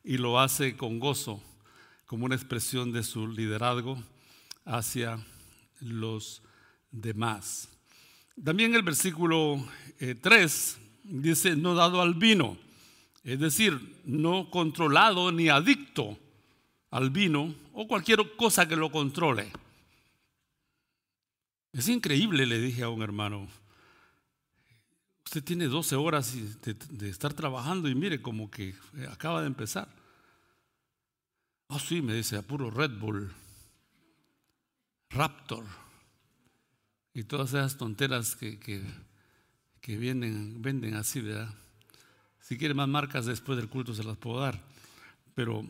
y 0.04 0.18
lo 0.18 0.40
hace 0.40 0.76
con 0.76 1.00
gozo, 1.00 1.42
como 2.06 2.26
una 2.26 2.36
expresión 2.36 2.92
de 2.92 3.04
su 3.04 3.28
liderazgo 3.28 4.02
hacia 4.66 5.20
los 5.80 6.42
demás. 6.92 7.70
También 8.44 8.74
el 8.74 8.84
versículo 8.84 9.64
3 10.00 10.78
eh, 10.78 10.82
dice, 11.04 11.56
no 11.56 11.76
dado 11.76 12.02
al 12.02 12.14
vino, 12.14 12.58
es 13.24 13.40
decir, 13.40 14.02
no 14.06 14.50
controlado 14.50 15.32
ni 15.32 15.50
adicto 15.50 16.18
al 16.92 17.10
vino 17.10 17.54
o 17.74 17.88
cualquier 17.88 18.36
cosa 18.36 18.68
que 18.68 18.76
lo 18.76 18.92
controle. 18.92 19.52
Es 21.74 21.88
increíble, 21.88 22.46
le 22.46 22.60
dije 22.60 22.84
a 22.84 22.90
un 22.90 23.04
hermano, 23.04 23.48
usted 25.30 25.44
tiene 25.44 25.66
12 25.66 25.96
horas 25.96 26.36
de, 26.64 27.08
estar 27.08 27.36
trabajando 27.36 27.88
y 27.88 27.94
mire 27.94 28.20
como 28.20 28.50
que 28.50 28.74
acaba 29.12 29.42
de 29.42 29.48
empezar. 29.48 29.88
Ah, 31.68 31.78
sí, 31.78 32.02
me 32.02 32.16
dice, 32.16 32.36
a 32.36 32.42
puro 32.42 32.72
Red 32.72 32.98
Bull, 32.98 33.32
Raptor 35.12 35.66
y 37.14 37.26
todas 37.26 37.50
esas 37.50 37.78
tonteras 37.78 38.36
que, 38.36 38.60
que 38.60 38.84
que 39.82 39.98
vienen, 39.98 40.62
venden 40.62 40.96
así, 40.96 41.22
¿verdad? 41.22 41.54
Si 42.42 42.58
quiere 42.58 42.74
más 42.74 42.88
marcas 42.88 43.26
después 43.26 43.58
del 43.58 43.70
culto 43.70 43.94
se 43.94 44.04
las 44.04 44.18
puedo 44.18 44.40
dar. 44.40 44.62
Pero 45.36 45.64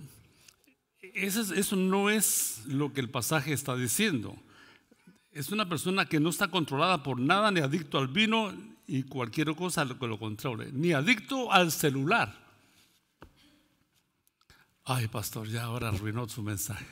eso, 1.13 1.53
eso 1.53 1.75
no 1.75 2.09
es 2.09 2.63
lo 2.65 2.93
que 2.93 3.01
el 3.01 3.09
pasaje 3.09 3.53
está 3.53 3.75
diciendo. 3.75 4.35
Es 5.31 5.51
una 5.51 5.67
persona 5.67 6.05
que 6.05 6.19
no 6.19 6.29
está 6.29 6.47
controlada 6.47 7.03
por 7.03 7.19
nada, 7.19 7.51
ni 7.51 7.59
adicto 7.59 7.97
al 7.97 8.07
vino 8.07 8.53
y 8.89 9.03
cualquier 9.03 9.55
cosa 9.55 9.87
que 9.87 10.07
lo 10.07 10.17
controle, 10.17 10.71
ni 10.71 10.93
adicto 10.93 11.51
al 11.51 11.71
celular. 11.71 12.35
Ay, 14.83 15.07
pastor, 15.07 15.47
ya 15.47 15.63
ahora 15.63 15.89
arruinó 15.89 16.27
su 16.27 16.41
mensaje. 16.41 16.87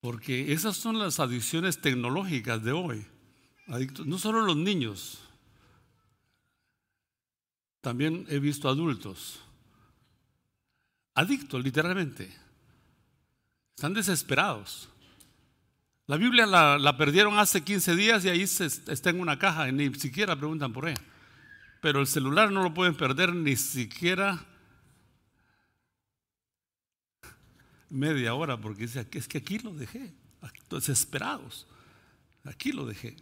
Porque 0.00 0.52
esas 0.52 0.76
son 0.76 0.98
las 0.98 1.20
adicciones 1.20 1.80
tecnológicas 1.80 2.62
de 2.62 2.72
hoy 2.72 3.06
no 4.04 4.18
solo 4.18 4.42
los 4.42 4.56
niños, 4.56 5.18
también 7.80 8.26
he 8.28 8.38
visto 8.38 8.68
adultos, 8.68 9.40
adictos 11.14 11.62
literalmente, 11.62 12.32
están 13.74 13.94
desesperados. 13.94 14.88
La 16.08 16.16
Biblia 16.16 16.46
la, 16.46 16.96
perdieron 16.96 17.36
hace 17.38 17.62
15 17.62 17.96
días 17.96 18.24
y 18.24 18.28
ahí 18.28 18.42
está 18.42 19.10
en 19.10 19.20
una 19.20 19.38
caja 19.38 19.68
y 19.68 19.72
ni 19.72 19.92
siquiera 19.94 20.36
preguntan 20.36 20.72
por 20.72 20.88
ella. 20.88 21.00
Pero 21.80 22.00
el 22.00 22.06
celular 22.06 22.52
no 22.52 22.62
lo 22.62 22.72
pueden 22.72 22.94
perder 22.94 23.34
ni 23.34 23.56
siquiera 23.56 24.44
media 27.90 28.34
hora 28.34 28.60
porque 28.60 28.82
dice, 28.82 29.06
es 29.10 29.26
que 29.26 29.38
aquí 29.38 29.58
lo 29.58 29.72
dejé, 29.72 30.14
desesperados, 30.70 31.66
aquí 32.44 32.70
lo 32.70 32.86
dejé. 32.86 33.16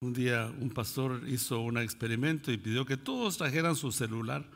Un 0.00 0.14
día 0.14 0.46
un 0.46 0.70
pastor 0.70 1.22
hizo 1.28 1.60
un 1.60 1.76
experimento 1.76 2.50
y 2.50 2.56
pidió 2.56 2.86
que 2.86 2.96
todos 2.96 3.36
trajeran 3.36 3.76
su 3.76 3.92
celular 3.92 4.46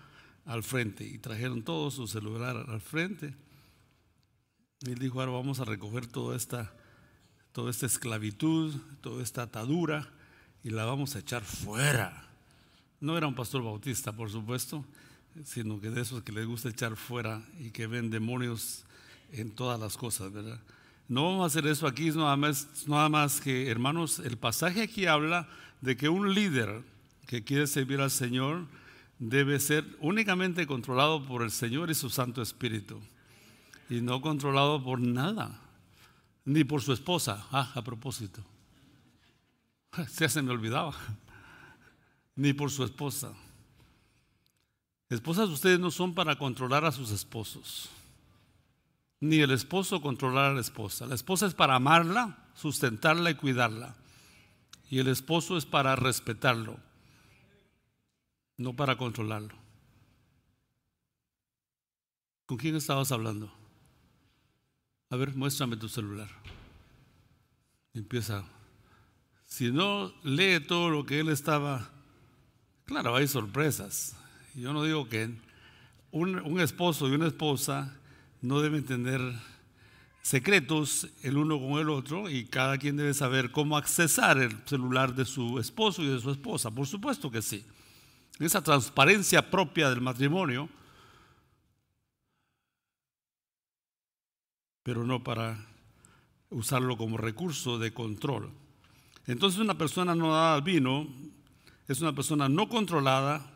al 0.46 0.62
frente 0.62 1.04
y 1.04 1.18
trajeron 1.18 1.62
todos 1.62 1.94
su 1.94 2.06
celular 2.06 2.56
al 2.56 2.80
frente. 2.80 3.34
Él 4.82 4.98
dijo, 4.98 5.20
ahora 5.20 5.32
vamos 5.32 5.60
a 5.60 5.64
recoger 5.64 6.06
toda 6.06 6.36
esta, 6.36 6.72
toda 7.52 7.70
esta 7.70 7.86
esclavitud, 7.86 8.74
toda 9.00 9.22
esta 9.22 9.42
atadura 9.42 10.08
y 10.62 10.70
la 10.70 10.84
vamos 10.84 11.16
a 11.16 11.20
echar 11.20 11.42
fuera. 11.42 12.28
No 13.00 13.16
era 13.16 13.26
un 13.26 13.34
pastor 13.34 13.62
bautista, 13.62 14.12
por 14.12 14.30
supuesto, 14.30 14.84
sino 15.44 15.80
que 15.80 15.90
de 15.90 16.02
esos 16.02 16.22
que 16.22 16.32
les 16.32 16.46
gusta 16.46 16.68
echar 16.68 16.96
fuera 16.96 17.42
y 17.58 17.70
que 17.70 17.86
ven 17.86 18.10
demonios 18.10 18.84
en 19.32 19.50
todas 19.50 19.80
las 19.80 19.96
cosas, 19.96 20.32
¿verdad? 20.32 20.60
No 21.08 21.24
vamos 21.24 21.42
a 21.42 21.46
hacer 21.46 21.66
eso 21.66 21.86
aquí, 21.86 22.10
nada 22.10 22.36
más, 22.36 22.86
nada 22.86 23.08
más 23.08 23.40
que, 23.40 23.70
hermanos, 23.70 24.18
el 24.20 24.36
pasaje 24.36 24.82
aquí 24.82 25.06
habla 25.06 25.48
de 25.80 25.96
que 25.96 26.08
un 26.08 26.34
líder 26.34 26.82
que 27.26 27.44
quiere 27.44 27.66
servir 27.66 28.00
al 28.00 28.10
Señor 28.10 28.66
debe 29.18 29.60
ser 29.60 29.84
únicamente 30.00 30.66
controlado 30.66 31.24
por 31.26 31.42
el 31.42 31.50
Señor 31.50 31.90
y 31.90 31.94
su 31.94 32.10
Santo 32.10 32.42
Espíritu 32.42 33.00
y 33.90 34.00
no 34.00 34.20
controlado 34.20 34.82
por 34.82 35.00
nada, 35.00 35.60
ni 36.44 36.64
por 36.64 36.82
su 36.82 36.92
esposa. 36.92 37.46
Ah, 37.50 37.72
a 37.74 37.82
propósito, 37.82 38.42
ya 40.18 40.28
se 40.28 40.42
me 40.42 40.52
olvidaba, 40.52 40.94
ni 42.36 42.52
por 42.52 42.70
su 42.70 42.84
esposa. 42.84 43.32
Esposas, 45.10 45.48
ustedes 45.48 45.78
no 45.78 45.90
son 45.90 46.14
para 46.14 46.36
controlar 46.36 46.84
a 46.84 46.92
sus 46.92 47.10
esposos 47.10 47.90
ni 49.24 49.38
el 49.40 49.50
esposo 49.52 50.02
controlar 50.02 50.50
a 50.50 50.54
la 50.54 50.60
esposa. 50.60 51.06
La 51.06 51.14
esposa 51.14 51.46
es 51.46 51.54
para 51.54 51.76
amarla, 51.76 52.36
sustentarla 52.54 53.30
y 53.30 53.34
cuidarla. 53.34 53.96
Y 54.90 54.98
el 54.98 55.08
esposo 55.08 55.56
es 55.56 55.64
para 55.64 55.96
respetarlo, 55.96 56.76
no 58.58 58.74
para 58.74 58.96
controlarlo. 58.96 59.54
¿Con 62.44 62.58
quién 62.58 62.76
estabas 62.76 63.10
hablando? 63.12 63.50
A 65.14 65.16
ver, 65.16 65.32
muéstrame 65.36 65.76
tu 65.76 65.88
celular. 65.88 66.28
Empieza. 67.94 68.44
Si 69.46 69.70
no 69.70 70.12
lee 70.24 70.58
todo 70.58 70.90
lo 70.90 71.06
que 71.06 71.20
él 71.20 71.28
estaba, 71.28 71.88
claro, 72.84 73.14
hay 73.14 73.28
sorpresas. 73.28 74.16
Yo 74.56 74.72
no 74.72 74.82
digo 74.82 75.08
que 75.08 75.30
un, 76.10 76.40
un 76.40 76.58
esposo 76.58 77.08
y 77.08 77.12
una 77.12 77.28
esposa 77.28 77.96
no 78.42 78.60
deben 78.60 78.84
tener 78.84 79.20
secretos 80.20 81.06
el 81.22 81.36
uno 81.36 81.60
con 81.60 81.78
el 81.78 81.90
otro 81.90 82.28
y 82.28 82.46
cada 82.46 82.76
quien 82.76 82.96
debe 82.96 83.14
saber 83.14 83.52
cómo 83.52 83.76
accesar 83.76 84.38
el 84.38 84.58
celular 84.66 85.14
de 85.14 85.26
su 85.26 85.60
esposo 85.60 86.02
y 86.02 86.08
de 86.08 86.18
su 86.18 86.32
esposa. 86.32 86.72
Por 86.72 86.88
supuesto 86.88 87.30
que 87.30 87.40
sí. 87.40 87.64
Esa 88.40 88.64
transparencia 88.64 89.48
propia 89.48 89.90
del 89.90 90.00
matrimonio, 90.00 90.68
pero 94.84 95.04
no 95.04 95.24
para 95.24 95.66
usarlo 96.50 96.96
como 96.96 97.16
recurso 97.16 97.78
de 97.78 97.92
control. 97.92 98.52
Entonces 99.26 99.58
una 99.58 99.76
persona 99.76 100.14
no 100.14 100.30
dada 100.32 100.54
al 100.54 100.62
vino 100.62 101.08
es 101.88 102.00
una 102.00 102.14
persona 102.14 102.48
no 102.48 102.68
controlada 102.68 103.50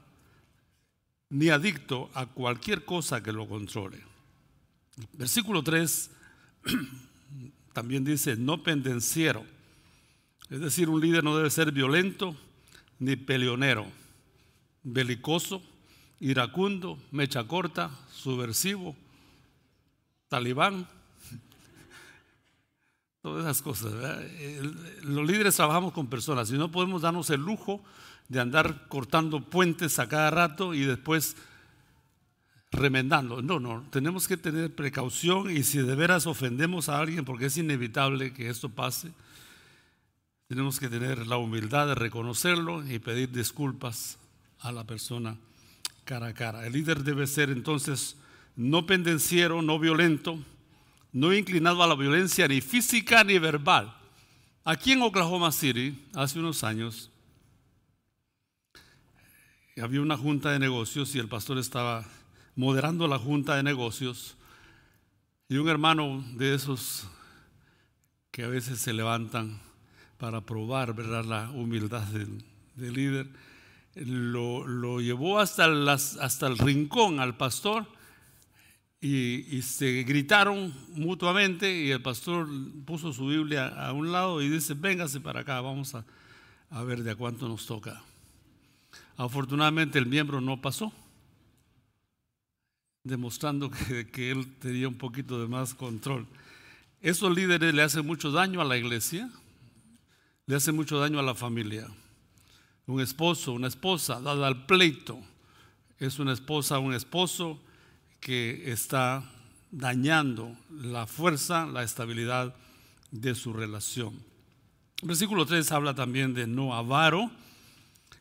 ni 1.30 1.50
adicto 1.50 2.10
a 2.14 2.26
cualquier 2.26 2.84
cosa 2.84 3.22
que 3.22 3.32
lo 3.32 3.46
controle. 3.46 4.02
Versículo 5.12 5.62
3 5.62 6.10
también 7.72 8.04
dice, 8.04 8.36
no 8.36 8.62
pendenciero. 8.62 9.44
Es 10.50 10.60
decir, 10.60 10.88
un 10.88 11.00
líder 11.00 11.22
no 11.22 11.36
debe 11.36 11.50
ser 11.50 11.72
violento 11.72 12.34
ni 12.98 13.16
peleonero, 13.16 13.86
belicoso, 14.82 15.62
iracundo, 16.20 16.98
mecha 17.12 17.44
corta, 17.44 17.90
subversivo, 18.10 18.96
talibán. 20.28 20.88
Esas 23.38 23.62
cosas. 23.62 23.92
Los 25.02 25.26
líderes 25.26 25.56
trabajamos 25.56 25.92
con 25.92 26.06
personas 26.06 26.50
y 26.50 26.54
no 26.54 26.70
podemos 26.70 27.02
darnos 27.02 27.30
el 27.30 27.40
lujo 27.40 27.82
de 28.28 28.40
andar 28.40 28.88
cortando 28.88 29.40
puentes 29.40 29.98
a 29.98 30.08
cada 30.08 30.30
rato 30.30 30.74
y 30.74 30.84
después 30.84 31.36
remendando. 32.70 33.42
No, 33.42 33.58
no, 33.58 33.84
tenemos 33.90 34.28
que 34.28 34.36
tener 34.36 34.74
precaución 34.74 35.50
y 35.50 35.62
si 35.62 35.78
de 35.78 35.94
veras 35.94 36.26
ofendemos 36.26 36.88
a 36.88 36.98
alguien, 36.98 37.24
porque 37.24 37.46
es 37.46 37.56
inevitable 37.56 38.32
que 38.32 38.48
esto 38.48 38.68
pase, 38.68 39.12
tenemos 40.48 40.78
que 40.80 40.88
tener 40.88 41.26
la 41.26 41.36
humildad 41.36 41.88
de 41.88 41.94
reconocerlo 41.94 42.86
y 42.86 42.98
pedir 42.98 43.30
disculpas 43.30 44.18
a 44.60 44.72
la 44.72 44.84
persona 44.84 45.36
cara 46.04 46.28
a 46.28 46.34
cara. 46.34 46.66
El 46.66 46.72
líder 46.72 47.04
debe 47.04 47.26
ser 47.26 47.50
entonces 47.50 48.16
no 48.56 48.86
pendenciero, 48.86 49.62
no 49.62 49.78
violento, 49.78 50.38
no 51.12 51.32
inclinado 51.32 51.82
a 51.82 51.86
la 51.86 51.94
violencia 51.94 52.46
ni 52.48 52.60
física 52.60 53.24
ni 53.24 53.38
verbal. 53.38 53.94
Aquí 54.64 54.92
en 54.92 55.02
Oklahoma 55.02 55.50
City, 55.52 56.06
hace 56.14 56.38
unos 56.38 56.62
años, 56.62 57.10
había 59.80 60.00
una 60.00 60.16
junta 60.16 60.50
de 60.50 60.58
negocios 60.58 61.14
y 61.14 61.18
el 61.18 61.28
pastor 61.28 61.58
estaba 61.58 62.04
moderando 62.56 63.06
la 63.06 63.18
junta 63.18 63.56
de 63.56 63.62
negocios 63.62 64.36
y 65.48 65.56
un 65.56 65.68
hermano 65.68 66.24
de 66.34 66.54
esos 66.54 67.06
que 68.30 68.44
a 68.44 68.48
veces 68.48 68.80
se 68.80 68.92
levantan 68.92 69.60
para 70.18 70.40
probar 70.40 70.94
¿verdad? 70.94 71.24
la 71.24 71.50
humildad 71.50 72.02
del, 72.08 72.44
líder, 72.76 73.30
lo, 73.94 75.00
llevó 75.00 75.38
hasta, 75.38 75.66
hasta 75.92 76.46
el 76.46 76.58
rincón 76.58 77.20
al 77.20 77.36
pastor 77.36 77.86
y, 79.00 79.62
se 79.62 80.02
gritaron 80.02 80.74
mutuamente 80.88 81.72
y 81.72 81.90
el 81.90 82.02
pastor 82.02 82.48
puso 82.84 83.12
su 83.12 83.26
Biblia 83.26 83.68
a 83.68 83.92
un 83.92 84.10
lado 84.10 84.42
y 84.42 84.48
dice, 84.48 84.74
véngase 84.74 85.20
para 85.20 85.40
acá, 85.40 85.60
vamos 85.60 85.94
a, 85.94 86.04
a 86.70 86.82
ver 86.82 87.02
de 87.02 87.12
a 87.12 87.16
cuánto 87.16 87.48
nos 87.48 87.66
toca. 87.66 88.02
Afortunadamente 89.16 89.98
el 89.98 90.06
miembro 90.06 90.40
no 90.40 90.60
pasó, 90.60 90.92
demostrando 93.04 93.70
que, 93.70 94.08
que 94.08 94.30
él 94.32 94.56
tenía 94.58 94.88
un 94.88 94.98
poquito 94.98 95.40
de 95.40 95.46
más 95.46 95.74
control. 95.74 96.26
Esos 97.00 97.34
líderes 97.34 97.72
le 97.74 97.82
hacen 97.82 98.04
mucho 98.04 98.32
daño 98.32 98.60
a 98.60 98.64
la 98.64 98.76
iglesia, 98.76 99.30
le 100.46 100.56
hace 100.56 100.72
mucho 100.72 100.98
daño 100.98 101.20
a 101.20 101.22
la 101.22 101.34
familia. 101.34 101.86
Un 102.86 103.00
esposo, 103.00 103.52
una 103.52 103.68
esposa 103.68 104.20
dada 104.20 104.48
al 104.48 104.66
pleito, 104.66 105.20
es 105.98 106.18
una 106.18 106.32
esposa, 106.32 106.78
un 106.80 106.94
esposo 106.94 107.60
que 108.20 108.70
está 108.70 109.24
dañando 109.70 110.56
la 110.70 111.06
fuerza, 111.06 111.66
la 111.66 111.82
estabilidad 111.82 112.54
de 113.10 113.34
su 113.34 113.52
relación. 113.52 114.14
El 115.02 115.08
versículo 115.08 115.46
3 115.46 115.70
habla 115.72 115.94
también 115.94 116.34
de 116.34 116.46
no 116.46 116.74
avaro 116.74 117.30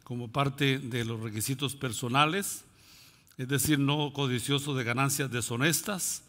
como 0.04 0.32
parte 0.32 0.80
de 0.80 1.04
los 1.04 1.20
requisitos 1.20 1.76
personales, 1.76 2.64
es 3.38 3.48
decir, 3.48 3.80
no 3.80 4.14
codicioso 4.14 4.74
de 4.74 4.84
ganancias 4.84 5.30
deshonestas. 5.30 6.24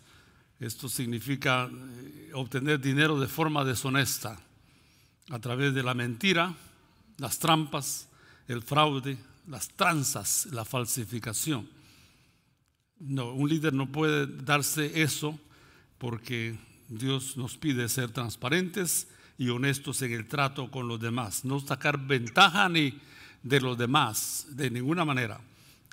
Esto 0.59 0.89
significa 0.89 1.71
eh, 1.71 2.31
obtener 2.35 2.81
dinero 2.81 3.21
de 3.21 3.29
forma 3.29 3.65
deshonesta 3.65 4.41
a 5.31 5.39
través 5.39 5.75
de 5.75 5.83
la 5.83 5.95
mentira, 5.95 6.55
las 7.19 7.39
trampas, 7.39 8.09
el 8.49 8.63
fraude, 8.63 9.19
las 9.47 9.69
tranzas, 9.69 10.47
la 10.51 10.65
falsificación. 10.65 11.78
No, 13.01 13.33
un 13.33 13.49
líder 13.49 13.73
no 13.73 13.91
puede 13.91 14.27
darse 14.27 15.03
eso 15.03 15.39
porque 15.99 16.59
Dios 16.89 17.37
nos 17.37 17.57
pide 17.57 17.89
ser 17.89 18.11
transparentes 18.11 19.09
y 19.37 19.49
honestos 19.51 20.03
en 20.03 20.13
el 20.13 20.27
trato 20.27 20.71
con 20.71 20.89
los 20.89 21.01
demás, 21.01 21.45
no 21.45 21.61
sacar 21.61 21.99
ventaja 21.99 22.69
ni 22.69 22.99
de 23.43 23.61
los 23.61 23.79
demás 23.79 24.47
de 24.51 24.71
ninguna 24.71 25.05
manera. 25.05 25.41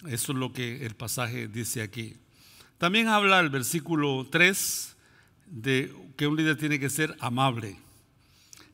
Eso 0.08 0.32
es 0.32 0.38
lo 0.38 0.52
que 0.52 0.86
el 0.86 0.96
pasaje 0.96 1.48
dice 1.48 1.82
aquí. 1.82 2.16
También 2.78 3.08
habla 3.08 3.40
el 3.40 3.50
versículo 3.50 4.28
3 4.30 4.96
de 5.46 5.94
que 6.18 6.28
un 6.28 6.36
líder 6.36 6.58
tiene 6.58 6.80
que 6.80 6.90
ser 6.90 7.16
amable 7.20 7.78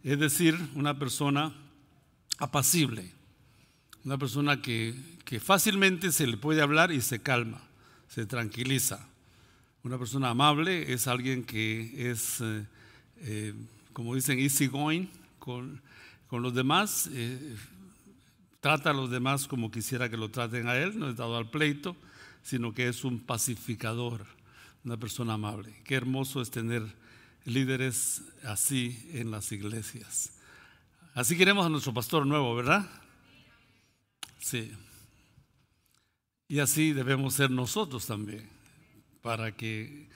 es 0.03 0.19
decir, 0.19 0.57
una 0.73 0.97
persona 0.97 1.53
apacible, 2.39 3.11
una 4.03 4.17
persona 4.17 4.61
que, 4.61 4.95
fácilmente 5.39 6.11
se 6.11 6.27
le 6.27 6.35
puede 6.37 6.61
hablar 6.61 6.91
y 6.91 6.99
se 7.01 7.21
calma, 7.21 7.61
se 8.13 8.25
tranquiliza. 8.25 9.07
Una 9.83 9.97
persona 9.97 10.31
amable 10.31 10.91
es 10.91 11.07
alguien 11.07 11.43
que 11.45 12.11
es, 12.11 12.41
eh, 12.41 12.65
eh, 13.21 13.53
como 13.93 14.15
dicen, 14.15 14.37
easy 14.37 14.67
going 14.67 15.07
con, 15.39 15.81
los 16.29 16.53
demás, 16.53 17.09
eh, 17.13 17.55
trata 18.59 18.89
a 18.89 18.93
los 18.93 19.09
demás 19.09 19.47
como 19.47 19.71
quisiera 19.71 20.09
que 20.09 20.17
lo 20.17 20.29
traten 20.29 20.67
a 20.67 20.75
él, 20.75 20.99
no 20.99 21.09
es 21.09 21.15
dado 21.15 21.37
al 21.37 21.49
pleito, 21.49 21.95
sino 22.43 22.73
que 22.73 22.89
es 22.89 23.05
un 23.05 23.19
pacificador, 23.19 24.25
una 24.83 24.97
persona 24.97 25.33
amable. 25.33 25.73
Qué 25.85 25.95
hermoso 25.95 26.41
es 26.41 26.51
tener 26.51 26.83
líderes 27.45 28.23
así 28.43 29.09
en 29.13 29.31
las 29.31 29.51
iglesias. 29.51 30.33
Así 31.13 31.37
queremos 31.37 31.65
a 31.65 31.69
nuestro 31.69 31.93
pastor 31.93 32.25
nuevo, 32.25 32.55
¿verdad? 32.55 32.89
Sí. 34.39 34.71
Y 36.51 36.59
así 36.59 36.91
debemos 36.91 37.35
ser 37.35 37.49
nosotros 37.49 38.05
también, 38.05 38.49
para 39.21 39.55
que 39.55 40.09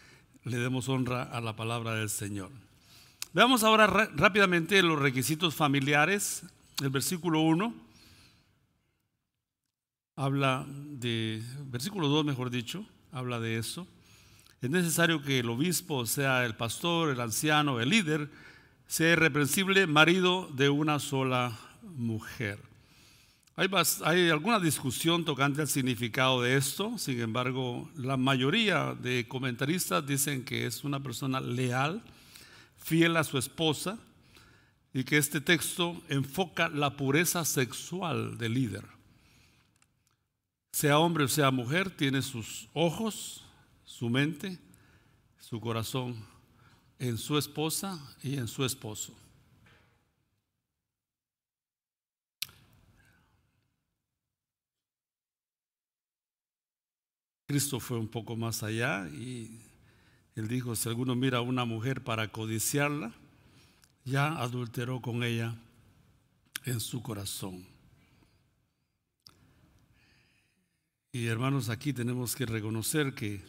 le 0.43 0.57
demos 0.57 0.89
honra 0.89 1.23
a 1.23 1.39
la 1.39 1.55
palabra 1.55 1.95
del 1.95 2.09
Señor. 2.09 2.51
Veamos 3.31 3.63
ahora 3.63 3.87
rápidamente 3.87 4.83
los 4.83 4.99
requisitos 4.99 5.55
familiares. 5.55 6.43
El 6.83 6.89
versículo 6.89 7.39
1 7.39 7.73
habla 10.17 10.65
de, 10.67 11.41
versículo 11.67 12.09
2 12.09 12.25
mejor 12.25 12.49
dicho, 12.49 12.85
habla 13.13 13.39
de 13.39 13.57
eso. 13.57 13.87
Es 14.61 14.69
necesario 14.69 15.21
que 15.21 15.39
el 15.39 15.49
obispo, 15.49 16.05
sea 16.05 16.45
el 16.45 16.57
pastor, 16.57 17.11
el 17.11 17.21
anciano, 17.21 17.79
el 17.79 17.87
líder, 17.87 18.29
sea 18.87 19.13
irreprensible 19.13 19.87
marido 19.87 20.49
de 20.51 20.67
una 20.67 20.99
sola 20.99 21.57
mujer. 21.81 22.74
Hay, 23.57 24.29
alguna 24.29 24.59
discusión 24.59 25.23
tocante 25.23 25.61
al 25.61 25.69
significado 25.69 26.41
de 26.41 26.57
esto, 26.57 26.97
sin 26.97 27.21
embargo, 27.21 27.89
la 27.95 28.17
mayoría 28.17 28.93
de 28.95 29.29
comentaristas 29.29 30.05
dicen 30.05 30.43
que 30.43 30.65
es 30.65 30.83
una 30.83 31.01
persona 31.01 31.39
leal, 31.39 32.03
fiel 32.75 33.15
a 33.15 33.23
su 33.23 33.37
esposa, 33.37 33.97
y 34.93 35.05
que 35.05 35.17
este 35.17 35.39
texto 35.39 36.01
enfoca 36.09 36.67
la 36.67 36.97
pureza 36.97 37.45
sexual 37.45 38.37
del 38.37 38.55
líder. 38.55 38.83
Sea 40.73 40.99
hombre 40.99 41.23
o 41.23 41.29
sea 41.29 41.49
mujer, 41.49 41.89
tiene 41.89 42.21
sus 42.21 42.67
ojos, 42.73 43.45
su 43.85 44.09
mente, 44.09 44.59
su 45.39 45.61
corazón 45.61 46.25
en 46.99 47.17
su 47.17 47.37
esposa 47.37 48.05
y 48.21 48.35
en 48.35 48.49
su 48.49 48.65
esposo. 48.65 49.15
Cristo 57.47 57.79
fue 57.79 57.97
un 57.99 58.07
poco 58.07 58.35
más 58.35 58.63
allá 58.63 59.07
y 59.09 59.59
él 60.35 60.47
dijo, 60.47 60.75
si 60.75 60.89
alguno 60.89 61.15
mira 61.15 61.37
a 61.37 61.41
una 61.41 61.63
mujer 61.63 62.03
para 62.03 62.27
codiciarla, 62.29 63.13
ya 64.03 64.39
adulteró 64.39 65.01
con 65.01 65.23
ella 65.23 65.55
en 66.65 66.79
su 66.79 67.01
corazón. 67.01 67.65
Y 71.11 71.27
hermanos, 71.27 71.69
aquí 71.69 71.93
tenemos 71.93 72.35
que 72.35 72.45
reconocer 72.45 73.13
que 73.13 73.41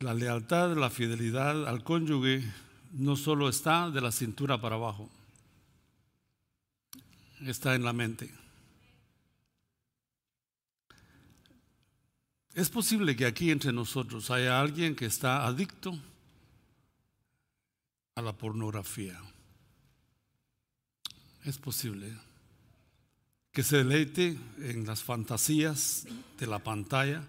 la 0.00 0.12
lealtad, 0.12 0.76
la 0.76 0.90
fidelidad 0.90 1.66
al 1.66 1.82
cónyuge 1.82 2.44
no 2.92 3.16
solo 3.16 3.48
está 3.48 3.90
de 3.90 4.00
la 4.00 4.12
cintura 4.12 4.60
para 4.60 4.74
abajo, 4.74 5.08
está 7.46 7.74
en 7.74 7.84
la 7.84 7.92
mente. 7.92 8.39
Es 12.54 12.68
posible 12.68 13.14
que 13.14 13.26
aquí 13.26 13.50
entre 13.50 13.72
nosotros 13.72 14.30
haya 14.30 14.60
alguien 14.60 14.96
que 14.96 15.06
está 15.06 15.46
adicto 15.46 15.96
a 18.16 18.22
la 18.22 18.32
pornografía. 18.32 19.20
Es 21.44 21.58
posible 21.58 22.12
que 23.52 23.62
se 23.62 23.78
deleite 23.78 24.36
en 24.58 24.86
las 24.86 25.02
fantasías 25.02 26.06
de 26.38 26.46
la 26.46 26.58
pantalla 26.58 27.24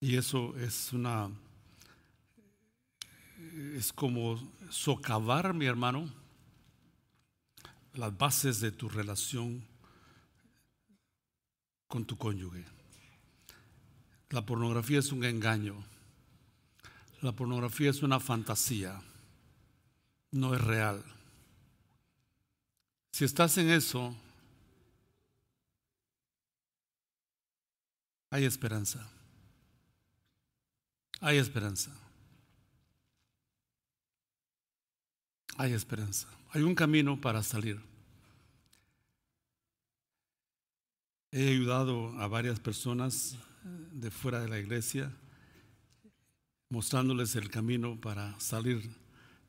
Y 0.00 0.16
eso 0.16 0.56
es 0.56 0.92
una, 0.92 1.30
es 3.74 3.92
como 3.92 4.40
socavar, 4.70 5.54
mi 5.54 5.66
hermano, 5.66 6.08
las 7.94 8.16
bases 8.16 8.60
de 8.60 8.70
tu 8.70 8.88
relación 8.88 9.64
con 11.88 12.04
tu 12.04 12.16
cónyuge. 12.16 12.64
La 14.30 14.44
pornografía 14.44 15.00
es 15.00 15.10
un 15.10 15.24
engaño. 15.24 15.74
La 17.22 17.32
pornografía 17.32 17.90
es 17.90 18.02
una 18.02 18.20
fantasía. 18.20 19.00
No 20.30 20.54
es 20.54 20.60
real. 20.60 21.02
Si 23.10 23.24
estás 23.24 23.58
en 23.58 23.70
eso, 23.70 24.14
hay 28.30 28.44
esperanza. 28.44 29.10
Hay 31.20 31.38
esperanza. 31.38 31.90
Hay 35.56 35.72
esperanza. 35.72 36.28
Hay 36.50 36.62
un 36.62 36.74
camino 36.74 37.20
para 37.20 37.42
salir. 37.42 37.80
He 41.32 41.48
ayudado 41.50 42.18
a 42.20 42.28
varias 42.28 42.60
personas 42.60 43.36
de 43.92 44.10
fuera 44.10 44.40
de 44.40 44.48
la 44.48 44.58
iglesia, 44.58 45.12
mostrándoles 46.70 47.34
el 47.36 47.50
camino 47.50 48.00
para 48.00 48.38
salir 48.40 48.88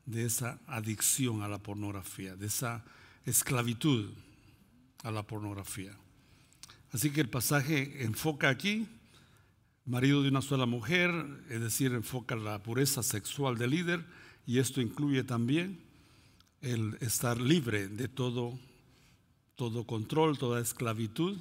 de 0.05 0.26
esa 0.26 0.59
adicción 0.65 1.43
a 1.43 1.47
la 1.47 1.59
pornografía, 1.59 2.36
de 2.36 2.47
esa 2.47 2.84
esclavitud 3.26 4.11
a 5.03 5.11
la 5.11 5.24
pornografía. 5.24 5.95
Así 6.91 7.11
que 7.11 7.22
el 7.22 7.30
pasaje 7.30 8.03
enfoca 8.03 8.49
aquí, 8.49 8.88
marido 9.89 10.21
de 10.21 10.29
una 10.29 10.43
sola 10.43 10.67
mujer, 10.67 11.11
es 11.49 11.61
decir, 11.61 11.93
enfoca 11.93 12.35
la 12.35 12.61
pureza 12.61 13.01
sexual 13.01 13.57
del 13.57 13.71
líder 13.71 14.05
y 14.45 14.59
esto 14.59 14.81
incluye 14.81 15.23
también 15.23 15.79
el 16.61 16.95
estar 17.01 17.41
libre 17.41 17.87
de 17.87 18.07
todo, 18.07 18.59
todo 19.55 19.85
control, 19.85 20.37
toda 20.37 20.61
esclavitud 20.61 21.39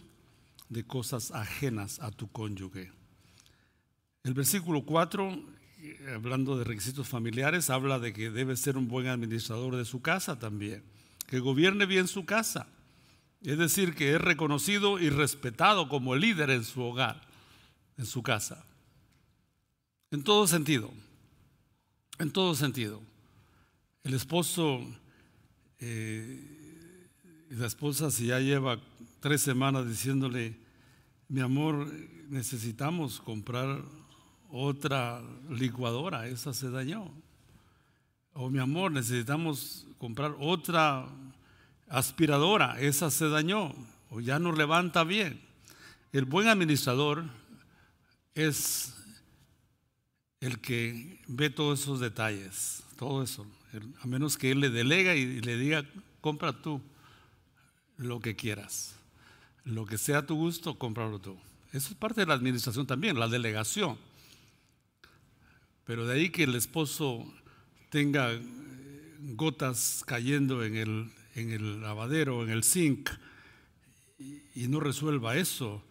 de 0.70 0.84
cosas 0.84 1.30
ajenas 1.30 2.01
a 2.01 2.11
tu 2.11 2.30
cónyuge. 2.30 2.90
El 4.24 4.32
versículo 4.32 4.82
4, 4.82 5.42
hablando 6.14 6.57
de 6.57 6.64
requisitos 6.64 7.07
familiares, 7.07 7.68
habla 7.68 7.99
de 7.99 8.14
que 8.14 8.30
debe 8.30 8.57
ser 8.57 8.78
un 8.78 8.88
buen 8.88 9.09
administrador 9.09 9.76
de 9.76 9.84
su 9.84 10.01
casa 10.01 10.38
también, 10.38 10.82
que 11.26 11.38
gobierne 11.40 11.84
bien 11.84 12.09
su 12.09 12.24
casa. 12.24 12.66
Es 13.42 13.59
decir, 13.59 13.94
que 13.94 14.14
es 14.14 14.20
reconocido 14.20 14.99
y 14.99 15.11
respetado 15.11 15.88
como 15.88 16.16
líder 16.16 16.51
en 16.51 16.64
su 16.64 16.82
hogar, 16.82 17.28
en 17.99 18.07
su 18.07 18.22
casa. 18.22 18.64
En 20.11 20.22
todo 20.22 20.46
sentido, 20.46 20.90
en 22.18 22.30
todo 22.30 22.55
sentido. 22.55 23.03
El 24.05 24.14
esposo 24.14 24.80
eh, 25.80 26.59
y 27.51 27.55
la 27.55 27.66
esposa 27.66 28.11
si 28.11 28.26
ya 28.26 28.40
lleva 28.40 28.80
tres 29.20 29.42
semanas 29.42 29.86
diciéndole, 29.86 30.57
mi 31.28 31.40
amor, 31.40 31.92
necesitamos 32.28 33.20
comprar 33.20 33.82
otra 34.51 35.20
licuadora, 35.51 36.26
esa 36.26 36.55
se 36.55 36.70
dañó. 36.70 37.11
O 38.32 38.49
mi 38.49 38.61
amor, 38.61 38.92
necesitamos 38.92 39.86
comprar 39.99 40.34
otra 40.38 41.07
aspiradora, 41.88 42.80
esa 42.80 43.11
se 43.11 43.28
dañó 43.28 43.74
o 44.11 44.20
ya 44.20 44.38
no 44.38 44.53
levanta 44.53 45.05
bien. 45.05 45.40
El 46.12 46.24
buen 46.24 46.49
administrador 46.49 47.24
es 48.39 48.95
el 50.41 50.61
que 50.61 51.20
ve 51.26 51.51
todos 51.51 51.80
esos 51.80 51.99
detalles, 51.99 52.84
todo 52.97 53.22
eso, 53.22 53.47
a 54.01 54.07
menos 54.07 54.36
que 54.36 54.53
él 54.53 54.61
le 54.61 54.70
delega 54.70 55.16
y 55.16 55.41
le 55.41 55.57
diga, 55.57 55.84
compra 56.20 56.53
tú 56.53 56.80
lo 57.97 58.20
que 58.20 58.36
quieras, 58.36 58.95
lo 59.64 59.86
que 59.86 59.99
sea 59.99 60.18
a 60.18 60.26
tu 60.26 60.36
gusto, 60.36 60.78
cómpralo 60.78 61.18
tú. 61.18 61.36
Eso 61.72 61.91
es 61.91 61.95
parte 61.95 62.20
de 62.20 62.26
la 62.26 62.34
administración 62.34 62.86
también, 62.86 63.18
la 63.18 63.28
delegación. 63.28 63.99
Pero 65.84 66.07
de 66.07 66.14
ahí 66.14 66.30
que 66.30 66.45
el 66.45 66.55
esposo 66.55 67.26
tenga 67.91 68.30
gotas 69.34 70.05
cayendo 70.07 70.64
en 70.64 70.76
el, 70.76 71.12
en 71.34 71.51
el 71.51 71.82
lavadero, 71.82 72.45
en 72.45 72.51
el 72.51 72.62
zinc, 72.62 73.11
y, 74.18 74.66
no 74.68 74.80
resuelva 74.80 75.36
eso, 75.36 75.82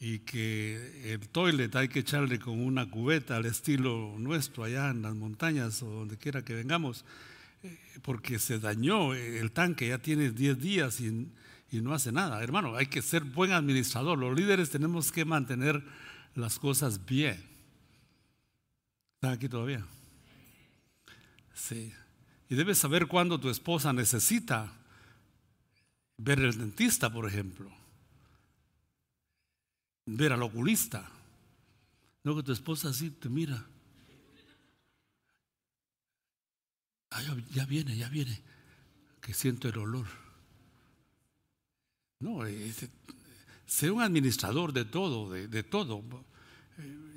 y 0.00 0.18
que 0.20 1.12
el 1.12 1.28
toilet 1.28 1.74
hay 1.74 1.88
que 1.88 2.00
echarle 2.00 2.38
con 2.38 2.60
una 2.60 2.88
cubeta 2.90 3.36
al 3.36 3.46
estilo 3.46 4.14
nuestro 4.18 4.64
allá 4.64 4.90
en 4.90 5.02
las 5.02 5.14
montañas 5.14 5.82
o 5.82 5.86
donde 5.86 6.18
quiera 6.18 6.44
que 6.44 6.54
vengamos, 6.54 7.04
eh, 7.62 7.78
porque 8.02 8.38
se 8.38 8.58
dañó 8.58 9.14
el 9.14 9.52
tanque, 9.52 9.88
ya 9.88 9.98
tiene 9.98 10.30
10 10.30 10.58
días 10.58 11.00
y, 11.00 11.28
y 11.70 11.80
no 11.80 11.94
hace 11.94 12.12
nada. 12.12 12.42
Hermano, 12.42 12.76
hay 12.76 12.86
que 12.86 13.00
ser 13.00 13.24
buen 13.24 13.52
administrador. 13.52 14.18
Los 14.18 14.36
líderes 14.36 14.70
tenemos 14.70 15.10
que 15.12 15.24
mantener 15.24 15.82
las 16.34 16.58
cosas 16.58 17.06
bien. 17.06 17.42
¿Están 19.14 19.32
aquí 19.32 19.48
todavía? 19.48 19.84
Sí. 21.54 21.92
Y 22.48 22.54
debes 22.54 22.78
saber 22.78 23.06
cuándo 23.06 23.40
tu 23.40 23.48
esposa 23.48 23.92
necesita 23.92 24.72
ver 26.18 26.38
al 26.40 26.56
dentista, 26.56 27.10
por 27.10 27.26
ejemplo. 27.26 27.70
Ver 30.06 30.32
al 30.32 30.42
oculista. 30.42 31.10
No 32.24 32.34
que 32.34 32.42
tu 32.42 32.52
esposa 32.52 32.88
así 32.88 33.10
te 33.10 33.28
mira. 33.28 33.66
ya 37.50 37.66
viene, 37.66 37.96
ya 37.96 38.08
viene. 38.08 38.40
Que 39.20 39.34
siento 39.34 39.68
el 39.68 39.78
olor. 39.78 40.06
No, 42.18 42.40
sé 43.66 43.90
un 43.90 44.00
administrador 44.00 44.72
de 44.72 44.86
todo, 44.86 45.30
de, 45.30 45.62
todo. 45.62 46.02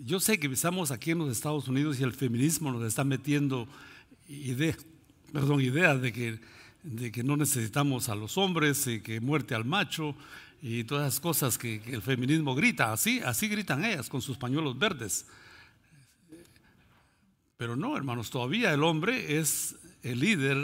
Yo 0.04 0.20
sé 0.20 0.40
que 0.40 0.48
estamos 0.48 0.92
aquí 0.92 1.12
en 1.12 1.20
los 1.20 1.32
Estados 1.32 1.68
Unidos 1.70 2.00
y 2.00 2.04
el 2.04 2.14
feminismo 2.14 2.72
nos 2.72 2.84
está 2.84 3.06
metiendo 3.06 3.68
idea, 4.28 4.76
perdón, 5.32 5.62
ideas 5.62 6.02
de 6.02 6.12
que, 6.12 6.40
de 6.84 7.12
que 7.12 7.24
no 7.24 7.38
necesitamos 7.38 8.10
a 8.10 8.16
los 8.16 8.38
hombres 8.38 8.88
y 8.88 9.00
que 9.00 9.22
muerte 9.22 9.56
al 9.56 9.64
macho 9.64 10.16
y 10.62 10.84
todas 10.84 11.06
las 11.06 11.20
cosas 11.20 11.58
que, 11.58 11.82
el 11.86 12.02
feminismo 12.02 12.56
grita. 12.56 12.92
Así, 12.92 13.22
así 13.22 13.48
gritan 13.48 13.84
ellas 13.86 14.10
con 14.10 14.22
sus 14.22 14.38
pañuelos 14.38 14.78
verdes. 14.78 15.26
Pero 17.58 17.76
no, 17.76 17.96
hermanos, 17.96 18.30
todavía 18.30 18.74
el 18.74 18.84
hombre 18.84 19.38
es 19.40 19.76
el 20.04 20.20
líder 20.20 20.58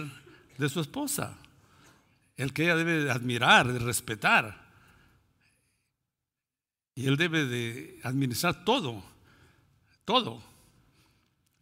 de 0.57 0.69
su 0.69 0.79
esposa, 0.79 1.37
el 2.37 2.53
que 2.53 2.63
ella 2.63 2.75
debe 2.75 3.11
admirar, 3.11 3.71
de 3.71 3.79
respetar. 3.79 4.65
Y 6.95 7.07
él 7.07 7.17
debe 7.17 7.45
de 7.45 7.99
administrar 8.03 8.63
todo, 8.63 9.03
todo. 10.05 10.41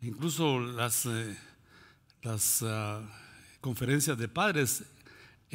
Incluso 0.01 0.59
las, 0.59 1.05
eh, 1.07 1.37
las 2.21 2.61
ah, 2.61 3.01
conferencias 3.61 4.17
de 4.17 4.27
padres 4.27 4.83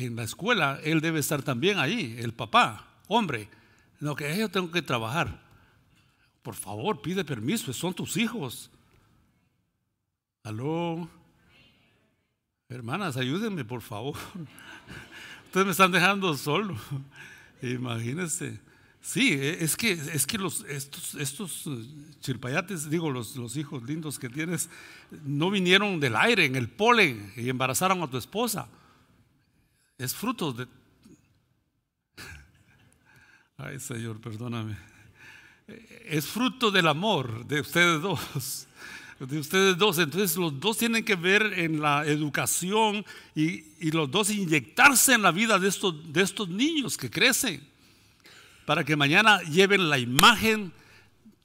en 0.06 0.16
la 0.16 0.22
escuela, 0.22 0.80
él 0.84 1.00
debe 1.00 1.18
estar 1.18 1.42
también 1.42 1.78
ahí, 1.78 2.16
el 2.18 2.32
papá, 2.32 2.86
hombre. 3.08 3.48
No, 4.00 4.14
que 4.14 4.36
yo 4.38 4.48
tengo 4.48 4.70
que 4.70 4.80
trabajar. 4.80 5.42
Por 6.42 6.54
favor, 6.54 7.02
pide 7.02 7.24
permiso, 7.24 7.72
son 7.72 7.92
tus 7.94 8.16
hijos. 8.16 8.70
Aló. 10.44 11.08
Hermanas, 12.68 13.16
ayúdenme, 13.16 13.64
por 13.64 13.82
favor. 13.82 14.16
Ustedes 15.46 15.66
me 15.66 15.72
están 15.72 15.90
dejando 15.90 16.32
solo. 16.34 16.76
Imagínense. 17.60 18.60
Sí, 19.00 19.32
e, 19.32 19.64
es 19.64 19.76
que, 19.76 19.92
es 19.92 20.26
que 20.26 20.38
los, 20.38 20.64
estos, 20.68 21.14
estos 21.14 21.66
eh, 21.66 21.84
chilpayates, 22.20 22.88
digo, 22.88 23.10
los, 23.10 23.36
los 23.36 23.56
hijos 23.56 23.82
lindos 23.82 24.18
que 24.18 24.28
tienes, 24.28 24.70
no 25.24 25.50
vinieron 25.50 25.98
del 25.98 26.14
aire, 26.14 26.44
en 26.44 26.54
el 26.54 26.68
polen, 26.68 27.32
y 27.36 27.48
embarazaron 27.48 28.02
a 28.02 28.08
tu 28.08 28.16
esposa. 28.16 28.68
Es 29.98 30.14
fruto 30.14 30.52
de... 30.52 30.66
Ay, 33.58 33.80
Señor, 33.80 34.20
perdóname. 34.20 34.76
Es 36.06 36.26
fruto 36.26 36.70
del 36.70 36.86
amor 36.86 37.44
de 37.46 37.60
ustedes 37.60 38.00
dos 38.00 38.68
de 39.18 39.38
ustedes 39.38 39.76
dos. 39.76 39.98
Entonces 39.98 40.36
los 40.36 40.58
dos 40.60 40.78
tienen 40.78 41.04
que 41.04 41.16
ver 41.16 41.42
en 41.58 41.80
la 41.80 42.06
educación 42.06 43.04
y, 43.34 43.64
y, 43.80 43.90
los 43.90 44.10
dos 44.10 44.30
inyectarse 44.30 45.14
en 45.14 45.22
la 45.22 45.32
vida 45.32 45.58
de 45.58 45.68
estos, 45.68 46.12
de 46.12 46.22
estos 46.22 46.48
niños 46.48 46.96
que 46.96 47.10
crecen 47.10 47.66
para 48.64 48.84
que 48.84 48.96
mañana 48.96 49.40
lleven 49.42 49.88
la 49.88 49.98
imagen 49.98 50.72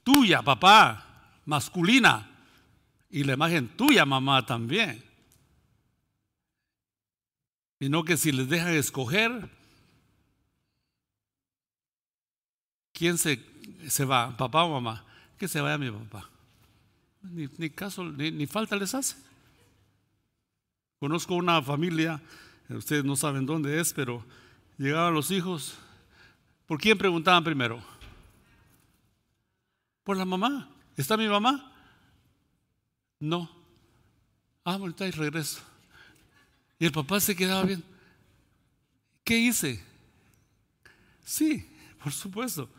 tuya, 0.03 0.41
papá, 0.41 1.31
masculina, 1.45 2.29
y 3.09 3.23
la 3.23 3.33
imagen 3.33 3.69
tuya, 3.69 4.05
mamá, 4.05 4.45
también. 4.45 5.01
Y 7.83 7.89
no 7.89 8.05
que 8.05 8.15
si 8.15 8.31
les 8.31 8.47
dejan 8.47 8.75
escoger, 8.75 9.49
¿quién 12.93 13.17
se, 13.17 13.43
se 13.89 14.05
va, 14.05 14.37
papá 14.37 14.63
o 14.63 14.69
mamá? 14.69 15.03
que 15.37 15.49
se 15.49 15.59
vaya 15.59 15.77
mi 15.77 15.91
papá. 15.91 16.29
Ni, 17.23 17.69
caso, 17.71 18.05
ni, 18.05 18.47
falta 18.47 18.77
les 18.77 18.95
hace. 18.95 19.17
Conozco 20.97 21.35
una 21.35 21.61
familia, 21.61 22.21
ustedes 22.69 23.03
no 23.03 23.17
saben 23.17 23.45
dónde 23.45 23.77
es, 23.77 23.91
pero 23.91 24.23
llegaban 24.77 25.13
los 25.13 25.29
hijos. 25.29 25.75
¿Por 26.65 26.79
quién 26.79 26.97
preguntaban 26.97 27.43
primero? 27.43 27.83
Por 30.05 30.15
la 30.15 30.23
mamá. 30.23 30.69
¿Está 30.95 31.17
mi 31.17 31.27
mamá? 31.27 31.69
No. 33.19 33.49
Ah, 34.63 34.75
ahorita 34.75 35.05
y 35.05 35.11
regreso. 35.11 35.72
Y 36.79 36.85
el 36.85 36.91
papá 36.91 37.19
se 37.19 37.35
quedaba 37.35 37.63
bien. 37.63 37.83
¿Qué 39.23 39.37
hice? 39.37 39.83
Sí, 41.23 41.69
por 42.01 42.11
supuesto. 42.11 42.69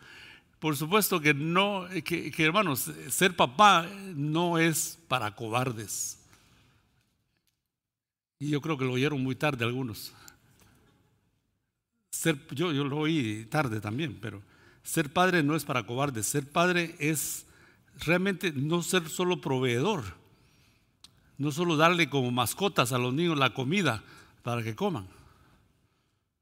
Por 0.59 0.75
supuesto 0.75 1.19
que 1.19 1.33
no, 1.33 1.85
que, 2.03 2.33
hermanos, 2.39 2.91
ser 3.09 3.35
papá 3.35 3.87
no 4.15 4.57
es 4.57 4.97
para 5.07 5.35
cobardes. 5.35 6.19
Y 8.39 8.49
yo 8.49 8.61
creo 8.61 8.77
que 8.77 8.85
lo 8.85 8.93
oyeron 8.93 9.21
muy 9.21 9.35
tarde 9.35 9.65
algunos. 9.65 10.13
Ser, 12.09 12.39
yo, 12.51 12.71
yo 12.71 12.83
lo 12.83 12.97
oí 12.97 13.45
tarde 13.49 13.79
también, 13.79 14.17
pero 14.19 14.41
ser 14.83 15.11
padre 15.11 15.43
no 15.43 15.55
es 15.55 15.65
para 15.65 15.85
cobardes. 15.85 16.25
Ser 16.25 16.49
padre 16.49 16.95
es 16.99 17.45
realmente 17.99 18.51
no 18.51 18.81
ser 18.81 19.09
solo 19.09 19.41
proveedor, 19.41 20.03
no 21.37 21.51
solo 21.51 21.77
darle 21.77 22.09
como 22.09 22.31
mascotas 22.31 22.91
a 22.91 22.97
los 22.97 23.13
niños 23.13 23.37
la 23.37 23.53
comida 23.53 24.03
para 24.43 24.63
que 24.63 24.75
coman. 24.75 25.07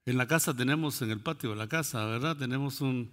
En 0.05 0.17
la 0.17 0.27
casa 0.27 0.53
tenemos, 0.53 1.01
en 1.01 1.11
el 1.11 1.19
patio 1.19 1.51
de 1.51 1.55
la 1.55 1.67
casa, 1.67 2.05
¿verdad? 2.05 2.35
Tenemos 2.35 2.81
un 2.81 3.11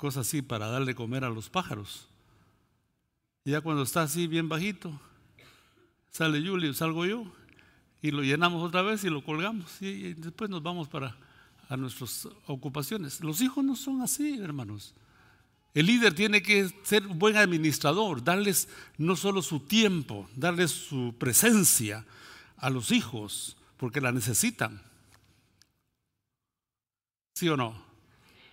cosa 0.00 0.20
así 0.20 0.40
para 0.40 0.68
darle 0.68 0.94
comer 0.94 1.24
a 1.24 1.28
los 1.28 1.50
pájaros. 1.50 2.06
Y 3.44 3.50
ya 3.50 3.60
cuando 3.60 3.82
está 3.82 4.02
así 4.02 4.26
bien 4.26 4.48
bajito, 4.48 4.98
sale 6.10 6.40
Julio, 6.40 6.72
salgo 6.72 7.04
yo, 7.04 7.24
y 8.00 8.10
lo 8.10 8.22
llenamos 8.22 8.62
otra 8.62 8.80
vez 8.80 9.04
y 9.04 9.10
lo 9.10 9.22
colgamos. 9.22 9.80
Y, 9.82 10.14
después 10.14 10.48
nos 10.48 10.62
vamos 10.62 10.88
para 10.88 11.16
a 11.68 11.76
nuestras 11.76 12.26
ocupaciones. 12.46 13.20
Los 13.20 13.42
hijos 13.42 13.62
no 13.62 13.76
son 13.76 14.00
así, 14.00 14.38
hermanos. 14.40 14.94
El 15.72 15.86
líder 15.86 16.14
tiene 16.14 16.42
que 16.42 16.68
ser 16.82 17.06
un 17.06 17.18
buen 17.18 17.36
administrador, 17.36 18.24
darles 18.24 18.68
no 18.98 19.14
solo 19.14 19.40
su 19.40 19.60
tiempo, 19.60 20.28
darles 20.34 20.72
su 20.72 21.14
presencia 21.18 22.04
a 22.56 22.70
los 22.70 22.90
hijos, 22.90 23.56
porque 23.76 24.00
la 24.00 24.10
necesitan. 24.10 24.82
¿Sí 27.34 27.48
o 27.48 27.56
no? 27.56 27.80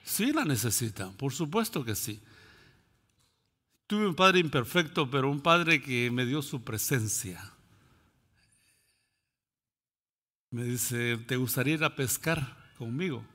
Sí 0.03 0.32
la 0.32 0.45
necesitan, 0.45 1.13
por 1.13 1.34
supuesto 1.34 1.84
que 1.84 1.95
sí. 1.95 2.22
Tuve 3.88 4.07
un 4.07 4.15
padre 4.15 4.39
imperfecto, 4.39 5.09
pero 5.09 5.32
un 5.32 5.41
padre 5.41 5.82
que 5.82 6.11
me 6.11 6.26
dio 6.26 6.41
su 6.41 6.63
presencia. 6.63 7.51
Me 10.51 10.63
dice, 10.63 11.18
¿te 11.18 11.36
gustaría 11.36 11.74
ir 11.74 11.84
a 11.84 11.95
pescar 11.95 12.72
conmigo? 12.78 13.26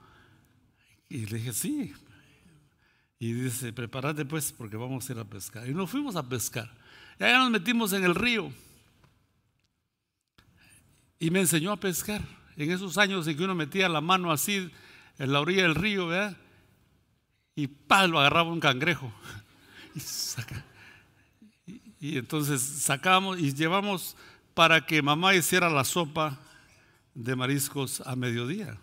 Y 1.09 1.27
le 1.27 1.39
dije, 1.39 1.53
sí. 1.53 1.93
Y 3.23 3.35
dice, 3.35 3.73
prepárate 3.73 4.25
pues 4.25 4.51
porque 4.51 4.77
vamos 4.77 5.09
a 5.09 5.13
ir 5.13 5.19
a 5.21 5.25
pescar. 5.25 5.69
Y 5.69 5.73
nos 5.73 5.89
fuimos 5.89 6.17
a 6.17 6.29
pescar. 6.29 6.69
Y 7.21 7.23
allá 7.23 7.39
nos 7.39 7.53
metimos 7.53 7.93
en 7.93 8.03
el 8.03 8.17
río. 8.17 8.53
Y 11.21 11.31
me 11.31 11.39
enseñó 11.39 11.71
a 11.71 11.77
pescar. 11.77 12.21
En 12.57 12.73
esos 12.73 12.99
años 12.99 13.29
en 13.29 13.37
que 13.37 13.45
uno 13.45 13.55
metía 13.55 13.89
la 13.89 14.01
mano 14.01 14.33
así 14.33 14.69
en 15.19 15.33
la 15.33 15.41
orilla 15.41 15.63
del 15.63 15.77
río, 15.77 16.09
¿verdad? 16.09 16.37
Y 17.55 17.69
¡pah! 17.69 18.09
lo 18.09 18.19
agarraba 18.19 18.51
un 18.51 18.59
cangrejo. 18.59 19.13
Y, 21.65 21.81
y 22.01 22.19
entonces 22.19 22.61
sacamos 22.61 23.39
y 23.39 23.55
llevamos 23.55 24.17
para 24.53 24.85
que 24.85 25.01
mamá 25.01 25.33
hiciera 25.37 25.71
la 25.71 25.85
sopa 25.85 26.41
de 27.15 27.37
mariscos 27.37 28.01
a 28.01 28.17
mediodía. 28.17 28.77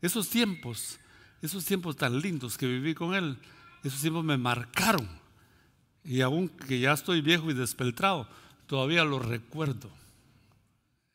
Esos 0.00 0.30
tiempos, 0.30 0.98
esos 1.42 1.62
tiempos 1.66 1.94
tan 1.94 2.18
lindos 2.22 2.56
que 2.56 2.66
viví 2.66 2.94
con 2.94 3.14
él, 3.14 3.38
esos 3.88 4.00
tiempos 4.00 4.24
me 4.24 4.36
marcaron. 4.36 5.08
Y 6.04 6.20
aún 6.20 6.48
que 6.48 6.78
ya 6.78 6.92
estoy 6.92 7.20
viejo 7.20 7.50
y 7.50 7.54
despeltrado, 7.54 8.28
todavía 8.66 9.04
lo 9.04 9.18
recuerdo. 9.18 9.90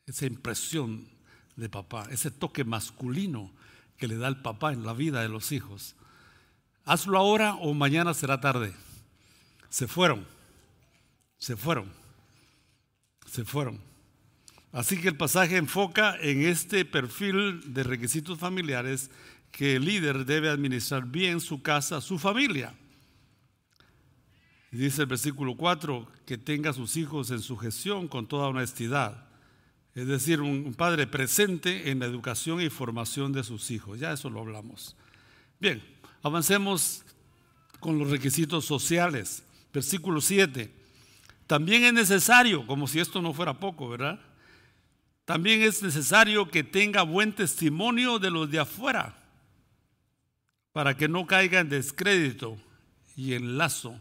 Esa 0.06 0.26
impresión 0.26 1.06
de 1.56 1.68
papá, 1.68 2.06
ese 2.10 2.30
toque 2.30 2.64
masculino 2.64 3.50
que 3.96 4.08
le 4.08 4.16
da 4.16 4.28
el 4.28 4.42
papá 4.42 4.72
en 4.72 4.84
la 4.84 4.92
vida 4.92 5.22
de 5.22 5.28
los 5.28 5.52
hijos. 5.52 5.94
Hazlo 6.84 7.18
ahora 7.18 7.54
o 7.54 7.72
mañana 7.72 8.14
será 8.14 8.40
tarde. 8.40 8.74
Se 9.68 9.86
fueron, 9.86 10.26
se 11.38 11.56
fueron, 11.56 11.90
se 13.26 13.44
fueron. 13.44 13.80
Así 14.72 15.00
que 15.00 15.08
el 15.08 15.16
pasaje 15.16 15.56
enfoca 15.56 16.16
en 16.20 16.42
este 16.42 16.84
perfil 16.84 17.74
de 17.74 17.82
requisitos 17.82 18.38
familiares 18.38 19.10
que 19.52 19.76
el 19.76 19.84
líder 19.84 20.26
debe 20.26 20.48
administrar 20.48 21.06
bien 21.06 21.40
su 21.40 21.62
casa, 21.62 22.00
su 22.00 22.18
familia. 22.18 22.74
Dice 24.72 25.02
el 25.02 25.06
versículo 25.06 25.56
4 25.56 26.08
que 26.26 26.36
tenga 26.38 26.70
a 26.70 26.72
sus 26.72 26.96
hijos 26.96 27.30
en 27.30 27.40
su 27.40 27.56
gestión 27.56 28.08
con 28.08 28.26
toda 28.26 28.48
honestidad 28.48 29.32
es 29.94 30.06
decir, 30.06 30.40
un 30.40 30.72
padre 30.72 31.06
presente 31.06 31.90
en 31.90 32.00
la 32.00 32.06
educación 32.06 32.60
y 32.62 32.70
formación 32.70 33.32
de 33.32 33.44
sus 33.44 33.70
hijos. 33.70 34.00
Ya 34.00 34.12
eso 34.12 34.30
lo 34.30 34.40
hablamos. 34.40 34.96
Bien, 35.60 35.82
avancemos 36.22 37.04
con 37.78 37.98
los 37.98 38.10
requisitos 38.10 38.64
sociales. 38.64 39.42
Versículo 39.72 40.22
7. 40.22 40.72
También 41.46 41.84
es 41.84 41.92
necesario, 41.92 42.66
como 42.66 42.88
si 42.88 43.00
esto 43.00 43.20
no 43.20 43.34
fuera 43.34 43.60
poco, 43.60 43.90
¿verdad? 43.90 44.18
También 45.26 45.60
es 45.60 45.82
necesario 45.82 46.50
que 46.50 46.64
tenga 46.64 47.02
buen 47.02 47.34
testimonio 47.34 48.18
de 48.18 48.30
los 48.30 48.50
de 48.50 48.60
afuera 48.60 49.21
para 50.72 50.96
que 50.96 51.08
no 51.08 51.26
caiga 51.26 51.60
en 51.60 51.68
descrédito 51.68 52.56
y 53.16 53.34
en 53.34 53.58
lazo 53.58 53.98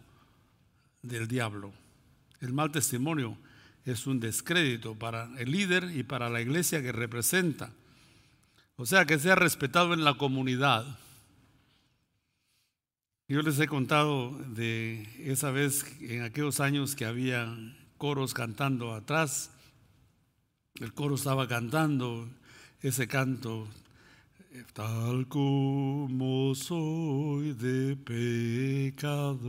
del 1.02 1.28
diablo. 1.28 1.74
El 2.40 2.54
mal 2.54 2.72
testimonio 2.72 3.38
es 3.86 4.08
un 4.08 4.20
descrédito 4.20 4.96
para 4.96 5.30
el 5.38 5.52
líder 5.52 5.92
y 5.96 6.04
para 6.04 6.30
la 6.30 6.42
iglesia 6.42 6.82
que 6.82 6.92
representa. 6.92 7.72
O 8.76 8.86
sea, 8.86 9.06
que 9.06 9.20
sea 9.20 9.36
respetado 9.36 9.94
en 9.94 10.04
la 10.04 10.16
comunidad. 10.16 10.86
Yo 13.28 13.42
les 13.42 13.60
he 13.60 13.68
contado 13.68 14.32
de 14.48 15.08
esa 15.20 15.52
vez, 15.52 15.86
en 16.02 16.24
aquellos 16.24 16.60
años 16.60 16.96
que 16.96 17.06
había 17.06 17.48
coros 17.98 18.34
cantando 18.34 18.94
atrás. 18.94 19.52
El 20.80 20.94
coro 20.94 21.16
estaba 21.16 21.48
cantando 21.48 22.28
ese 22.82 23.08
canto, 23.08 23.68
tal 24.74 25.28
como 25.28 26.54
soy 26.56 27.54
de 27.54 27.96
pecador. 27.96 29.42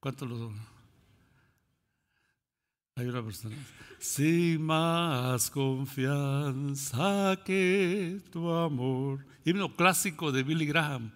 ¿Cuántos 0.00 0.28
lo 0.28 0.52
hay 2.94 3.06
una 3.06 3.22
persona. 3.22 3.56
Sin 3.98 4.62
más 4.62 5.50
confianza 5.50 7.38
que 7.42 8.20
tu 8.30 8.50
amor. 8.50 9.24
Himno 9.46 9.74
clásico 9.74 10.30
de 10.30 10.42
Billy 10.42 10.66
Graham 10.66 11.10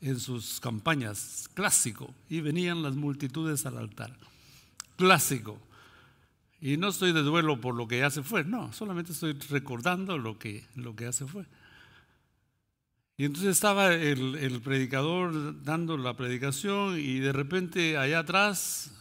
en 0.00 0.20
sus 0.20 0.60
campañas. 0.60 1.48
Clásico. 1.54 2.14
Y 2.28 2.40
venían 2.40 2.84
las 2.84 2.94
multitudes 2.94 3.66
al 3.66 3.78
altar. 3.78 4.16
Clásico. 4.96 5.58
Y 6.60 6.76
no 6.76 6.88
estoy 6.88 7.12
de 7.12 7.22
duelo 7.22 7.60
por 7.60 7.74
lo 7.74 7.86
que 7.86 7.98
ya 7.98 8.10
se 8.10 8.22
fue. 8.22 8.44
No, 8.44 8.72
solamente 8.72 9.12
estoy 9.12 9.32
recordando 9.48 10.18
lo 10.18 10.38
que, 10.38 10.64
lo 10.74 10.96
que 10.96 11.04
ya 11.04 11.12
se 11.12 11.26
fue. 11.26 11.44
Y 13.16 13.24
entonces 13.24 13.50
estaba 13.50 13.94
el, 13.94 14.36
el 14.36 14.60
predicador 14.60 15.62
dando 15.64 15.96
la 15.96 16.16
predicación 16.16 16.98
y 16.98 17.18
de 17.18 17.32
repente 17.32 17.96
allá 17.96 18.20
atrás 18.20 18.92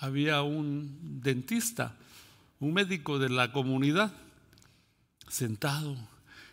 había 0.00 0.42
un 0.42 1.20
dentista, 1.22 1.96
un 2.60 2.72
médico 2.72 3.18
de 3.18 3.28
la 3.28 3.52
comunidad, 3.52 4.12
sentado 5.28 5.96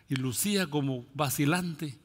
y 0.10 0.16
lucía 0.16 0.68
como 0.68 1.06
vacilante. 1.14 1.98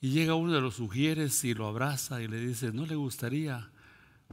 Y 0.00 0.10
llega 0.10 0.34
uno 0.34 0.52
de 0.52 0.62
los 0.62 0.76
sugieres 0.76 1.44
y 1.44 1.52
lo 1.52 1.66
abraza 1.66 2.22
y 2.22 2.28
le 2.28 2.40
dice, 2.40 2.72
¿no 2.72 2.86
le 2.86 2.94
gustaría 2.94 3.70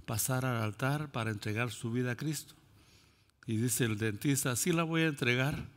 pasar 0.06 0.46
al 0.46 0.64
altar 0.64 1.12
para 1.12 1.32
entregar 1.32 1.72
su 1.72 1.92
vida 1.92 2.12
a 2.12 2.16
Cristo? 2.16 2.56
Y 3.48 3.56
dice 3.56 3.86
el 3.86 3.98
dentista, 3.98 4.58
sí 4.58 4.74
la 4.74 4.84
voy 4.84 5.04
a 5.04 5.08
entregar 5.08 5.70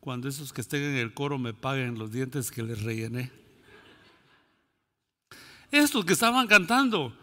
cuando 0.00 0.26
esos 0.26 0.54
que 0.54 0.62
estén 0.62 0.82
en 0.82 0.96
el 0.96 1.12
coro 1.12 1.38
me 1.38 1.52
paguen 1.52 1.98
los 1.98 2.10
dientes 2.10 2.50
que 2.50 2.62
les 2.62 2.82
rellené. 2.82 3.30
Estos 5.70 6.06
que 6.06 6.14
estaban 6.14 6.46
cantando 6.46 7.14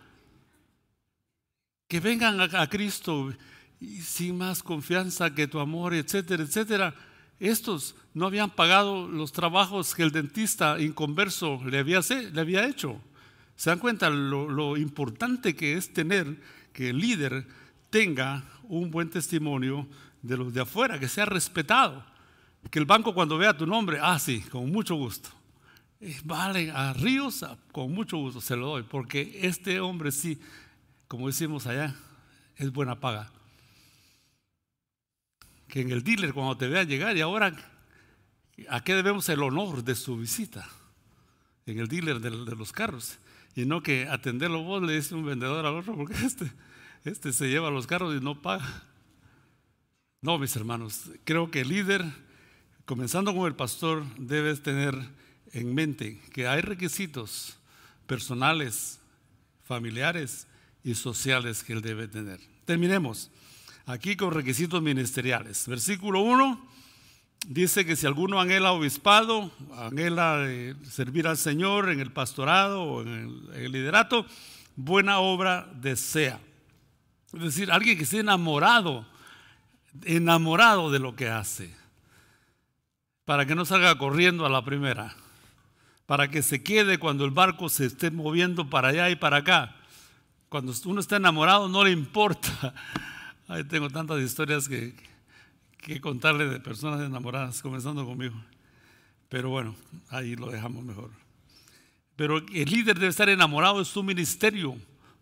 que 1.87 1.99
vengan 1.99 2.39
a, 2.39 2.69
Cristo 2.69 3.33
sin 4.03 4.37
más 4.37 4.61
confianza 4.61 5.33
que 5.33 5.47
tu 5.47 5.59
amor, 5.59 5.95
etcétera, 5.95 6.43
etcétera. 6.43 6.95
Estos 7.39 7.95
no 8.13 8.27
habían 8.27 8.51
pagado 8.51 9.07
los 9.07 9.31
trabajos 9.31 9.95
que 9.95 10.03
el 10.03 10.11
dentista 10.11 10.79
inconverso 10.79 11.59
le 11.65 11.79
había, 11.79 12.01
le 12.09 12.39
había 12.39 12.67
hecho. 12.67 13.01
¿Se 13.55 13.71
dan 13.71 13.79
cuenta 13.79 14.11
lo 14.11 14.77
importante 14.77 15.55
que 15.55 15.73
es 15.73 15.91
tener 15.91 16.39
que 16.71 16.89
el 16.91 16.99
líder 16.99 17.47
tenga 17.89 18.43
un 18.63 18.91
buen 18.91 19.09
testimonio 19.09 19.87
de 20.21 20.37
los 20.37 20.53
de 20.53 20.61
afuera, 20.61 20.99
que 20.99 21.07
sea 21.07 21.25
respetado? 21.25 22.03
Que 22.69 22.79
el 22.79 22.85
banco 22.85 23.13
cuando 23.13 23.37
vea 23.37 23.55
tu 23.55 23.65
nombre, 23.65 23.99
ah, 24.01 24.19
sí, 24.19 24.41
con 24.41 24.71
mucho 24.71 24.95
gusto. 24.95 25.29
Eh, 25.99 26.19
vale, 26.23 26.69
a 26.71 26.93
Ríos, 26.93 27.45
con 27.71 27.91
mucho 27.91 28.17
gusto 28.17 28.41
se 28.41 28.55
lo 28.55 28.67
doy, 28.67 28.83
porque 28.83 29.39
este 29.43 29.79
hombre 29.79 30.11
sí, 30.11 30.39
como 31.07 31.27
decimos 31.27 31.65
allá, 31.65 31.95
es 32.55 32.71
buena 32.71 32.99
paga. 32.99 33.31
Que 35.67 35.81
en 35.81 35.91
el 35.91 36.03
dealer 36.03 36.33
cuando 36.33 36.57
te 36.57 36.67
vea 36.67 36.83
llegar 36.83 37.15
y 37.17 37.21
ahora, 37.21 37.53
¿a 38.69 38.83
qué 38.83 38.95
debemos 38.95 39.27
el 39.29 39.41
honor 39.41 39.83
de 39.83 39.95
su 39.95 40.17
visita? 40.17 40.67
En 41.65 41.79
el 41.79 41.87
dealer 41.87 42.19
de, 42.19 42.29
los 42.31 42.71
carros. 42.71 43.17
Y 43.55 43.65
no 43.65 43.81
que 43.81 44.07
atenderlo 44.07 44.63
vos 44.63 44.81
le 44.83 44.95
dice 44.95 45.15
un 45.15 45.25
vendedor 45.25 45.65
al 45.65 45.75
otro, 45.75 45.95
porque 45.95 46.13
este, 46.25 46.51
este 47.05 47.33
se 47.33 47.49
lleva 47.49 47.69
los 47.69 47.87
carros 47.87 48.15
y 48.15 48.23
no 48.23 48.41
paga. 48.41 48.83
No, 50.21 50.37
mis 50.37 50.55
hermanos, 50.55 51.11
creo 51.23 51.51
que 51.51 51.61
el 51.61 51.69
líder 51.69 52.05
comenzando 52.87 53.35
con 53.35 53.45
el 53.47 53.53
pastor, 53.53 54.05
debes 54.17 54.63
tener 54.63 54.95
en 55.51 55.75
mente 55.75 56.21
que 56.31 56.47
hay 56.47 56.61
requisitos 56.61 57.57
personales, 58.07 59.01
familiares 59.65 60.47
y 60.85 60.95
sociales 60.95 61.65
que 61.65 61.73
él 61.73 61.81
debe 61.81 62.07
tener. 62.07 62.39
Terminemos 62.63 63.29
aquí 63.85 64.15
con 64.15 64.31
requisitos 64.31 64.81
ministeriales. 64.81 65.67
Versículo 65.67 66.21
1 66.21 66.65
dice 67.45 67.85
que 67.85 67.97
si 67.97 68.07
alguno 68.07 68.39
anhela 68.39 68.71
obispado, 68.71 69.51
anhela 69.75 70.45
eh, 70.47 70.73
servir 70.89 71.27
al 71.27 71.37
Señor 71.37 71.89
en 71.89 71.99
el 71.99 72.13
pastorado 72.13 72.83
o 72.83 73.01
en 73.01 73.09
el, 73.09 73.49
en 73.53 73.65
el 73.65 73.71
liderato, 73.73 74.25
buena 74.77 75.19
obra 75.19 75.69
desea. 75.75 76.39
Es 77.37 77.43
decir, 77.43 77.71
alguien 77.71 77.97
que 77.97 78.03
esté 78.03 78.19
enamorado, 78.19 79.05
enamorado 80.05 80.91
de 80.91 80.99
lo 80.99 81.15
que 81.15 81.29
hace 81.29 81.73
para 83.25 83.45
que 83.45 83.55
no 83.55 83.65
salga 83.65 83.97
corriendo 83.97 84.45
a 84.45 84.49
la 84.49 84.63
primera, 84.63 85.15
para 86.05 86.29
que 86.29 86.41
se 86.41 86.63
quede 86.63 86.97
cuando 86.97 87.25
el 87.25 87.31
barco 87.31 87.69
se 87.69 87.85
esté 87.85 88.09
moviendo 88.09 88.69
para 88.69 88.87
allá 88.87 89.09
y 89.09 89.15
para 89.15 89.37
acá. 89.37 89.75
Cuando 90.49 90.73
uno 90.85 91.01
está 91.01 91.17
enamorado 91.17 91.67
no 91.67 91.83
le 91.83 91.91
importa. 91.91 92.73
Ahí 93.49 93.63
tengo 93.65 93.89
tantas 93.89 94.21
historias 94.21 94.67
que, 94.67 94.95
que 95.77 96.01
contarle 96.01 96.47
de 96.47 96.59
personas 96.59 97.01
enamoradas, 97.01 97.61
comenzando 97.61 98.05
conmigo. 98.05 98.35
Pero 99.29 99.49
bueno, 99.49 99.75
ahí 100.09 100.35
lo 100.35 100.49
dejamos 100.49 100.83
mejor. 100.83 101.11
Pero 102.15 102.37
el 102.37 102.69
líder 102.69 102.95
debe 102.95 103.07
estar 103.07 103.29
enamorado 103.29 103.79
de 103.79 103.85
su 103.85 104.03
ministerio, 104.03 104.77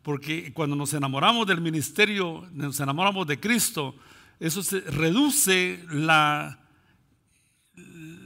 porque 0.05 0.53
cuando 0.53 0.75
nos 0.75 0.93
enamoramos 0.93 1.47
del 1.47 1.61
ministerio, 1.61 2.47
nos 2.51 2.79
enamoramos 2.79 3.25
de 3.25 3.39
Cristo, 3.39 3.95
eso 4.39 4.61
reduce 4.91 5.83
la 5.89 6.59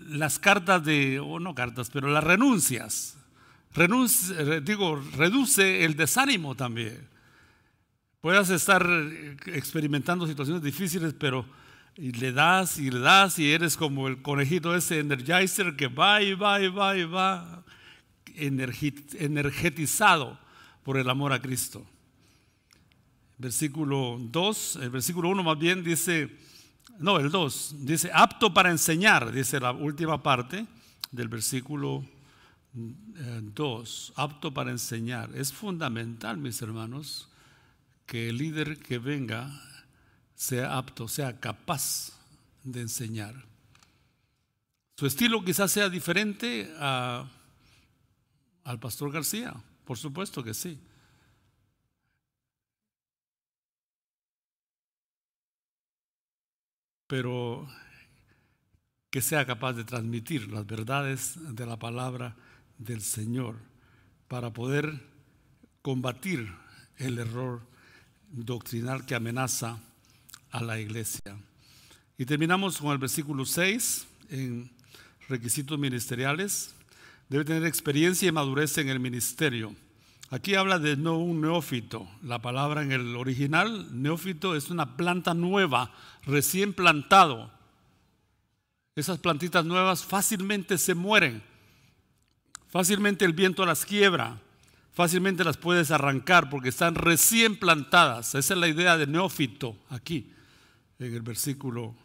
las 0.09 0.39
cartas 0.39 0.83
de, 0.83 1.21
o 1.21 1.39
no 1.39 1.55
cartas, 1.55 1.89
pero 1.89 2.09
las 2.09 2.25
renuncias. 2.25 3.17
Digo, 4.63 5.01
reduce 5.15 5.85
el 5.85 5.95
desánimo 5.95 6.53
también. 6.53 7.07
Puedes 8.19 8.49
estar 8.49 8.85
experimentando 9.45 10.27
situaciones 10.27 10.61
difíciles, 10.61 11.15
pero 11.17 11.45
le 11.95 12.33
das 12.33 12.77
y 12.77 12.91
le 12.91 12.99
das 12.99 13.39
y 13.39 13.53
eres 13.53 13.77
como 13.77 14.09
el 14.09 14.21
conejito 14.21 14.75
ese 14.75 14.99
energizer 14.99 15.77
que 15.77 15.87
va 15.87 16.21
y 16.21 16.33
va 16.33 16.59
y 16.59 16.67
va 16.67 16.97
y 16.97 17.05
va 17.05 17.63
energetizado 18.35 20.37
por 20.83 20.97
el 20.97 21.09
amor 21.09 21.33
a 21.33 21.41
Cristo. 21.41 21.85
Versículo 23.37 24.17
2, 24.19 24.79
el 24.81 24.89
versículo 24.89 25.29
1 25.29 25.43
más 25.43 25.57
bien 25.57 25.83
dice, 25.83 26.29
no, 26.99 27.17
el 27.17 27.31
2, 27.31 27.75
dice 27.79 28.11
apto 28.13 28.53
para 28.53 28.69
enseñar, 28.69 29.31
dice 29.31 29.59
la 29.59 29.71
última 29.71 30.21
parte 30.21 30.65
del 31.11 31.29
versículo 31.29 32.03
2, 32.73 34.09
eh, 34.09 34.13
apto 34.15 34.53
para 34.53 34.71
enseñar. 34.71 35.29
Es 35.35 35.53
fundamental, 35.53 36.37
mis 36.37 36.61
hermanos, 36.61 37.29
que 38.05 38.29
el 38.29 38.37
líder 38.37 38.79
que 38.79 38.99
venga 38.99 39.49
sea 40.35 40.77
apto, 40.77 41.07
sea 41.07 41.39
capaz 41.39 42.11
de 42.63 42.81
enseñar. 42.81 43.45
Su 44.97 45.05
estilo 45.05 45.43
quizás 45.45 45.71
sea 45.71 45.87
diferente 45.87 46.73
al 46.79 47.29
pastor 48.81 49.11
García, 49.11 49.53
por 49.89 49.97
supuesto 49.97 50.43
que 50.43 50.53
sí. 50.53 50.79
pero 57.07 57.67
que 59.09 59.19
sea 59.19 59.47
capaz 59.47 59.73
de 59.73 59.83
transmitir 59.83 60.47
las 60.51 60.67
verdades 60.67 61.39
de 61.55 61.65
la 61.65 61.79
palabra 61.79 62.35
del 62.77 63.01
Señor 63.01 63.55
para 64.27 64.53
poder 64.53 65.07
combatir 65.81 66.53
el 66.97 67.17
error 67.17 67.63
doctrinal 68.29 69.07
que 69.07 69.15
amenaza 69.15 69.79
a 70.51 70.61
la 70.61 70.79
iglesia. 70.79 71.35
Y 72.15 72.25
terminamos 72.25 72.77
con 72.77 72.91
el 72.91 72.99
versículo 72.99 73.43
6 73.43 74.05
en 74.29 74.69
requisitos 75.27 75.79
ministeriales. 75.79 76.75
Debe 77.29 77.45
tener 77.45 77.65
experiencia 77.65 78.27
y 78.27 78.31
madurez 78.31 78.77
en 78.79 78.89
el 78.89 78.99
ministerio. 78.99 79.75
Aquí 80.31 80.55
habla 80.55 80.79
de 80.79 80.97
no 80.97 81.19
un 81.19 81.41
neófito. 81.41 82.09
La 82.23 82.39
palabra 82.39 82.81
en 82.81 82.91
el 82.91 83.15
original, 83.15 83.87
neófito, 84.01 84.55
es 84.55 84.71
una 84.71 84.97
planta 84.97 85.35
nueva, 85.35 85.93
recién 86.23 86.73
plantado. 86.73 87.51
Esas 88.95 89.19
plantitas 89.19 89.63
nuevas 89.63 90.03
fácilmente 90.03 90.79
se 90.79 90.95
mueren. 90.95 91.43
Fácilmente 92.67 93.25
el 93.25 93.33
viento 93.33 93.63
las 93.65 93.85
quiebra. 93.85 94.41
Fácilmente 94.91 95.43
las 95.43 95.57
puedes 95.57 95.91
arrancar 95.91 96.49
porque 96.49 96.69
están 96.69 96.95
recién 96.95 97.57
plantadas. 97.57 98.33
Esa 98.35 98.53
es 98.55 98.59
la 98.59 98.67
idea 98.67 98.97
de 98.97 99.05
neófito 99.05 99.77
aquí, 99.89 100.33
en 100.97 101.13
el 101.13 101.21
versículo 101.21 101.95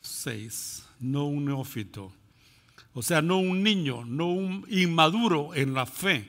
6. 0.00 0.86
No 1.00 1.26
un 1.26 1.44
neófito. 1.44 2.12
O 2.94 3.02
sea, 3.02 3.22
no 3.22 3.38
un 3.38 3.62
niño, 3.62 4.04
no 4.04 4.28
un 4.28 4.66
inmaduro 4.68 5.54
en 5.54 5.72
la 5.74 5.86
fe 5.86 6.28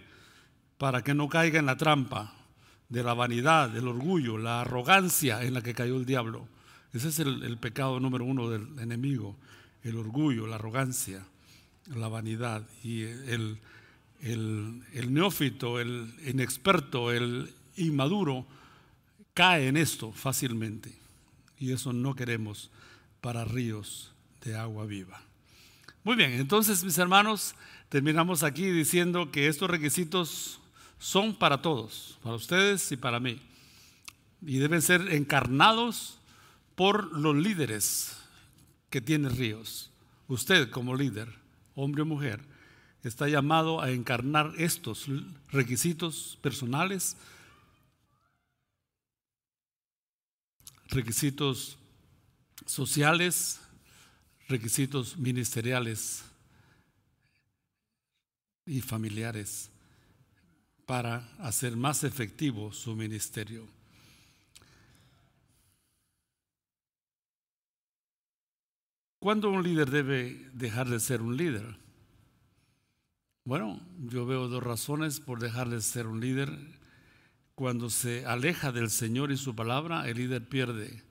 para 0.78 1.04
que 1.04 1.14
no 1.14 1.28
caiga 1.28 1.60
en 1.60 1.66
la 1.66 1.78
trampa 1.78 2.34
de 2.90 3.04
la 3.04 3.14
vanidad, 3.14 3.70
del 3.70 3.88
orgullo, 3.88 4.38
la 4.38 4.62
arrogancia 4.62 5.44
en 5.44 5.54
la 5.54 5.62
que 5.62 5.74
cayó 5.74 5.98
el 5.98 6.06
diablo. 6.06 6.48
Ese 6.94 7.10
es 7.10 7.20
el, 7.20 7.58
pecado 7.58 8.00
número 8.00 8.24
uno 8.24 8.50
del 8.50 8.80
enemigo, 8.80 9.36
el 9.82 9.98
orgullo, 9.98 10.48
la 10.48 10.56
arrogancia, 10.56 11.26
la 11.88 12.08
vanidad. 12.08 12.64
Y 12.84 13.02
el, 13.02 13.60
el 14.22 15.14
neófito, 15.14 15.80
el 15.80 16.14
inexperto, 16.26 17.12
el 17.12 17.52
inmaduro, 17.78 18.46
cae 19.34 19.68
en 19.68 19.76
esto 19.76 20.12
fácilmente. 20.12 20.96
Y 21.58 21.72
eso 21.72 21.94
no 21.94 22.16
queremos 22.16 22.70
para 23.22 23.44
ríos 23.44 24.14
de 24.44 24.56
agua 24.56 24.86
viva. 24.86 25.24
Muy 26.04 26.18
bien, 26.18 26.34
entonces 26.34 26.84
mis 26.84 26.98
hermanos, 26.98 27.56
terminamos 27.88 28.44
aquí 28.44 28.70
diciendo 28.70 29.32
que 29.32 29.48
estos 29.48 29.70
requisitos 29.70 30.60
son 31.00 31.34
para 31.34 31.62
todos, 31.62 32.18
para 32.22 32.36
ustedes 32.36 32.92
y 32.92 32.98
para 32.98 33.22
mí. 33.22 33.40
Y 34.42 34.58
deben 34.58 34.82
ser 34.82 35.14
encarnados 35.14 36.20
por 36.76 37.18
los 37.18 37.38
líderes 37.38 38.18
que 38.90 39.00
tienen 39.00 39.34
ríos. 39.34 39.92
Usted 40.28 40.70
como 40.72 40.94
líder, 40.94 41.30
hombre 41.74 42.02
o 42.02 42.06
mujer, 42.06 42.42
está 43.06 43.30
llamado 43.30 43.80
a 43.80 43.90
encarnar 43.90 44.52
estos 44.58 45.06
requisitos 45.54 46.38
personales, 46.42 47.16
requisitos 50.90 51.78
sociales, 52.66 53.63
requisitos 54.54 55.18
ministeriales 55.18 56.24
y 58.68 58.82
familiares 58.82 59.72
para 60.86 61.28
hacer 61.40 61.76
más 61.76 62.04
efectivo 62.04 62.72
su 62.72 62.96
ministerio. 62.96 63.68
¿Cuándo 69.18 69.50
un 69.50 69.64
líder 69.64 69.90
debe 69.90 70.52
dejar 70.54 70.88
de 70.88 71.00
ser 71.00 71.24
un 71.24 71.36
líder? 71.36 71.76
Bueno, 73.46 73.82
yo 73.98 74.28
veo 74.28 74.48
dos 74.50 74.62
razones 74.62 75.20
por 75.20 75.40
dejar 75.40 75.70
de 75.70 75.82
ser 75.82 76.06
un 76.06 76.20
líder. 76.20 76.52
Cuando 77.56 77.90
se 77.90 78.28
aleja 78.28 78.72
del 78.72 78.92
Señor 78.92 79.32
y 79.32 79.38
su 79.38 79.56
palabra, 79.56 80.08
el 80.08 80.18
líder 80.18 80.48
pierde 80.48 81.02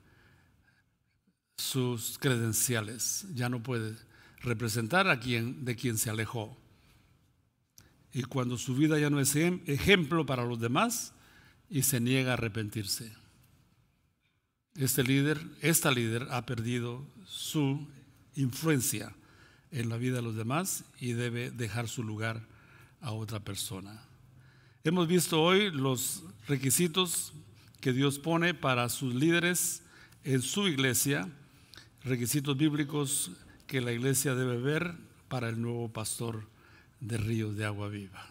sus 1.57 2.17
credenciales, 2.17 3.25
ya 3.33 3.49
no 3.49 3.61
puede 3.63 3.95
representar 4.41 5.07
a 5.07 5.19
quien 5.19 5.65
de 5.65 5.75
quien 5.75 5.97
se 5.97 6.09
alejó. 6.09 6.57
y 8.15 8.23
cuando 8.23 8.59
su 8.59 8.75
vida 8.75 8.99
ya 8.99 9.09
no 9.09 9.19
es 9.19 9.35
ejemplo 9.35 10.23
para 10.25 10.45
los 10.45 10.59
demás 10.59 11.13
y 11.67 11.81
se 11.81 11.99
niega 11.99 12.31
a 12.31 12.33
arrepentirse. 12.33 13.11
Este 14.75 15.03
líder, 15.03 15.41
esta 15.61 15.89
líder 15.91 16.27
ha 16.29 16.45
perdido 16.45 17.05
su 17.25 17.87
influencia 18.35 19.15
en 19.71 19.89
la 19.89 19.97
vida 19.97 20.17
de 20.17 20.21
los 20.21 20.35
demás 20.35 20.83
y 20.99 21.13
debe 21.13 21.49
dejar 21.49 21.87
su 21.87 22.03
lugar 22.03 22.45
a 23.01 23.11
otra 23.11 23.39
persona. 23.39 24.03
Hemos 24.83 25.07
visto 25.07 25.41
hoy 25.41 25.71
los 25.71 26.23
requisitos 26.47 27.33
que 27.81 27.93
Dios 27.93 28.19
pone 28.19 28.53
para 28.53 28.89
sus 28.89 29.15
líderes 29.15 29.81
en 30.23 30.41
su 30.41 30.67
iglesia, 30.67 31.27
requisitos 32.03 32.57
bíblicos 32.57 33.31
que 33.65 33.81
la 33.81 33.93
iglesia 33.93 34.35
debe 34.35 34.57
ver 34.57 34.95
para 35.29 35.49
el 35.49 35.61
nuevo 35.61 35.89
pastor 35.89 36.47
de 36.99 37.17
ríos 37.17 37.55
de 37.55 37.65
agua 37.65 37.87
viva. 37.87 38.25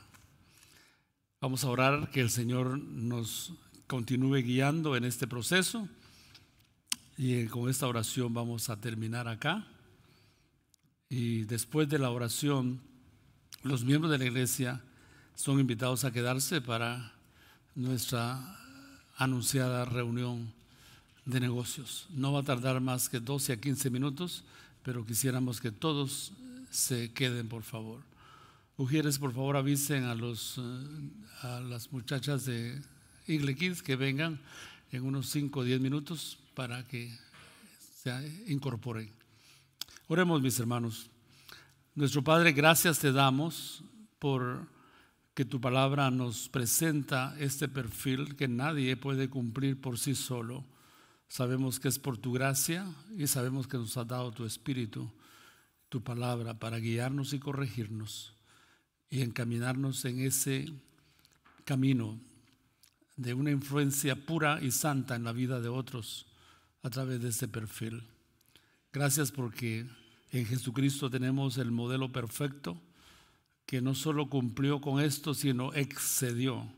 Vamos 1.41 1.65
a 1.65 1.71
orar 1.71 2.11
que 2.11 2.21
el 2.21 2.31
Señor 2.31 2.79
nos 2.79 3.55
continúe 3.87 4.43
guiando 4.43 4.95
en 4.97 5.05
este 5.05 5.27
proceso 5.27 5.89
y 7.17 7.47
con 7.47 7.69
esta 7.69 7.87
oración 7.87 8.33
vamos 8.33 8.69
a 8.69 8.81
terminar 8.81 9.27
acá. 9.27 9.67
Y 11.09 11.45
después 11.45 11.89
de 11.89 11.99
la 11.99 12.11
oración, 12.11 12.81
los 13.63 13.85
miembros 13.85 14.13
de 14.13 14.19
la 14.19 14.25
iglesia 14.27 14.83
son 15.35 15.61
invitados 15.61 16.05
a 16.05 16.13
quedarse 16.13 16.61
para 16.61 17.13
nuestra 17.75 18.59
anunciada 19.17 19.85
reunión 19.85 20.53
de 21.25 21.41
negocios. 21.41 22.07
No 22.11 22.33
va 22.33 22.41
a 22.41 22.45
tardar 22.45 22.81
más 22.81 23.09
que 23.09 23.21
12 23.21 23.53
a 23.53 23.57
15 23.61 23.91
minutos, 23.91 24.45
pero 24.83 25.07
quisiéramos 25.07 25.61
que 25.61 25.71
todos 25.71 26.33
se 26.71 27.13
queden, 27.13 27.49
por 27.49 27.63
favor. 27.63 28.01
Ujieres, 28.77 29.19
por 29.19 29.33
favor, 29.33 29.57
avisen 29.57 30.05
a, 30.05 30.15
los, 30.15 30.59
eh, 30.59 31.43
a 31.43 31.61
las 31.61 31.93
muchachas 31.93 32.45
de 32.47 32.81
Igle 33.27 33.55
Kids 33.55 33.83
que 33.83 33.97
vengan 33.97 34.41
en 34.91 35.05
unos 35.05 35.29
5 35.31 35.61
o 35.61 35.65
10 35.65 35.81
minutos 35.81 36.39
para 36.55 36.87
que 36.87 37.13
se 38.03 38.45
incorporen. 38.49 39.11
Oremos, 40.09 40.43
mis 40.43 40.59
hermanos. 40.59 41.11
Nuestro 41.95 42.25
Padre, 42.25 42.53
gracias 42.53 42.99
te 42.99 43.13
damos 43.13 43.85
por 44.19 44.67
que 45.35 45.45
tu 45.45 45.61
palabra 45.61 46.11
nos 46.11 46.49
presenta 46.49 47.35
este 47.39 47.69
perfil 47.69 48.37
que 48.37 48.49
nadie 48.49 48.97
puede 48.97 49.29
cumplir 49.29 49.81
por 49.81 49.99
sí 49.99 50.15
solo. 50.15 50.65
Sabemos 51.33 51.81
que 51.81 51.89
es 51.89 51.99
por 51.99 52.19
tu 52.19 52.31
gracia 52.31 52.87
y 53.17 53.27
sabemos 53.27 53.67
que 53.67 53.79
nos 53.79 53.97
has 53.97 54.07
dado 54.07 54.33
tu 54.33 54.45
espíritu, 54.45 55.11
tu 55.89 56.03
palabra, 56.03 56.59
para 56.59 56.77
guiarnos 56.79 57.33
y 57.33 57.39
corregirnos 57.39 58.35
y 59.09 59.23
encaminarnos 59.23 60.05
en 60.05 60.21
ese 60.21 60.71
camino 61.65 62.21
de 63.17 63.33
una 63.33 63.51
influencia 63.51 64.15
pura 64.15 64.63
y 64.63 64.73
santa 64.73 65.17
en 65.17 65.25
la 65.25 65.33
vida 65.33 65.59
de 65.63 65.71
otros 65.71 66.27
a 66.83 66.91
través 66.91 67.23
de 67.23 67.31
este 67.31 67.49
perfil. 67.49 68.07
Gracias 68.93 69.33
porque 69.33 69.87
en 70.33 70.45
Jesucristo 70.45 71.09
tenemos 71.09 71.57
el 71.57 71.71
modelo 71.71 72.13
perfecto 72.13 72.79
que 73.65 73.81
no 73.81 73.95
solo 73.95 74.29
cumplió 74.29 74.83
con 74.83 75.01
esto, 75.01 75.33
sino 75.33 75.73
excedió 75.73 76.71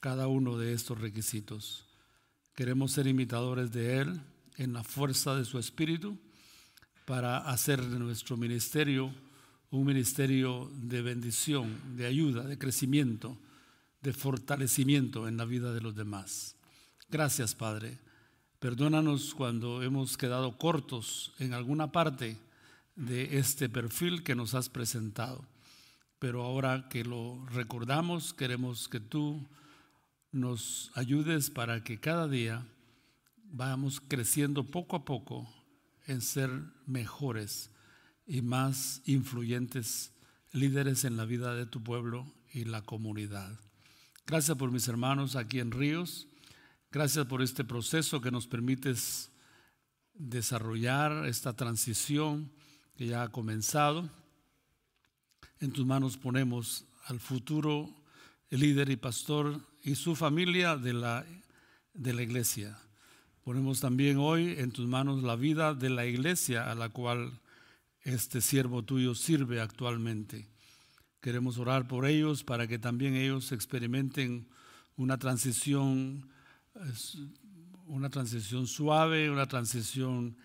cada 0.00 0.26
uno 0.26 0.58
de 0.58 0.72
estos 0.72 1.00
requisitos. 1.00 1.93
Queremos 2.54 2.92
ser 2.92 3.08
imitadores 3.08 3.72
de 3.72 3.98
Él 3.98 4.20
en 4.58 4.72
la 4.72 4.84
fuerza 4.84 5.34
de 5.34 5.44
su 5.44 5.58
Espíritu 5.58 6.16
para 7.04 7.38
hacer 7.38 7.82
de 7.82 7.98
nuestro 7.98 8.36
ministerio 8.36 9.12
un 9.70 9.84
ministerio 9.84 10.70
de 10.76 11.02
bendición, 11.02 11.96
de 11.96 12.06
ayuda, 12.06 12.44
de 12.44 12.56
crecimiento, 12.56 13.36
de 14.02 14.12
fortalecimiento 14.12 15.26
en 15.26 15.36
la 15.36 15.44
vida 15.44 15.72
de 15.72 15.80
los 15.80 15.96
demás. 15.96 16.54
Gracias, 17.10 17.56
Padre. 17.56 17.98
Perdónanos 18.60 19.34
cuando 19.34 19.82
hemos 19.82 20.16
quedado 20.16 20.56
cortos 20.56 21.32
en 21.40 21.54
alguna 21.54 21.90
parte 21.90 22.38
de 22.94 23.36
este 23.36 23.68
perfil 23.68 24.22
que 24.22 24.36
nos 24.36 24.54
has 24.54 24.68
presentado. 24.68 25.44
Pero 26.20 26.44
ahora 26.44 26.88
que 26.88 27.02
lo 27.02 27.44
recordamos, 27.46 28.32
queremos 28.32 28.88
que 28.88 29.00
tú 29.00 29.44
nos 30.34 30.90
ayudes 30.94 31.48
para 31.48 31.84
que 31.84 32.00
cada 32.00 32.26
día 32.26 32.66
vayamos 33.52 34.00
creciendo 34.00 34.64
poco 34.64 34.96
a 34.96 35.04
poco 35.04 35.48
en 36.08 36.20
ser 36.20 36.50
mejores 36.86 37.70
y 38.26 38.42
más 38.42 39.00
influyentes 39.06 40.12
líderes 40.50 41.04
en 41.04 41.16
la 41.16 41.24
vida 41.24 41.54
de 41.54 41.66
tu 41.66 41.82
pueblo 41.84 42.26
y 42.52 42.64
la 42.64 42.82
comunidad. 42.82 43.56
Gracias 44.26 44.56
por 44.58 44.72
mis 44.72 44.88
hermanos 44.88 45.36
aquí 45.36 45.60
en 45.60 45.70
Ríos. 45.70 46.26
Gracias 46.90 47.26
por 47.26 47.40
este 47.40 47.62
proceso 47.62 48.20
que 48.20 48.32
nos 48.32 48.48
permites 48.48 49.30
desarrollar 50.14 51.26
esta 51.26 51.52
transición 51.52 52.50
que 52.96 53.06
ya 53.06 53.22
ha 53.22 53.28
comenzado. 53.28 54.10
En 55.60 55.70
tus 55.70 55.86
manos 55.86 56.16
ponemos 56.16 56.86
al 57.04 57.20
futuro 57.20 57.88
líder 58.50 58.90
y 58.90 58.96
pastor 58.96 59.73
y 59.84 59.96
su 59.96 60.16
familia 60.16 60.76
de 60.76 60.94
la, 60.94 61.26
de 61.92 62.14
la 62.14 62.22
iglesia. 62.22 62.78
Ponemos 63.44 63.80
también 63.80 64.16
hoy 64.16 64.54
en 64.58 64.72
tus 64.72 64.88
manos 64.88 65.22
la 65.22 65.36
vida 65.36 65.74
de 65.74 65.90
la 65.90 66.06
iglesia 66.06 66.70
a 66.70 66.74
la 66.74 66.88
cual 66.88 67.38
este 68.00 68.40
siervo 68.40 68.82
tuyo 68.82 69.14
sirve 69.14 69.60
actualmente. 69.60 70.48
Queremos 71.20 71.58
orar 71.58 71.86
por 71.86 72.06
ellos 72.06 72.42
para 72.44 72.66
que 72.66 72.78
también 72.78 73.14
ellos 73.14 73.52
experimenten 73.52 74.48
una 74.96 75.18
transición, 75.18 76.30
una 77.86 78.08
transición 78.08 78.66
suave, 78.66 79.30
una 79.30 79.46
transición 79.46 80.38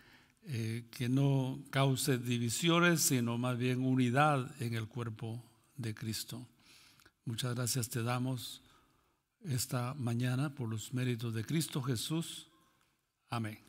eh, 0.43 0.83
que 0.91 1.07
no 1.07 1.63
cause 1.69 2.17
divisiones, 2.17 3.01
sino 3.01 3.37
más 3.37 3.57
bien 3.57 3.85
unidad 3.85 4.53
en 4.61 4.73
el 4.73 4.87
cuerpo 4.87 5.41
de 5.77 5.95
Cristo. 5.95 6.45
Muchas 7.23 7.55
gracias 7.55 7.87
te 7.87 8.03
damos 8.03 8.61
esta 9.43 9.93
mañana 9.93 10.53
por 10.53 10.69
los 10.69 10.93
méritos 10.93 11.33
de 11.33 11.45
Cristo 11.45 11.81
Jesús. 11.81 12.47
Amén. 13.29 13.68